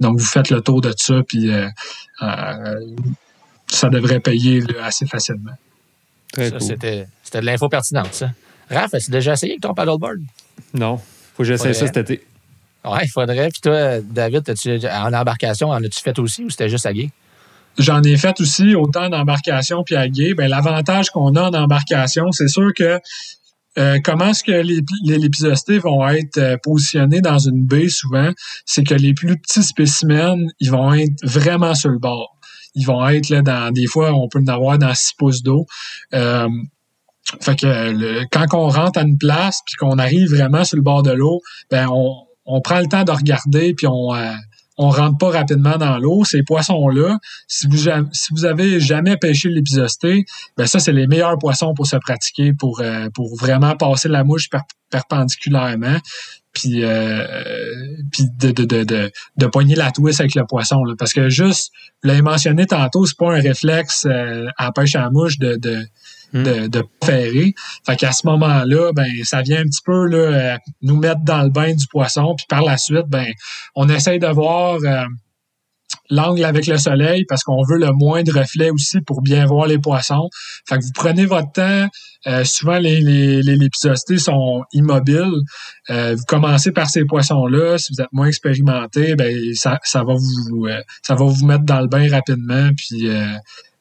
Donc 0.00 0.18
vous 0.18 0.26
faites 0.26 0.50
le 0.50 0.60
tour 0.60 0.82
de 0.82 0.92
ça, 0.94 1.22
puis 1.26 1.50
ça 3.70 3.88
devrait 3.88 4.20
payer 4.20 4.62
assez 4.82 5.06
facilement. 5.06 5.52
ça, 6.34 6.60
c'était, 6.60 7.06
de 7.32 7.38
l'info 7.40 7.68
pertinente, 7.68 8.14
ça. 8.14 8.30
Raph, 8.70 8.94
as-tu 8.94 9.10
déjà 9.10 9.32
essayé 9.32 9.52
avec 9.52 9.62
ton 9.62 9.74
paddleboard? 9.74 10.20
Non. 10.74 10.98
Faut 10.98 11.42
que 11.42 11.44
j'essaye 11.44 11.74
ça 11.74 11.86
cet 11.86 11.96
été. 11.96 12.26
Oui, 12.84 12.98
il 13.02 13.08
faudrait. 13.08 13.48
Puis 13.48 13.60
toi, 13.60 14.00
David, 14.00 14.42
en 14.90 15.12
embarcation, 15.12 15.68
en 15.68 15.82
as-tu 15.82 16.00
fait 16.00 16.18
aussi 16.18 16.44
ou 16.44 16.50
c'était 16.50 16.68
juste 16.68 16.86
à 16.86 16.92
gué? 16.92 17.10
J'en 17.78 18.02
ai 18.02 18.16
fait 18.16 18.40
aussi 18.40 18.74
autant 18.74 19.08
d'embarcation 19.08 19.84
puis 19.84 19.94
à 19.94 20.08
gué. 20.08 20.34
Ben, 20.34 20.48
l'avantage 20.48 21.10
qu'on 21.10 21.36
a 21.36 21.42
en 21.42 21.54
embarcation, 21.54 22.32
c'est 22.32 22.48
sûr 22.48 22.72
que 22.74 22.98
euh, 23.78 23.98
comment 24.02 24.30
est-ce 24.30 24.42
que 24.42 24.52
les, 24.52 24.80
les 25.04 25.78
vont 25.78 26.08
être 26.08 26.38
euh, 26.38 26.56
positionnés 26.60 27.20
dans 27.20 27.38
une 27.38 27.64
baie 27.64 27.88
souvent, 27.88 28.32
c'est 28.64 28.82
que 28.82 28.94
les 28.94 29.14
plus 29.14 29.38
petits 29.38 29.62
spécimens, 29.62 30.46
ils 30.58 30.70
vont 30.70 30.92
être 30.92 31.24
vraiment 31.24 31.74
sur 31.74 31.90
le 31.90 31.98
bord 31.98 32.37
ils 32.74 32.84
vont 32.84 33.06
être 33.08 33.28
là 33.28 33.42
dans 33.42 33.72
des 33.72 33.86
fois 33.86 34.12
on 34.12 34.28
peut 34.28 34.40
en 34.40 34.46
avoir 34.46 34.78
dans 34.78 34.94
6 34.94 35.12
pouces 35.18 35.42
d'eau. 35.42 35.66
Euh, 36.14 36.48
fait 37.40 37.56
que 37.56 38.24
quand 38.30 38.46
on 38.54 38.68
rentre 38.68 38.98
à 38.98 39.02
une 39.02 39.18
place 39.18 39.60
puis 39.66 39.74
qu'on 39.76 39.98
arrive 39.98 40.30
vraiment 40.30 40.64
sur 40.64 40.76
le 40.76 40.82
bord 40.82 41.02
de 41.02 41.10
l'eau, 41.10 41.40
ben 41.70 41.86
on, 41.90 42.14
on, 42.46 42.60
prend 42.62 42.80
le 42.80 42.86
temps 42.86 43.04
de 43.04 43.12
regarder 43.12 43.74
puis 43.74 43.86
on 43.86 44.14
euh, 44.14 44.32
on 44.78 44.90
rentre 44.90 45.18
pas 45.18 45.30
rapidement 45.30 45.76
dans 45.76 45.98
l'eau. 45.98 46.24
Ces 46.24 46.42
poissons-là, 46.44 47.18
si 47.48 47.66
vous 47.66 47.90
si 48.12 48.28
vous 48.30 48.44
avez 48.44 48.80
jamais 48.80 49.16
pêché 49.16 49.48
l'épisosté, 49.48 50.24
ben 50.56 50.66
ça 50.66 50.78
c'est 50.78 50.92
les 50.92 51.06
meilleurs 51.06 51.36
poissons 51.38 51.74
pour 51.74 51.86
se 51.86 51.96
pratiquer, 51.96 52.52
pour 52.52 52.80
euh, 52.80 53.08
pour 53.12 53.36
vraiment 53.36 53.76
passer 53.76 54.08
la 54.08 54.24
mouche 54.24 54.48
perpendiculairement 54.90 55.98
puis, 56.58 56.84
euh, 56.84 57.24
puis 58.10 58.24
de, 58.38 58.50
de, 58.50 58.64
de, 58.64 58.84
de, 58.84 59.12
de 59.36 59.46
poigner 59.46 59.76
la 59.76 59.92
twist 59.92 60.20
avec 60.20 60.34
le 60.34 60.44
poisson. 60.44 60.82
Là, 60.84 60.94
parce 60.98 61.12
que 61.12 61.28
juste, 61.28 61.70
vous 62.02 62.08
l'avez 62.08 62.22
mentionné 62.22 62.66
tantôt, 62.66 63.06
c'est 63.06 63.16
pas 63.16 63.32
un 63.32 63.40
réflexe 63.40 64.06
euh, 64.06 64.46
à 64.56 64.72
pêche 64.72 64.96
à 64.96 65.02
la 65.02 65.10
mouche 65.10 65.38
de, 65.38 65.56
de, 65.56 65.86
hmm. 66.32 66.42
de, 66.42 66.66
de 66.66 66.84
ferrer. 67.04 67.54
Fait 67.86 67.96
qu'à 67.96 68.12
ce 68.12 68.26
moment-là, 68.26 68.92
ben, 68.92 69.06
ça 69.22 69.42
vient 69.42 69.60
un 69.60 69.64
petit 69.64 69.82
peu 69.84 70.06
là, 70.06 70.18
euh, 70.18 70.56
nous 70.82 70.96
mettre 70.96 71.22
dans 71.22 71.42
le 71.42 71.50
bain 71.50 71.72
du 71.72 71.86
poisson. 71.86 72.34
Puis 72.36 72.46
par 72.48 72.62
la 72.62 72.76
suite, 72.76 73.06
ben, 73.08 73.26
on 73.74 73.88
essaye 73.88 74.18
de 74.18 74.26
voir 74.26 74.78
l'angle 76.10 76.44
avec 76.44 76.66
le 76.66 76.78
soleil 76.78 77.24
parce 77.28 77.42
qu'on 77.42 77.62
veut 77.62 77.78
le 77.78 77.92
moins 77.92 78.22
de 78.22 78.32
reflets 78.32 78.70
aussi 78.70 79.00
pour 79.00 79.22
bien 79.22 79.46
voir 79.46 79.66
les 79.66 79.78
poissons. 79.78 80.28
Fait 80.68 80.78
que 80.78 80.84
vous 80.84 80.92
prenez 80.94 81.26
votre 81.26 81.52
temps. 81.52 81.86
Euh, 82.26 82.44
souvent, 82.44 82.78
les, 82.78 83.00
les, 83.00 83.42
les 83.42 84.18
sont 84.18 84.64
immobiles. 84.72 85.32
Euh, 85.90 86.14
vous 86.16 86.24
commencez 86.26 86.72
par 86.72 86.90
ces 86.90 87.04
poissons-là. 87.04 87.78
Si 87.78 87.92
vous 87.92 88.02
êtes 88.02 88.12
moins 88.12 88.26
expérimenté, 88.26 89.14
ben 89.14 89.34
ça, 89.54 89.78
ça 89.84 90.02
va 90.02 90.14
vous 90.14 90.66
euh, 90.66 90.80
ça 91.02 91.14
va 91.14 91.24
vous 91.24 91.46
mettre 91.46 91.64
dans 91.64 91.80
le 91.80 91.86
bain 91.86 92.10
rapidement. 92.10 92.70
Puis 92.76 93.08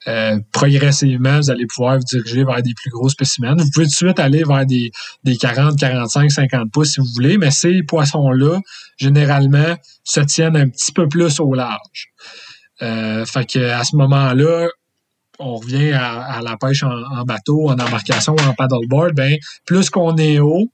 euh, 0.08 0.40
progressivement, 0.54 1.38
vous 1.38 1.52
allez 1.52 1.66
pouvoir 1.66 1.98
vous 1.98 2.04
diriger 2.04 2.46
vers 2.46 2.62
des 2.62 2.74
plus 2.74 2.90
gros 2.90 3.10
spécimens. 3.10 3.56
Vous 3.58 3.70
pouvez 3.74 3.86
tout 3.86 3.92
de 3.92 3.96
suite 3.96 4.20
aller 4.20 4.44
vers 4.44 4.66
des, 4.66 4.92
des 5.24 5.36
40, 5.36 5.78
45, 5.78 6.32
50 6.32 6.72
pouces 6.72 6.94
si 6.94 7.02
vous 7.02 7.08
voulez, 7.16 7.38
mais 7.38 7.52
ces 7.52 7.84
poissons-là, 7.84 8.60
généralement, 8.98 9.76
se 10.04 10.22
tiennent 10.22 10.56
un 10.56 10.70
petit 10.70 10.94
peu 10.94 11.10
plus 11.10 11.40
au 11.42 11.54
large. 11.54 12.14
Euh, 12.82 13.26
fait 13.26 13.56
à 13.58 13.84
ce 13.84 13.96
moment-là, 13.98 14.68
on 15.40 15.56
revient 15.56 15.92
à, 15.92 16.40
la 16.42 16.58
pêche 16.58 16.84
en, 16.84 17.24
bateau, 17.26 17.70
en 17.70 17.74
embarcation 17.74 18.36
en 18.48 18.54
paddleboard, 18.54 19.14
ben 19.14 19.38
plus 19.66 19.90
qu'on 19.90 20.16
est 20.18 20.40
haut, 20.40 20.72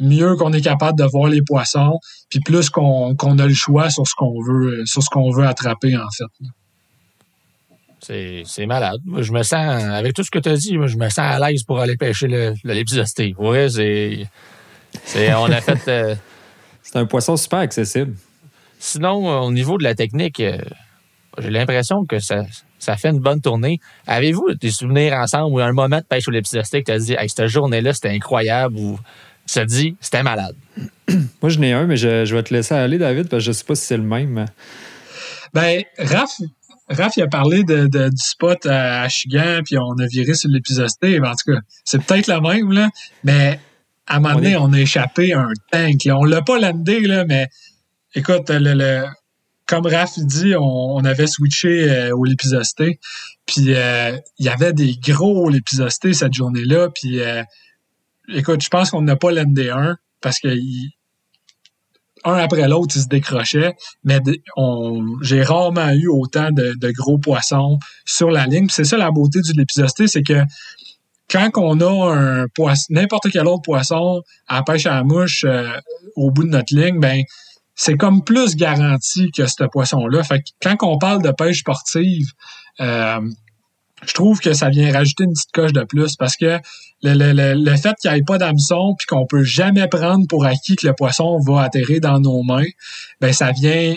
mieux 0.00 0.34
qu'on 0.36 0.52
est 0.52 0.60
capable 0.60 0.98
de 0.98 1.04
voir 1.04 1.28
les 1.28 1.42
poissons, 1.42 1.98
puis 2.28 2.40
plus 2.40 2.70
qu'on 2.70 3.14
a 3.14 3.46
le 3.46 3.54
choix 3.54 3.90
sur 3.90 4.06
ce 4.06 4.14
qu'on 4.16 4.42
veut, 4.42 4.84
sur 4.86 5.02
ce 5.02 5.10
qu'on 5.10 5.30
veut 5.30 5.46
attraper 5.46 5.96
en 5.96 6.10
fait. 6.10 6.24
C'est 8.02 8.66
malade. 8.66 9.00
je 9.18 9.32
me 9.32 9.42
sens, 9.42 9.84
avec 9.84 10.14
tout 10.14 10.24
ce 10.24 10.30
que 10.30 10.40
tu 10.40 10.48
as 10.48 10.56
dit, 10.56 10.72
je 10.72 10.96
me 10.96 11.08
sens 11.08 11.18
à 11.18 11.38
l'aise 11.38 11.62
pour 11.62 11.78
aller 11.78 11.96
pêcher 11.96 12.26
le, 12.26 12.54
le 12.64 13.34
Oui, 13.38 14.28
c'est. 15.06 15.34
On 15.34 15.44
a 15.44 15.60
fait. 15.60 15.88
Euh, 15.88 16.14
c'est 16.82 16.96
un 16.96 17.06
poisson 17.06 17.36
super 17.36 17.60
accessible. 17.60 18.14
Sinon, 18.78 19.30
euh, 19.30 19.46
au 19.46 19.52
niveau 19.52 19.78
de 19.78 19.84
la 19.84 19.94
technique, 19.94 20.40
euh, 20.40 20.58
j'ai 21.38 21.50
l'impression 21.50 22.04
que 22.04 22.18
ça, 22.18 22.42
ça 22.80 22.96
fait 22.96 23.10
une 23.10 23.20
bonne 23.20 23.40
tournée. 23.40 23.78
Avez-vous 24.08 24.54
des 24.54 24.70
souvenirs 24.70 25.14
ensemble 25.14 25.54
ou 25.54 25.60
un 25.60 25.72
moment 25.72 25.98
de 25.98 26.04
pêche 26.04 26.26
au 26.26 26.32
lépidosté 26.32 26.82
que 26.82 26.86
tu 26.86 26.92
as 26.92 26.98
dit, 26.98 27.16
cette 27.28 27.46
journée-là, 27.46 27.94
c'était 27.94 28.10
incroyable 28.10 28.76
ou 28.76 28.98
ça 29.46 29.64
dit, 29.64 29.96
c'était 30.00 30.24
malade? 30.24 30.56
Moi, 31.08 31.48
je 31.48 31.58
n'ai 31.60 31.72
un, 31.72 31.86
mais 31.86 31.96
je, 31.96 32.24
je, 32.24 32.34
vais 32.34 32.42
te 32.42 32.52
laisser 32.52 32.74
aller, 32.74 32.98
David, 32.98 33.28
parce 33.28 33.42
que 33.42 33.44
je 33.44 33.50
ne 33.50 33.54
sais 33.54 33.64
pas 33.64 33.76
si 33.76 33.86
c'est 33.86 33.96
le 33.96 34.02
même. 34.02 34.46
Ben, 35.54 35.82
Raph, 35.98 36.40
Raph, 36.88 37.16
il 37.16 37.22
a 37.22 37.28
parlé 37.28 37.62
de, 37.64 37.86
de- 37.86 38.08
du 38.08 38.16
spot 38.22 38.66
à 38.66 39.08
Chigan, 39.08 39.60
puis 39.64 39.78
on 39.78 39.92
a 39.98 40.06
viré 40.06 40.34
sur 40.34 40.50
l'épisosité. 40.50 41.18
En 41.20 41.30
tout 41.32 41.52
cas, 41.52 41.60
c'est 41.84 42.02
peut-être 42.02 42.26
le 42.26 42.40
même, 42.40 42.72
là, 42.72 42.90
mais 43.24 43.58
à 44.06 44.16
un 44.16 44.20
moment 44.20 44.34
On 44.34 44.38
donné, 44.38 44.50
est- 44.52 44.56
on 44.56 44.72
a 44.72 44.80
échappé 44.80 45.32
un 45.32 45.48
tank. 45.70 46.04
Là. 46.04 46.18
On 46.18 46.24
l'a 46.24 46.42
pas 46.42 46.58
landé, 46.58 47.00
là, 47.00 47.24
mais 47.26 47.46
écoute, 48.14 48.50
le, 48.50 48.74
le- 48.74 49.04
comme 49.66 49.86
Raph 49.86 50.18
dit, 50.18 50.54
on, 50.56 50.62
on 50.96 51.04
avait 51.04 51.28
switché 51.28 51.88
euh, 51.88 52.14
au 52.16 52.24
lépisosité. 52.24 52.98
Puis 53.46 53.74
euh, 53.74 54.18
il 54.38 54.46
y 54.46 54.48
avait 54.48 54.72
des 54.72 54.96
gros 54.96 55.48
lépisostés 55.48 56.12
cette 56.12 56.34
journée-là. 56.34 56.88
Puis 56.94 57.20
euh, 57.20 57.42
écoute, 58.28 58.62
je 58.62 58.68
pense 58.68 58.90
qu'on 58.90 59.02
n'a 59.02 59.16
pas 59.16 59.30
landé 59.30 59.70
un 59.70 59.96
parce 60.20 60.40
que 60.40 60.48
il- 60.48 60.90
un 62.24 62.34
après 62.34 62.68
l'autre, 62.68 62.96
ils 62.96 63.02
se 63.02 63.08
décrochaient. 63.08 63.74
Mais 64.04 64.20
j'ai 65.22 65.42
rarement 65.42 65.90
eu 65.90 66.08
autant 66.08 66.50
de, 66.50 66.92
gros 66.92 67.18
poissons 67.18 67.78
sur 68.04 68.30
la 68.30 68.46
ligne. 68.46 68.68
C'est 68.70 68.84
ça 68.84 68.96
la 68.96 69.10
beauté 69.10 69.40
du 69.40 69.52
lépisosité, 69.52 70.06
c'est 70.06 70.22
que 70.22 70.42
quand 71.30 71.50
on 71.56 71.80
a 71.80 72.14
un 72.14 72.46
poisson, 72.54 72.86
n'importe 72.90 73.30
quel 73.30 73.46
autre 73.46 73.62
poisson 73.62 74.22
à 74.48 74.62
pêche 74.62 74.86
à 74.86 74.96
la 74.96 75.04
mouche 75.04 75.44
euh, 75.44 75.70
au 76.14 76.30
bout 76.30 76.44
de 76.44 76.50
notre 76.50 76.74
ligne, 76.74 77.00
ben 77.00 77.22
c'est 77.74 77.96
comme 77.96 78.22
plus 78.22 78.54
garanti 78.54 79.30
que 79.30 79.46
ce 79.46 79.64
poisson-là. 79.64 80.22
Fait 80.24 80.40
que 80.40 80.50
quand 80.62 80.76
on 80.82 80.98
parle 80.98 81.22
de 81.22 81.30
pêche 81.30 81.60
sportive, 81.60 82.26
euh, 82.80 83.20
je 84.06 84.14
trouve 84.14 84.40
que 84.40 84.52
ça 84.52 84.68
vient 84.68 84.92
rajouter 84.92 85.24
une 85.24 85.32
petite 85.32 85.52
coche 85.52 85.72
de 85.72 85.84
plus 85.84 86.16
parce 86.16 86.36
que 86.36 86.58
le, 87.02 87.14
le, 87.14 87.32
le, 87.32 87.54
le 87.54 87.76
fait 87.76 87.94
qu'il 88.00 88.10
n'y 88.10 88.18
ait 88.18 88.22
pas 88.22 88.38
d'hameçon 88.38 88.94
puis 88.98 89.06
qu'on 89.06 89.26
peut 89.26 89.42
jamais 89.42 89.88
prendre 89.88 90.26
pour 90.28 90.44
acquis 90.44 90.76
que 90.76 90.86
le 90.86 90.92
poisson 90.94 91.38
va 91.38 91.62
atterrir 91.62 92.00
dans 92.00 92.20
nos 92.20 92.42
mains, 92.42 92.68
ben 93.20 93.32
ça 93.32 93.52
vient 93.52 93.96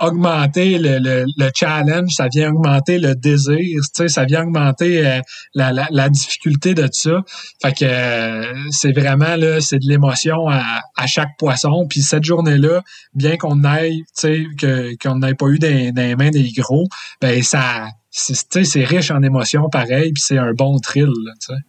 augmenter 0.00 0.78
le, 0.78 0.98
le, 0.98 1.24
le 1.36 1.50
challenge, 1.54 2.10
ça 2.14 2.28
vient 2.32 2.50
augmenter 2.50 2.98
le 2.98 3.14
désir, 3.14 3.58
tu 3.58 3.82
sais, 3.94 4.08
ça 4.08 4.24
vient 4.24 4.42
augmenter 4.42 5.06
euh, 5.06 5.20
la, 5.54 5.72
la, 5.72 5.86
la 5.90 6.08
difficulté 6.08 6.74
de 6.74 6.88
ça. 6.90 7.22
Fait 7.62 7.72
que 7.72 7.84
euh, 7.84 8.52
c'est 8.70 8.92
vraiment 8.92 9.36
là, 9.36 9.60
c'est 9.60 9.78
de 9.78 9.88
l'émotion 9.88 10.48
à, 10.48 10.80
à 10.96 11.06
chaque 11.06 11.36
poisson. 11.38 11.86
Puis 11.88 12.02
cette 12.02 12.24
journée-là, 12.24 12.82
bien 13.14 13.36
qu'on 13.36 13.62
aille, 13.64 13.98
tu 14.00 14.04
sais, 14.14 14.44
que, 14.58 14.96
qu'on 15.00 15.20
n'ait 15.20 15.34
pas 15.34 15.46
eu 15.46 15.58
des, 15.58 15.92
des 15.92 16.16
mains 16.16 16.30
des 16.30 16.50
gros, 16.56 16.88
ben 17.20 17.42
ça, 17.42 17.88
c'est, 18.10 18.34
tu 18.34 18.40
sais, 18.50 18.64
c'est 18.64 18.84
riche 18.84 19.10
en 19.10 19.22
émotions 19.22 19.68
pareil, 19.70 20.12
puis 20.12 20.22
c'est 20.24 20.38
un 20.38 20.52
bon 20.52 20.78
thrill, 20.78 21.12
là, 21.24 21.32
tu 21.40 21.54
sais. 21.54 21.60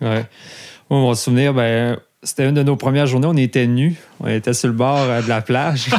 Ouais. 0.00 0.24
Moi, 0.90 1.00
mon 1.00 1.14
souvenir, 1.14 1.52
ben, 1.52 1.98
c'était 2.22 2.48
une 2.48 2.54
de 2.54 2.62
nos 2.62 2.76
premières 2.76 3.06
journées, 3.06 3.28
on 3.28 3.36
était 3.36 3.66
nus. 3.66 3.96
On 4.20 4.28
était 4.28 4.52
sur 4.52 4.68
le 4.68 4.74
bord 4.74 4.98
euh, 4.98 5.22
de 5.22 5.28
la 5.28 5.42
plage. 5.42 5.86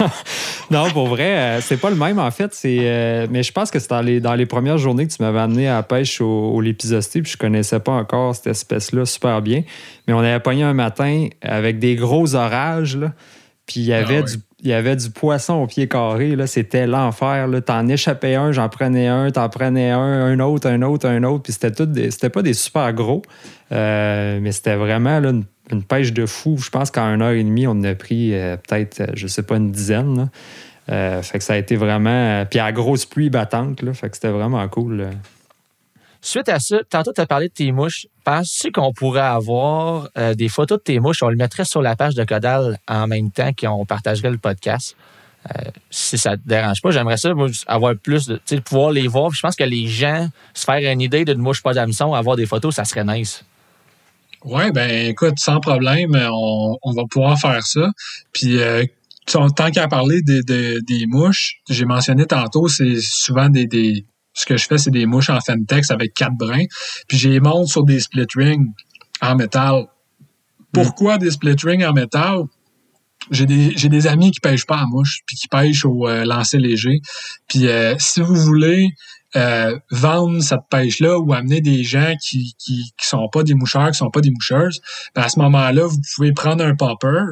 Non, 0.70 0.90
pour 0.90 1.06
vrai, 1.08 1.36
euh, 1.38 1.60
c'est 1.60 1.76
pas 1.76 1.90
le 1.90 1.96
même 1.96 2.18
en 2.18 2.30
fait. 2.30 2.52
C'est, 2.52 2.78
euh, 2.80 3.26
mais 3.30 3.42
je 3.42 3.52
pense 3.52 3.70
que 3.70 3.78
c'est 3.78 3.90
dans 3.90 4.00
les, 4.02 4.20
dans 4.20 4.34
les 4.34 4.46
premières 4.46 4.78
journées 4.78 5.06
que 5.06 5.12
tu 5.12 5.22
m'avais 5.22 5.38
amené 5.38 5.68
à 5.68 5.74
la 5.76 5.82
pêche 5.82 6.20
au, 6.20 6.26
au 6.52 6.60
Lépisosté, 6.60 7.22
puis 7.22 7.30
je 7.32 7.36
connaissais 7.36 7.78
pas 7.80 7.92
encore 7.92 8.34
cette 8.34 8.48
espèce-là 8.48 9.04
super 9.06 9.42
bien. 9.42 9.62
Mais 10.08 10.14
on 10.14 10.18
avait 10.18 10.40
pogné 10.40 10.64
un 10.64 10.74
matin 10.74 11.28
avec 11.40 11.78
des 11.78 11.94
gros 11.94 12.34
orages, 12.34 12.96
là, 12.96 13.12
puis 13.66 13.80
il 13.80 13.86
y 13.86 13.92
avait 13.92 14.18
Ah 14.18 14.24
ouais. 14.24 14.40
Il 14.62 14.70
y 14.70 14.72
avait 14.72 14.96
du 14.96 15.10
poisson 15.10 15.52
au 15.56 15.66
pied 15.66 15.86
carré, 15.86 16.34
là, 16.34 16.46
c'était 16.46 16.86
l'enfer. 16.86 17.46
là. 17.46 17.60
T'en 17.60 17.86
échappais 17.88 18.34
un, 18.36 18.52
j'en 18.52 18.70
prenais 18.70 19.06
un, 19.06 19.30
t'en 19.30 19.48
prenais 19.50 19.90
un, 19.90 19.98
un 20.00 20.40
autre, 20.40 20.66
un 20.68 20.80
autre, 20.80 21.06
un 21.06 21.22
autre. 21.24 21.42
Puis 21.44 21.52
c'était 21.52 21.70
tout 21.72 21.84
des- 21.84 22.10
c'était 22.10 22.30
pas 22.30 22.40
des 22.40 22.54
super 22.54 22.90
gros, 22.94 23.20
euh, 23.70 24.38
mais 24.40 24.52
c'était 24.52 24.76
vraiment 24.76 25.20
là, 25.20 25.28
une, 25.28 25.44
une 25.70 25.82
pêche 25.82 26.12
de 26.12 26.26
fou. 26.26 26.56
Je 26.58 26.70
pense 26.70 26.90
qu'en 26.90 27.14
une 27.14 27.22
heure 27.22 27.32
et 27.32 27.42
demie, 27.42 27.66
on 27.66 27.82
a 27.82 27.94
pris 27.94 28.34
euh, 28.34 28.56
peut-être, 28.56 29.00
euh, 29.00 29.06
je 29.14 29.26
sais 29.26 29.42
pas, 29.42 29.56
une 29.56 29.70
dizaine. 29.70 30.30
Euh, 30.88 31.22
fait 31.22 31.38
que 31.38 31.44
ça 31.44 31.54
a 31.54 31.56
été 31.56 31.76
vraiment. 31.76 32.44
puis 32.46 32.60
à 32.60 32.70
grosse 32.72 33.06
pluie 33.06 33.30
battante, 33.30 33.82
là, 33.82 33.92
fait 33.92 34.08
que 34.08 34.16
c'était 34.16 34.30
vraiment 34.30 34.66
cool. 34.68 35.10
Suite 36.20 36.48
à 36.48 36.58
ça, 36.60 36.78
tantôt, 36.88 37.12
tu 37.12 37.20
as 37.20 37.26
parlé 37.26 37.48
de 37.48 37.52
tes 37.52 37.72
mouches. 37.72 38.06
Penses-tu 38.24 38.72
qu'on 38.72 38.92
pourrait 38.92 39.20
avoir 39.20 40.08
des 40.34 40.48
photos 40.48 40.78
de 40.78 40.82
tes 40.82 41.00
mouches? 41.00 41.22
On 41.22 41.28
le 41.28 41.36
mettrait 41.36 41.64
sur 41.64 41.82
la 41.82 41.94
page 41.94 42.14
de 42.14 42.24
Codal 42.24 42.78
en 42.88 43.06
même 43.06 43.30
temps 43.30 43.50
qu'on 43.52 43.84
partagerait 43.84 44.30
le 44.30 44.38
podcast. 44.38 44.96
Si 45.90 46.18
ça 46.18 46.36
te 46.36 46.42
dérange 46.44 46.82
pas, 46.82 46.90
j'aimerais 46.90 47.16
ça, 47.16 47.32
avoir 47.68 47.94
plus 47.96 48.26
de, 48.26 48.40
pouvoir 48.58 48.90
les 48.90 49.06
voir. 49.06 49.32
Je 49.32 49.40
pense 49.40 49.54
que 49.54 49.64
les 49.64 49.86
gens, 49.86 50.28
se 50.54 50.64
faire 50.64 50.92
une 50.92 51.00
idée 51.00 51.24
d'une 51.24 51.38
mouche 51.38 51.62
pas 51.62 51.74
d'hameçon, 51.74 52.14
avoir 52.14 52.34
des 52.34 52.46
photos, 52.46 52.74
ça 52.74 52.84
serait 52.84 53.04
nice. 53.04 53.44
Ouais, 54.46 54.70
ben 54.70 55.08
écoute, 55.08 55.38
sans 55.38 55.58
problème, 55.58 56.10
on, 56.14 56.78
on 56.80 56.92
va 56.92 57.02
pouvoir 57.10 57.36
faire 57.38 57.66
ça. 57.66 57.90
Puis 58.32 58.58
euh, 58.58 58.84
tant 59.26 59.70
qu'à 59.72 59.88
parler 59.88 60.22
des, 60.22 60.42
des, 60.42 60.80
des 60.82 61.06
mouches, 61.06 61.56
j'ai 61.68 61.84
mentionné 61.84 62.26
tantôt, 62.26 62.68
c'est 62.68 63.00
souvent 63.00 63.48
des, 63.48 63.66
des. 63.66 64.06
Ce 64.34 64.46
que 64.46 64.56
je 64.56 64.66
fais, 64.66 64.78
c'est 64.78 64.92
des 64.92 65.04
mouches 65.06 65.30
en 65.30 65.40
Fentex 65.40 65.90
avec 65.90 66.14
quatre 66.14 66.36
brins. 66.36 66.66
Puis 67.08 67.18
j'ai 67.18 67.30
les 67.30 67.40
monte 67.40 67.66
sur 67.66 67.82
des 67.82 67.98
split 67.98 68.26
rings 68.36 68.72
en 69.20 69.34
métal. 69.34 69.86
Pourquoi 70.72 71.18
des 71.18 71.32
split 71.32 71.56
rings 71.64 71.84
en 71.84 71.92
métal? 71.92 72.42
J'ai 73.32 73.46
des, 73.46 73.72
j'ai 73.76 73.88
des 73.88 74.06
amis 74.06 74.30
qui 74.30 74.38
pêchent 74.38 74.66
pas 74.66 74.76
à 74.76 74.86
mouche, 74.86 75.22
puis 75.26 75.36
qui 75.36 75.48
pêchent 75.48 75.84
au 75.84 76.06
euh, 76.06 76.24
lancer 76.24 76.58
léger. 76.58 77.00
Puis 77.48 77.66
euh, 77.66 77.96
si 77.98 78.20
vous 78.20 78.36
voulez 78.36 78.90
euh, 79.34 79.76
vendre 79.90 80.40
cette 80.40 80.60
pêche-là 80.70 81.18
ou 81.18 81.32
amener 81.34 81.60
des 81.60 81.82
gens 81.82 82.14
qui, 82.22 82.54
qui, 82.58 82.92
qui 82.96 83.06
sont 83.06 83.28
pas 83.28 83.42
des 83.42 83.54
moucheurs, 83.54 83.90
qui 83.90 83.98
sont 83.98 84.10
pas 84.10 84.20
des 84.20 84.30
moucheuses, 84.30 84.80
ben 85.14 85.22
à 85.22 85.28
ce 85.28 85.38
moment-là, 85.40 85.84
vous 85.86 86.00
pouvez 86.14 86.32
prendre 86.32 86.64
un 86.64 86.74
popper, 86.74 87.22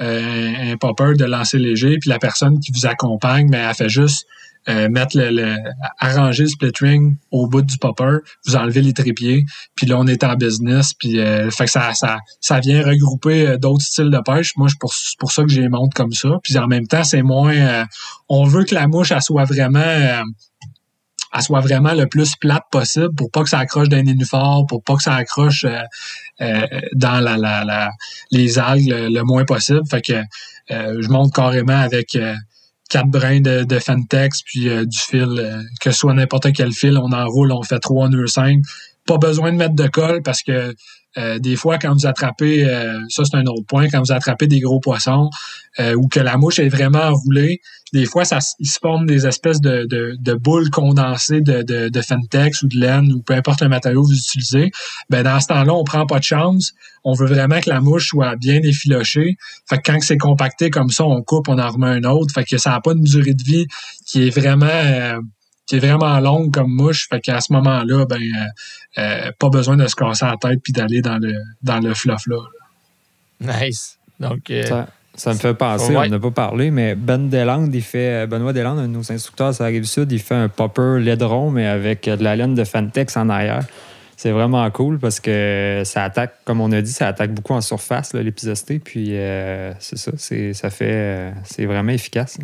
euh, 0.00 0.72
un 0.72 0.76
popper 0.76 1.14
de 1.14 1.24
lancer 1.24 1.58
léger, 1.58 1.98
puis 2.00 2.10
la 2.10 2.18
personne 2.18 2.58
qui 2.58 2.72
vous 2.72 2.86
accompagne, 2.86 3.48
mais 3.48 3.58
elle 3.58 3.74
fait 3.74 3.88
juste 3.88 4.26
euh, 4.68 4.88
mettre 4.88 5.16
le, 5.16 5.56
arranger 6.00 6.42
le 6.42 6.48
split 6.48 6.72
ring 6.80 7.16
au 7.30 7.46
bout 7.46 7.62
du 7.62 7.78
popper, 7.78 8.18
vous 8.44 8.56
enlevez 8.56 8.82
les 8.82 8.92
trépieds, 8.92 9.44
puis 9.76 9.86
là 9.86 9.96
on 9.98 10.06
est 10.08 10.24
en 10.24 10.34
business, 10.34 10.92
puis 10.94 11.12
fait 11.50 11.64
que 11.64 11.70
ça, 11.70 11.94
ça, 11.94 12.18
ça 12.40 12.58
vient 12.58 12.82
regrouper 12.82 13.56
d'autres 13.58 13.84
styles 13.84 14.10
de 14.10 14.18
pêche. 14.18 14.52
Moi, 14.56 14.68
c'est 14.68 14.78
pour, 14.80 14.92
pour 15.20 15.30
ça 15.30 15.44
que 15.44 15.48
je 15.48 15.60
les 15.60 15.68
monte 15.68 15.94
comme 15.94 16.12
ça. 16.12 16.30
Puis 16.42 16.58
en 16.58 16.66
même 16.66 16.88
temps, 16.88 17.04
c'est 17.04 17.22
moins, 17.22 17.86
on 18.28 18.44
veut 18.44 18.64
que 18.64 18.74
la 18.74 18.88
mouche 18.88 19.12
elle 19.12 19.22
soit 19.22 19.44
vraiment 19.44 20.24
elle 21.36 21.42
soit 21.42 21.60
vraiment 21.60 21.92
le 21.92 22.06
plus 22.06 22.34
plate 22.36 22.64
possible 22.70 23.14
pour 23.14 23.30
pas 23.30 23.42
que 23.42 23.48
ça 23.48 23.58
accroche 23.58 23.88
d'un 23.88 24.02
nénuphar, 24.02 24.64
pour 24.66 24.82
pas 24.82 24.96
que 24.96 25.02
ça 25.02 25.14
accroche 25.14 25.64
euh, 25.64 25.82
euh, 26.40 26.66
dans 26.94 27.20
la, 27.20 27.90
les 28.30 28.58
algues 28.58 28.88
le, 28.88 29.22
moins 29.22 29.44
possible. 29.44 29.82
Fait 29.90 30.00
que 30.00 30.14
euh, 30.70 31.00
je 31.00 31.08
monte 31.08 31.34
carrément 31.34 31.78
avec 31.78 32.16
quatre 32.88 33.08
brins 33.08 33.40
de, 33.40 33.64
de 33.64 33.78
Fentex 33.78 34.42
puis 34.42 34.64
du 34.64 34.98
fil, 34.98 35.64
que 35.80 35.90
ce 35.90 35.98
soit 35.98 36.14
n'importe 36.14 36.52
quel 36.52 36.72
fil, 36.72 36.98
on 36.98 37.12
enroule, 37.12 37.52
on 37.52 37.62
fait 37.62 37.80
trois 37.80 38.08
nœuds 38.08 38.26
simples. 38.26 38.66
Pas 39.06 39.18
besoin 39.18 39.52
de 39.52 39.56
mettre 39.56 39.74
de 39.74 39.86
colle 39.86 40.22
parce 40.22 40.42
que 40.42 40.74
euh, 41.18 41.38
des 41.38 41.56
fois, 41.56 41.78
quand 41.78 41.92
vous 41.92 42.06
attrapez, 42.06 42.66
euh, 42.66 43.00
ça 43.08 43.24
c'est 43.24 43.36
un 43.36 43.44
autre 43.46 43.66
point, 43.66 43.88
quand 43.88 44.00
vous 44.00 44.12
attrapez 44.12 44.46
des 44.46 44.60
gros 44.60 44.80
poissons 44.80 45.30
euh, 45.80 45.94
ou 45.94 46.08
que 46.08 46.20
la 46.20 46.36
mouche 46.36 46.58
est 46.58 46.68
vraiment 46.68 47.02
enroulée, 47.02 47.60
des 47.92 48.04
fois, 48.04 48.24
ça, 48.24 48.38
il 48.58 48.66
se 48.66 48.78
forme 48.80 49.06
des 49.06 49.26
espèces 49.26 49.60
de, 49.60 49.86
de, 49.88 50.16
de 50.18 50.34
boules 50.34 50.70
condensées 50.70 51.40
de, 51.40 51.62
de, 51.62 51.88
de 51.88 52.00
Fentex 52.00 52.62
ou 52.62 52.68
de 52.68 52.76
laine 52.76 53.12
ou 53.12 53.22
peu 53.22 53.34
importe 53.34 53.62
le 53.62 53.68
matériau 53.68 54.02
que 54.02 54.08
vous 54.08 54.18
utilisez. 54.18 54.72
Ben, 55.08 55.22
dans 55.22 55.38
ce 55.38 55.46
temps-là, 55.46 55.72
on 55.72 55.84
prend 55.84 56.04
pas 56.04 56.18
de 56.18 56.24
chance. 56.24 56.72
On 57.04 57.12
veut 57.12 57.26
vraiment 57.26 57.60
que 57.60 57.70
la 57.70 57.80
mouche 57.80 58.08
soit 58.08 58.34
bien 58.36 58.60
effilochée. 58.62 59.36
Fait 59.68 59.78
que 59.78 59.92
quand 59.92 60.00
c'est 60.00 60.18
compacté 60.18 60.68
comme 60.68 60.90
ça, 60.90 61.04
on 61.04 61.22
coupe, 61.22 61.48
on 61.48 61.58
en 61.58 61.70
remet 61.70 61.86
un 61.86 62.04
autre. 62.04 62.34
Fait 62.34 62.44
que 62.44 62.58
ça 62.58 62.70
n'a 62.70 62.80
pas 62.80 62.92
une 62.92 63.04
durée 63.04 63.34
de 63.34 63.44
vie 63.44 63.66
qui 64.04 64.26
est 64.26 64.30
vraiment 64.30 64.66
euh, 64.66 65.20
qui 65.66 65.76
est 65.76 65.80
vraiment 65.80 66.18
longue 66.20 66.52
comme 66.52 66.70
mouche. 66.70 67.08
Fait 67.08 67.20
qu'à 67.20 67.40
ce 67.40 67.52
moment-là, 67.52 68.06
ben 68.06 68.20
euh, 68.20 69.00
euh, 69.00 69.32
pas 69.38 69.48
besoin 69.50 69.76
de 69.76 69.86
se 69.86 69.94
casser 69.96 70.24
la 70.26 70.36
tête 70.36 70.60
puis 70.62 70.72
d'aller 70.72 71.00
dans 71.02 71.18
le 71.18 71.34
dans 71.62 71.78
le 71.80 71.92
fluff 71.94 72.26
là. 72.26 72.38
Nice. 73.40 73.98
Donc, 74.18 74.50
euh, 74.50 74.62
Ça, 74.64 74.88
ça 75.14 75.32
me 75.34 75.38
fait 75.38 75.54
penser, 75.54 75.94
Ouais. 75.94 76.06
on 76.06 76.10
n'a 76.10 76.18
pas 76.18 76.30
parlé, 76.30 76.70
mais 76.70 76.94
Ben 76.94 77.28
Deland, 77.28 77.68
il 77.72 77.82
fait, 77.82 78.26
Benoît 78.26 78.52
Deland, 78.52 78.78
un 78.78 78.82
de 78.82 78.92
nos 78.92 79.12
instructeurs 79.12 79.54
sur 79.54 79.64
la 79.64 79.70
rive 79.70 79.84
sud, 79.84 80.10
il 80.12 80.20
fait 80.20 80.34
un 80.34 80.48
popper 80.48 80.98
laidron, 81.00 81.50
mais 81.50 81.66
avec 81.66 82.04
de 82.04 82.22
la 82.24 82.36
laine 82.36 82.54
de 82.54 82.64
Fantex 82.64 83.16
en 83.16 83.28
arrière. 83.28 83.64
C'est 84.18 84.30
vraiment 84.30 84.70
cool 84.70 84.98
parce 84.98 85.20
que 85.20 85.82
ça 85.84 86.02
attaque, 86.04 86.36
comme 86.46 86.62
on 86.62 86.72
a 86.72 86.80
dit, 86.80 86.90
ça 86.92 87.08
attaque 87.08 87.32
beaucoup 87.34 87.52
en 87.52 87.60
surface, 87.60 88.14
là, 88.14 88.22
l'épisosté. 88.22 88.78
Puis 88.78 89.08
euh, 89.14 89.74
c'est 89.78 89.98
ça, 89.98 90.12
c'est, 90.16 90.54
ça 90.54 90.70
fait. 90.70 90.88
euh, 90.90 91.30
c'est 91.44 91.66
vraiment 91.66 91.92
efficace. 91.92 92.38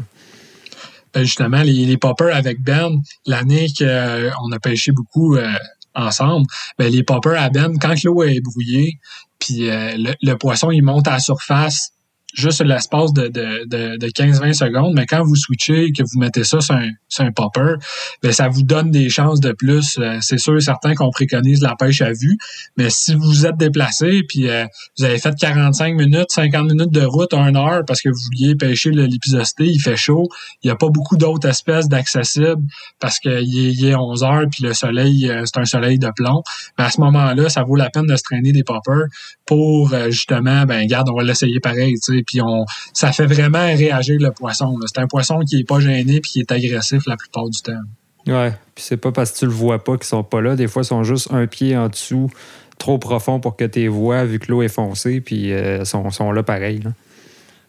Justement, 1.17 1.63
les, 1.63 1.85
les 1.87 1.97
poppers 1.97 2.35
avec 2.35 2.63
Ben, 2.63 3.01
l'année 3.27 3.69
qu'on 3.77 4.53
a 4.53 4.59
pêché 4.61 4.93
beaucoup 4.93 5.37
euh, 5.37 5.53
ensemble, 5.95 6.47
ben, 6.79 6.91
les 6.93 7.03
poppers 7.03 7.41
à 7.41 7.51
Ben, 7.51 7.79
quand 7.79 8.03
l'eau 8.05 8.23
est 8.23 8.41
brouillée, 8.41 8.99
puis 9.39 9.71
euh, 9.71 9.97
le, 9.97 10.15
le 10.23 10.35
poisson 10.37 10.71
il 10.71 10.83
monte 10.83 11.09
à 11.09 11.13
la 11.13 11.21
surface 11.21 11.93
juste 12.35 12.63
l'espace 12.65 13.13
de, 13.13 13.29
de, 13.29 13.67
de, 13.67 13.97
de 13.99 14.07
15-20 14.07 14.55
secondes, 14.55 14.95
mais 14.95 15.07
quand 15.07 15.23
vous 15.23 15.37
switchez 15.37 15.85
et 15.85 15.93
que 15.93 16.03
vous 16.03 16.19
mettez 16.19 16.45
ça 16.45 16.61
sur 16.61 16.75
un, 16.75 16.89
sur 17.09 17.25
un 17.25 17.33
popper, 17.33 17.75
bien, 18.23 18.33
ça 18.33 18.49
vous 18.49 18.63
donne 18.63 18.91
des 18.91 19.09
chances 19.11 19.41
de 19.41 19.53
plus. 19.53 19.99
Euh, 19.99 20.19
c'est 20.21 20.39
sûr 20.39 20.57
et 20.57 20.61
certain 20.61 20.95
qu'on 20.95 21.11
préconise 21.11 21.61
la 21.61 21.77
pêche 21.77 22.01
à 22.01 22.13
vue, 22.13 22.39
mais 22.77 22.89
si 22.91 23.15
vous 23.15 23.47
êtes 23.47 23.57
déplacé 23.57 24.23
puis 24.29 24.49
euh, 24.49 24.65
vous 24.99 25.05
avez 25.05 25.19
fait 25.19 25.35
45 25.39 25.95
minutes, 25.95 26.31
50 26.31 26.71
minutes 26.71 26.93
de 26.93 27.05
route, 27.05 27.35
1 27.35 27.55
heure 27.55 27.83
parce 27.87 28.01
que 28.01 28.09
vous 28.09 28.21
vouliez 28.31 28.55
pêcher 28.55 28.91
l'épisosté, 28.91 29.65
il 29.67 29.81
fait 29.81 29.97
chaud, 29.97 30.29
il 30.63 30.69
n'y 30.69 30.71
a 30.71 30.77
pas 30.77 30.89
beaucoup 30.89 31.17
d'autres 31.17 31.49
espèces 31.49 31.89
d'accessibles 31.89 32.63
parce 32.99 33.19
qu'il 33.19 33.85
est, 33.85 33.91
est 33.91 33.95
11 33.95 34.23
heures 34.25 34.45
puis 34.51 34.65
le 34.65 34.73
soleil, 34.73 35.29
euh, 35.29 35.43
c'est 35.45 35.61
un 35.61 35.65
soleil 35.65 35.99
de 35.99 36.11
plomb. 36.15 36.43
Mais 36.79 36.85
à 36.85 36.91
ce 36.91 37.01
moment-là, 37.01 37.49
ça 37.49 37.63
vaut 37.63 37.77
la 37.77 37.91
peine 37.91 38.07
de 38.07 38.17
se 38.17 38.23
traîner 38.23 38.53
des 38.53 38.65
poppers 38.65 39.07
pour 39.45 39.95
justement, 40.09 40.65
ben 40.65 40.87
garde, 40.87 41.09
on 41.11 41.17
va 41.17 41.25
l'essayer 41.25 41.61
pareil, 41.61 41.95
tu 41.95 42.17
sais 42.19 42.22
puis 42.27 42.41
on, 42.41 42.65
ça 42.93 43.13
fait 43.13 43.27
vraiment 43.27 43.67
réagir 43.67 44.19
le 44.21 44.31
poisson. 44.31 44.77
C'est 44.87 45.01
un 45.01 45.07
poisson 45.07 45.41
qui 45.41 45.61
est 45.61 45.69
pas 45.69 45.81
gêné 45.81 46.21
puis 46.21 46.31
qui 46.31 46.41
est 46.41 46.53
agressif 46.53 47.03
la 47.07 47.17
plupart 47.17 47.49
du 47.49 47.61
temps. 47.61 47.81
Ouais, 48.27 48.53
puis 48.75 48.85
c'est 48.85 48.97
pas 48.97 49.11
parce 49.11 49.33
que 49.33 49.39
tu 49.39 49.47
le 49.47 49.53
vois 49.53 49.83
pas 49.83 49.97
qu'ils 49.97 50.07
sont 50.07 50.23
pas 50.23 50.41
là. 50.41 50.55
Des 50.55 50.69
fois, 50.69 50.83
ils 50.83 50.87
sont 50.87 51.03
juste 51.03 51.33
un 51.33 51.47
pied 51.47 51.77
en 51.77 51.89
dessous, 51.89 52.31
trop 52.79 52.99
profond 52.99 53.41
pour 53.41 53.57
que 53.57 53.65
tu 53.65 53.87
vois, 53.89 54.25
vu 54.25 54.39
que 54.39 54.51
l'eau 54.51 54.63
est 54.63 54.69
foncée, 54.69 55.21
puis 55.21 55.53
euh, 55.53 55.85
sont, 55.85 56.11
sont 56.11 56.31
là 56.31 56.43
pareil. 56.43 56.83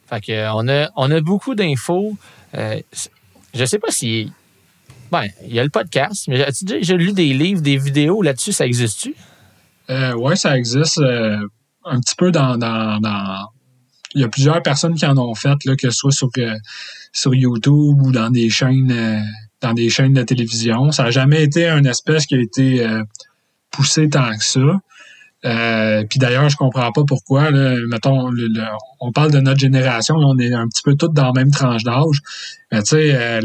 Fait 0.07 0.21
que, 0.21 0.31
euh, 0.31 0.53
on, 0.53 0.67
a, 0.67 0.89
on 0.95 1.09
a 1.09 1.21
beaucoup 1.21 1.55
d'infos. 1.55 2.15
Euh, 2.55 2.79
je 3.53 3.65
sais 3.65 3.79
pas 3.79 3.89
si. 3.91 4.31
Ben, 5.11 5.27
il 5.45 5.53
y 5.53 5.59
a 5.59 5.63
le 5.63 5.69
podcast, 5.69 6.27
mais 6.27 6.43
as-tu 6.43 6.65
déjà 6.65 6.95
lu 6.95 7.13
des 7.13 7.33
livres, 7.33 7.61
des 7.61 7.77
vidéos 7.77 8.21
là-dessus? 8.21 8.51
Ça 8.51 8.65
existe-tu? 8.65 9.15
Euh, 9.89 10.13
oui, 10.13 10.37
ça 10.37 10.57
existe 10.57 10.99
un 10.99 11.99
petit 11.99 12.15
peu 12.15 12.31
dans, 12.31 12.57
dans, 12.57 12.99
il 14.15 14.21
y 14.21 14.23
a 14.23 14.29
plusieurs 14.29 14.61
personnes 14.61 14.95
qui 14.95 15.05
en 15.05 15.17
ont 15.17 15.35
fait, 15.35 15.63
là, 15.65 15.75
que 15.75 15.89
ce 15.89 15.97
soit 15.97 16.11
sur, 16.11 16.29
euh, 16.37 16.55
sur 17.11 17.33
YouTube 17.33 18.01
ou 18.01 18.11
dans 18.11 18.29
des 18.29 18.49
chaînes 18.49 18.91
euh, 18.91 19.19
dans 19.61 19.73
des 19.73 19.89
chaînes 19.89 20.13
de 20.13 20.23
télévision. 20.23 20.91
Ça 20.91 21.03
n'a 21.03 21.11
jamais 21.11 21.41
été 21.41 21.69
une 21.69 21.85
espèce 21.85 22.25
qui 22.25 22.35
a 22.35 22.41
été 22.41 22.85
euh, 22.85 23.03
poussé 23.71 24.09
tant 24.09 24.31
que 24.37 24.43
ça. 24.43 26.03
puis 26.09 26.19
d'ailleurs, 26.19 26.49
je 26.49 26.57
comprends 26.57 26.91
pas 26.91 27.03
pourquoi. 27.07 27.49
Là, 27.49 27.77
mettons, 27.87 28.29
on 28.99 29.11
parle 29.13 29.31
de 29.31 29.39
notre 29.39 29.59
génération, 29.59 30.15
on 30.15 30.37
est 30.37 30.53
un 30.53 30.67
petit 30.67 30.81
peu 30.83 30.95
tous 30.95 31.07
dans 31.07 31.27
la 31.27 31.31
même 31.31 31.51
tranche 31.51 31.83
d'âge. 31.83 32.19
Mais 32.71 32.83
tu 32.83 32.89
sais, 32.89 33.39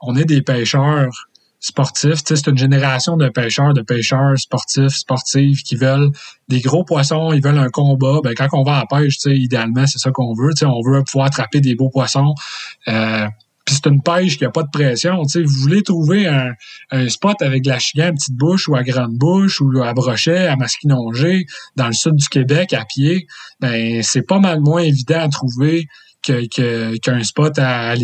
on 0.00 0.14
est 0.14 0.24
des 0.24 0.42
pêcheurs 0.42 1.10
sportifs. 1.62 2.20
C'est 2.26 2.48
une 2.48 2.58
génération 2.58 3.16
de 3.16 3.28
pêcheurs, 3.28 3.72
de 3.72 3.80
pêcheurs 3.80 4.38
sportifs, 4.38 4.96
sportifs 4.96 5.62
qui 5.62 5.76
veulent 5.76 6.10
des 6.48 6.60
gros 6.60 6.84
poissons, 6.84 7.32
ils 7.32 7.42
veulent 7.42 7.58
un 7.58 7.70
combat. 7.70 8.20
Ben, 8.22 8.34
quand 8.34 8.48
on 8.52 8.64
va 8.64 8.80
à 8.80 8.86
pêche, 8.86 9.16
idéalement, 9.24 9.86
c'est 9.86 9.98
ça 9.98 10.10
qu'on 10.10 10.34
veut. 10.34 10.52
on 10.62 10.82
veut 10.82 11.02
pouvoir 11.04 11.26
attraper 11.26 11.60
des 11.60 11.74
beaux 11.74 11.88
poissons. 11.88 12.34
Euh, 12.88 13.26
puis 13.64 13.76
c'est 13.76 13.88
une 13.88 14.02
pêche 14.02 14.38
qui 14.38 14.44
a 14.44 14.50
pas 14.50 14.64
de 14.64 14.70
pression. 14.72 15.22
vous 15.22 15.60
voulez 15.62 15.82
trouver 15.82 16.26
un, 16.26 17.08
spot 17.08 17.40
avec 17.42 17.62
de 17.62 17.68
la 17.68 17.78
chigan 17.78 18.08
à 18.08 18.12
petite 18.12 18.34
bouche 18.34 18.68
ou 18.68 18.74
à 18.74 18.82
grande 18.82 19.16
bouche 19.16 19.60
ou 19.60 19.80
à 19.80 19.94
brochet, 19.94 20.48
à 20.48 20.56
masquinongé, 20.56 21.46
dans 21.76 21.86
le 21.86 21.92
sud 21.92 22.16
du 22.16 22.28
Québec, 22.28 22.72
à 22.72 22.84
pied, 22.84 23.28
ben 23.60 24.02
c'est 24.02 24.26
pas 24.26 24.40
mal 24.40 24.60
moins 24.60 24.82
évident 24.82 25.20
à 25.20 25.28
trouver 25.28 25.86
qu'un 26.22 27.22
spot 27.22 27.56
à, 27.60 27.90
à 27.90 27.94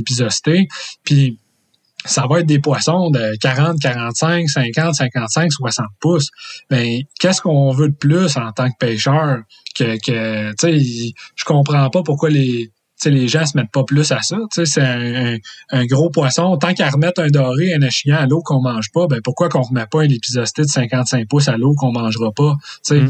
ça 2.08 2.26
va 2.28 2.40
être 2.40 2.46
des 2.46 2.58
poissons 2.58 3.10
de 3.10 3.36
40, 3.40 3.78
45, 3.80 4.48
50, 4.48 4.94
55, 4.94 5.52
60 5.52 5.86
pouces. 6.00 6.30
Ben, 6.70 7.02
qu'est-ce 7.20 7.40
qu'on 7.40 7.70
veut 7.70 7.88
de 7.88 7.94
plus 7.94 8.36
en 8.36 8.50
tant 8.52 8.68
que 8.68 8.76
pêcheur 8.78 9.38
que, 9.76 9.96
que 10.04 10.50
tu 10.52 10.78
sais, 10.80 11.14
je 11.36 11.44
comprends 11.44 11.88
pas 11.90 12.02
pourquoi 12.02 12.30
les, 12.30 12.72
les 13.04 13.28
gens 13.28 13.46
se 13.46 13.56
mettent 13.56 13.70
pas 13.70 13.84
plus 13.84 14.10
à 14.10 14.22
ça. 14.22 14.38
C'est 14.50 14.80
un, 14.80 15.36
un, 15.70 15.86
gros 15.86 16.10
poisson. 16.10 16.56
Tant 16.56 16.74
qu'à 16.74 16.90
remettre 16.90 17.20
un 17.20 17.28
doré, 17.28 17.74
un 17.74 17.82
échien 17.82 18.16
à 18.16 18.26
l'eau 18.26 18.40
qu'on 18.42 18.60
mange 18.60 18.90
pas, 18.92 19.06
ben 19.06 19.20
pourquoi 19.22 19.48
qu'on 19.48 19.62
remet 19.62 19.86
pas 19.86 20.02
un 20.02 20.08
épisosté 20.08 20.62
de 20.62 20.68
55 20.68 21.28
pouces 21.28 21.48
à 21.48 21.56
l'eau 21.56 21.74
qu'on 21.74 21.92
mangera 21.92 22.32
pas? 22.32 22.56
Mm. 22.90 23.08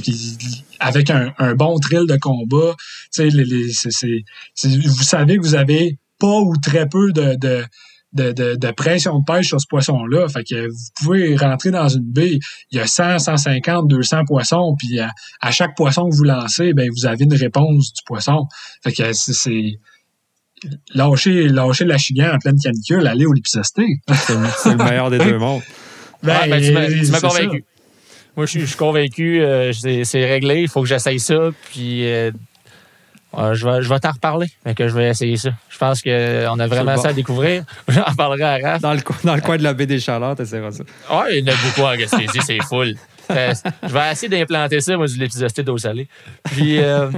avec 0.81 1.11
un, 1.11 1.33
un, 1.39 1.55
bon 1.55 1.79
trill 1.79 2.07
de 2.07 2.17
combat, 2.17 2.75
les, 3.19 3.31
les, 3.31 3.67
vous 3.67 5.03
savez 5.03 5.37
que 5.37 5.43
vous 5.43 5.55
avez 5.55 5.99
pas 6.19 6.41
ou 6.41 6.55
très 6.57 6.89
peu 6.89 7.13
de, 7.13 7.37
de 7.37 7.65
de, 8.13 8.33
de, 8.33 8.57
de, 8.57 8.71
pression 8.71 9.19
de 9.19 9.25
pêche 9.25 9.49
sur 9.49 9.61
ce 9.61 9.67
poisson-là. 9.69 10.29
Fait 10.29 10.45
que 10.45 10.69
vous 10.69 10.89
pouvez 11.03 11.37
rentrer 11.37 11.71
dans 11.71 11.89
une 11.89 12.11
baie, 12.11 12.39
il 12.71 12.79
y 12.79 12.81
a 12.81 12.87
100, 12.87 13.19
150, 13.19 13.89
200 13.89 14.25
poissons, 14.27 14.75
puis 14.79 14.99
à, 15.01 15.51
chaque 15.51 15.77
poisson 15.77 16.09
que 16.09 16.17
vous 16.17 16.25
lancez, 16.25 16.73
ben 16.73 16.89
vous 16.91 17.07
avez 17.07 17.25
une 17.25 17.35
réponse 17.35 17.93
du 17.93 18.03
poisson. 18.07 18.47
Fait 18.83 18.93
que 18.93 19.13
c'est 19.13 19.79
lâcher, 20.95 21.49
lâcher 21.49 21.85
la 21.85 21.99
chigan 21.99 22.35
en 22.35 22.39
pleine 22.39 22.59
canicule, 22.59 23.07
aller 23.07 23.27
au 23.27 23.33
lipsosté. 23.33 23.85
C'est 24.09 24.35
le 24.35 24.77
meilleur 24.77 25.11
des 25.11 25.19
deux 25.19 25.39
mondes. 25.39 25.63
Ben, 26.21 26.51
ben, 26.51 26.61
tu 26.61 26.73
m'as 27.13 27.21
convaincu. 27.21 27.65
Moi, 28.37 28.47
je 28.47 28.59
suis 28.59 28.77
convaincu, 28.77 29.41
euh, 29.41 29.73
c'est 29.73 30.25
réglé, 30.25 30.63
il 30.63 30.69
faut 30.69 30.83
que 30.83 30.89
j'essaye 30.89 31.21
ça. 31.21 31.51
Puis 31.71 32.11
euh, 32.11 32.33
je 33.35 33.67
vais, 33.67 33.83
je 33.83 33.89
vais 33.89 33.99
t'en 33.99 34.13
reparler, 34.13 34.49
mais 34.65 34.75
que 34.75 34.89
je 34.89 34.95
vais 34.95 35.09
essayer 35.09 35.37
ça. 35.37 35.51
Je 35.69 35.79
pense 35.79 36.03
qu'on 36.03 36.59
a 36.59 36.67
vraiment 36.67 36.97
ça 36.97 37.09
à 37.09 37.13
découvrir. 37.13 37.65
J'en 37.89 38.15
parlerai 38.17 38.43
à 38.65 38.71
Raph. 38.73 38.83
Dans 38.83 38.95
le, 38.95 39.01
dans 39.25 39.35
le 39.35 39.41
coin 39.41 39.57
de 39.57 39.63
la 39.63 39.75
baie 39.75 39.87
des 39.87 40.01
Charlottes, 40.01 40.41
essaieras 40.41 40.73
ça. 40.73 40.85
Oui, 41.11 41.25
il 41.33 41.47
y 41.47 41.51
en 41.51 41.53
a 41.53 41.57
beaucoup 41.57 41.83
en 41.83 41.97
Gaspésie, 41.97 42.41
c'est 42.45 42.63
full. 42.63 42.97
Euh, 43.31 43.53
je 43.83 43.93
vais 43.93 44.13
essayer 44.13 44.29
d'implanter 44.29 44.81
ça, 44.81 44.97
moi, 44.97 45.07
du 45.07 45.19
l'épisosté 45.19 45.63
d'eau 45.63 45.77
salée. 45.77 46.09
Puis, 46.45 46.81
euh, 46.81 47.11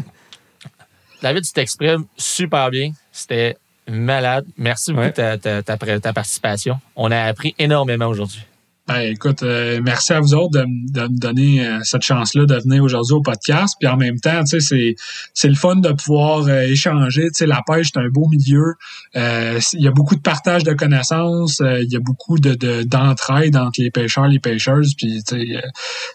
David, 1.23 1.45
tu 1.45 1.53
t'exprimes 1.53 2.05
super 2.17 2.71
bien. 2.71 2.93
C'était 3.13 3.57
malade. 3.89 4.45
Merci 4.57 4.93
beaucoup 4.93 5.09
de 5.09 5.37
ta, 5.37 5.39
ta, 5.39 5.63
ta 5.63 6.13
participation. 6.13 6.81
On 6.97 7.11
a 7.11 7.23
appris 7.23 7.55
énormément 7.59 8.07
aujourd'hui. 8.07 8.45
Ben, 8.89 9.01
écoute, 9.03 9.45
euh, 9.45 9.81
merci 9.83 10.13
à 10.13 10.21
vous 10.21 10.35
autres 10.35 10.59
de, 10.59 10.65
me 10.65 11.19
donner 11.19 11.65
euh, 11.65 11.79
cette 11.85 12.03
chance-là 12.03 12.45
de 12.45 12.57
venir 12.57 12.83
aujourd'hui 12.83 13.15
au 13.15 13.23
podcast. 13.23 13.77
Puis 13.79 13.89
en 13.89 13.97
même 13.97 14.19
temps, 14.19 14.43
tu 14.43 14.61
sais, 14.61 14.97
c'est 15.33 15.49
le 15.49 15.55
fun 15.55 15.77
de 15.77 15.93
pouvoir 15.93 16.49
euh, 16.49 16.63
échanger. 16.63 17.27
Tu 17.29 17.35
sais, 17.35 17.47
la 17.47 17.63
pêche, 17.65 17.91
c'est 17.93 18.01
un 18.01 18.09
beau 18.09 18.27
milieu. 18.29 18.75
Il 19.15 19.81
y 19.81 19.87
a 19.87 19.93
beaucoup 19.93 20.17
de 20.17 20.21
partage 20.21 20.65
de 20.65 20.73
connaissances. 20.73 21.61
Il 21.61 21.93
y 21.93 21.97
a 21.97 22.01
beaucoup 22.01 22.39
de 22.39 22.83
d'entraide 22.83 23.57
entre 23.57 23.81
les 23.81 23.91
pêcheurs 23.91 24.27
et 24.27 24.31
les 24.31 24.41
pêcheuses. 24.41 24.95
Puis, 24.97 25.23
tu 25.23 25.37
sais, 25.37 25.63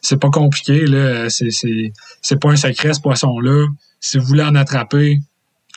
c'est 0.01 0.20
pas 0.20 0.30
compliqué, 0.30 0.86
là. 0.86 1.28
C'est 1.30 2.39
pas 2.41 2.49
un 2.49 2.55
secret, 2.57 2.93
ce 2.93 2.99
poisson-là. 2.99 3.68
Si 4.01 4.18
vous 4.18 4.26
voulez 4.26 4.43
en 4.43 4.55
attraper, 4.55 5.20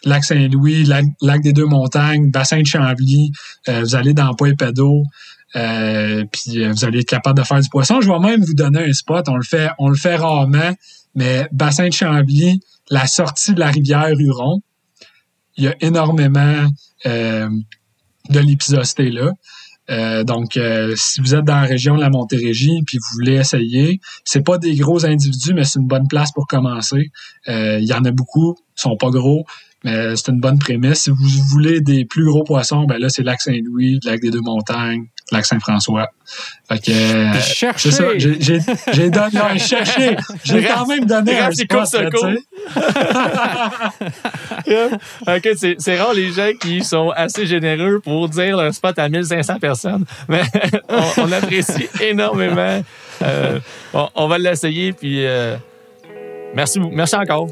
Lac 0.04 0.24
Saint-Louis, 0.24 0.84
lac, 0.84 1.42
des 1.42 1.52
Deux-Montagnes, 1.52 2.30
bassin 2.30 2.60
de 2.60 2.66
Chambly, 2.66 3.32
vous 3.68 3.94
allez 3.94 4.14
dans 4.14 4.34
Poipédo, 4.34 5.04
euh, 5.56 6.24
puis 6.30 6.62
euh, 6.62 6.72
vous 6.72 6.84
allez 6.84 7.00
être 7.00 7.08
capable 7.08 7.38
de 7.38 7.44
faire 7.44 7.60
du 7.60 7.68
poisson. 7.68 8.00
Je 8.00 8.08
vais 8.10 8.18
même 8.18 8.42
vous 8.42 8.54
donner 8.54 8.84
un 8.84 8.92
spot. 8.92 9.28
On 9.28 9.36
le 9.36 9.42
fait, 9.42 9.68
on 9.78 9.88
le 9.88 9.96
fait 9.96 10.16
rarement, 10.16 10.74
mais 11.14 11.48
bassin 11.52 11.88
de 11.88 11.92
Chambly, 11.92 12.60
la 12.90 13.06
sortie 13.06 13.54
de 13.54 13.60
la 13.60 13.70
rivière 13.70 14.10
Huron, 14.18 14.60
il 15.56 15.64
y 15.64 15.68
a 15.68 15.74
énormément 15.80 16.66
euh, 17.06 17.48
de 18.30 18.40
l'épisosté 18.40 19.10
là. 19.10 19.32
donc, 20.24 20.58
si 20.96 21.20
vous 21.20 21.34
êtes 21.34 21.44
dans 21.44 21.60
la 21.60 21.66
région 21.66 21.96
de 21.96 22.00
la 22.00 22.10
Montérégie 22.10 22.82
puis 22.86 22.98
vous 22.98 23.14
voulez 23.14 23.36
essayer, 23.36 24.00
c'est 24.22 24.44
pas 24.44 24.58
des 24.58 24.76
gros 24.76 25.06
individus, 25.06 25.54
mais 25.54 25.64
c'est 25.64 25.80
une 25.80 25.88
bonne 25.88 26.08
place 26.08 26.30
pour 26.32 26.46
commencer. 26.46 27.10
Il 27.46 27.84
y 27.84 27.94
en 27.94 28.04
a 28.04 28.10
beaucoup, 28.10 28.54
ils 28.76 28.80
sont 28.80 28.96
pas 28.96 29.10
gros, 29.10 29.46
mais 29.84 30.16
c'est 30.16 30.32
une 30.32 30.40
bonne 30.40 30.58
prémisse. 30.58 31.04
Si 31.04 31.10
vous 31.10 31.28
voulez 31.50 31.80
des 31.80 32.04
plus 32.04 32.24
gros 32.24 32.42
poissons, 32.42 32.82
ben 32.84 32.98
là, 32.98 33.08
c'est 33.08 33.22
lac 33.22 33.40
Saint-Louis, 33.40 34.00
lac 34.04 34.20
des 34.20 34.30
Deux-Montagnes, 34.30 35.06
lac 35.30 35.46
Saint-François. 35.46 36.08
Fait 36.68 36.78
que. 36.78 36.90
Euh, 36.90 37.32
c'est 37.76 37.92
ça. 37.92 38.18
J'ai 38.18 39.10
donné 39.10 39.38
un. 39.38 39.56
J'ai 40.44 40.64
quand 40.64 40.86
même 40.86 41.04
donné 41.04 41.38
un 41.38 41.52
spot, 41.52 41.88
OK, 45.26 45.48
c'est 45.78 45.98
rare 45.98 46.12
les 46.12 46.30
gens 46.32 46.50
qui 46.60 46.84
sont 46.84 47.10
assez 47.10 47.46
généreux 47.46 48.00
pour 48.00 48.28
dire 48.28 48.56
leur 48.56 48.74
spot 48.74 48.98
à 48.98 49.08
1500 49.08 49.58
personnes. 49.58 50.04
Mais 50.28 50.42
on, 51.16 51.32
apprécie 51.32 51.88
énormément. 52.00 52.82
Euh, 53.22 53.58
on, 53.94 54.28
va 54.28 54.38
l'essayer, 54.38 54.92
puis. 54.92 55.24
Euh, 55.24 55.56
Merci, 56.54 56.80
merci 56.80 57.16
encore. 57.16 57.48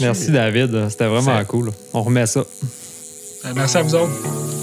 Merci, 0.00 0.30
David. 0.30 0.88
C'était 0.88 1.06
vraiment 1.06 1.44
cool. 1.44 1.70
On 1.92 2.02
remet 2.02 2.26
ça. 2.26 2.44
Merci 3.54 3.76
à 3.76 3.82
vous 3.82 3.94
autres. 3.94 4.61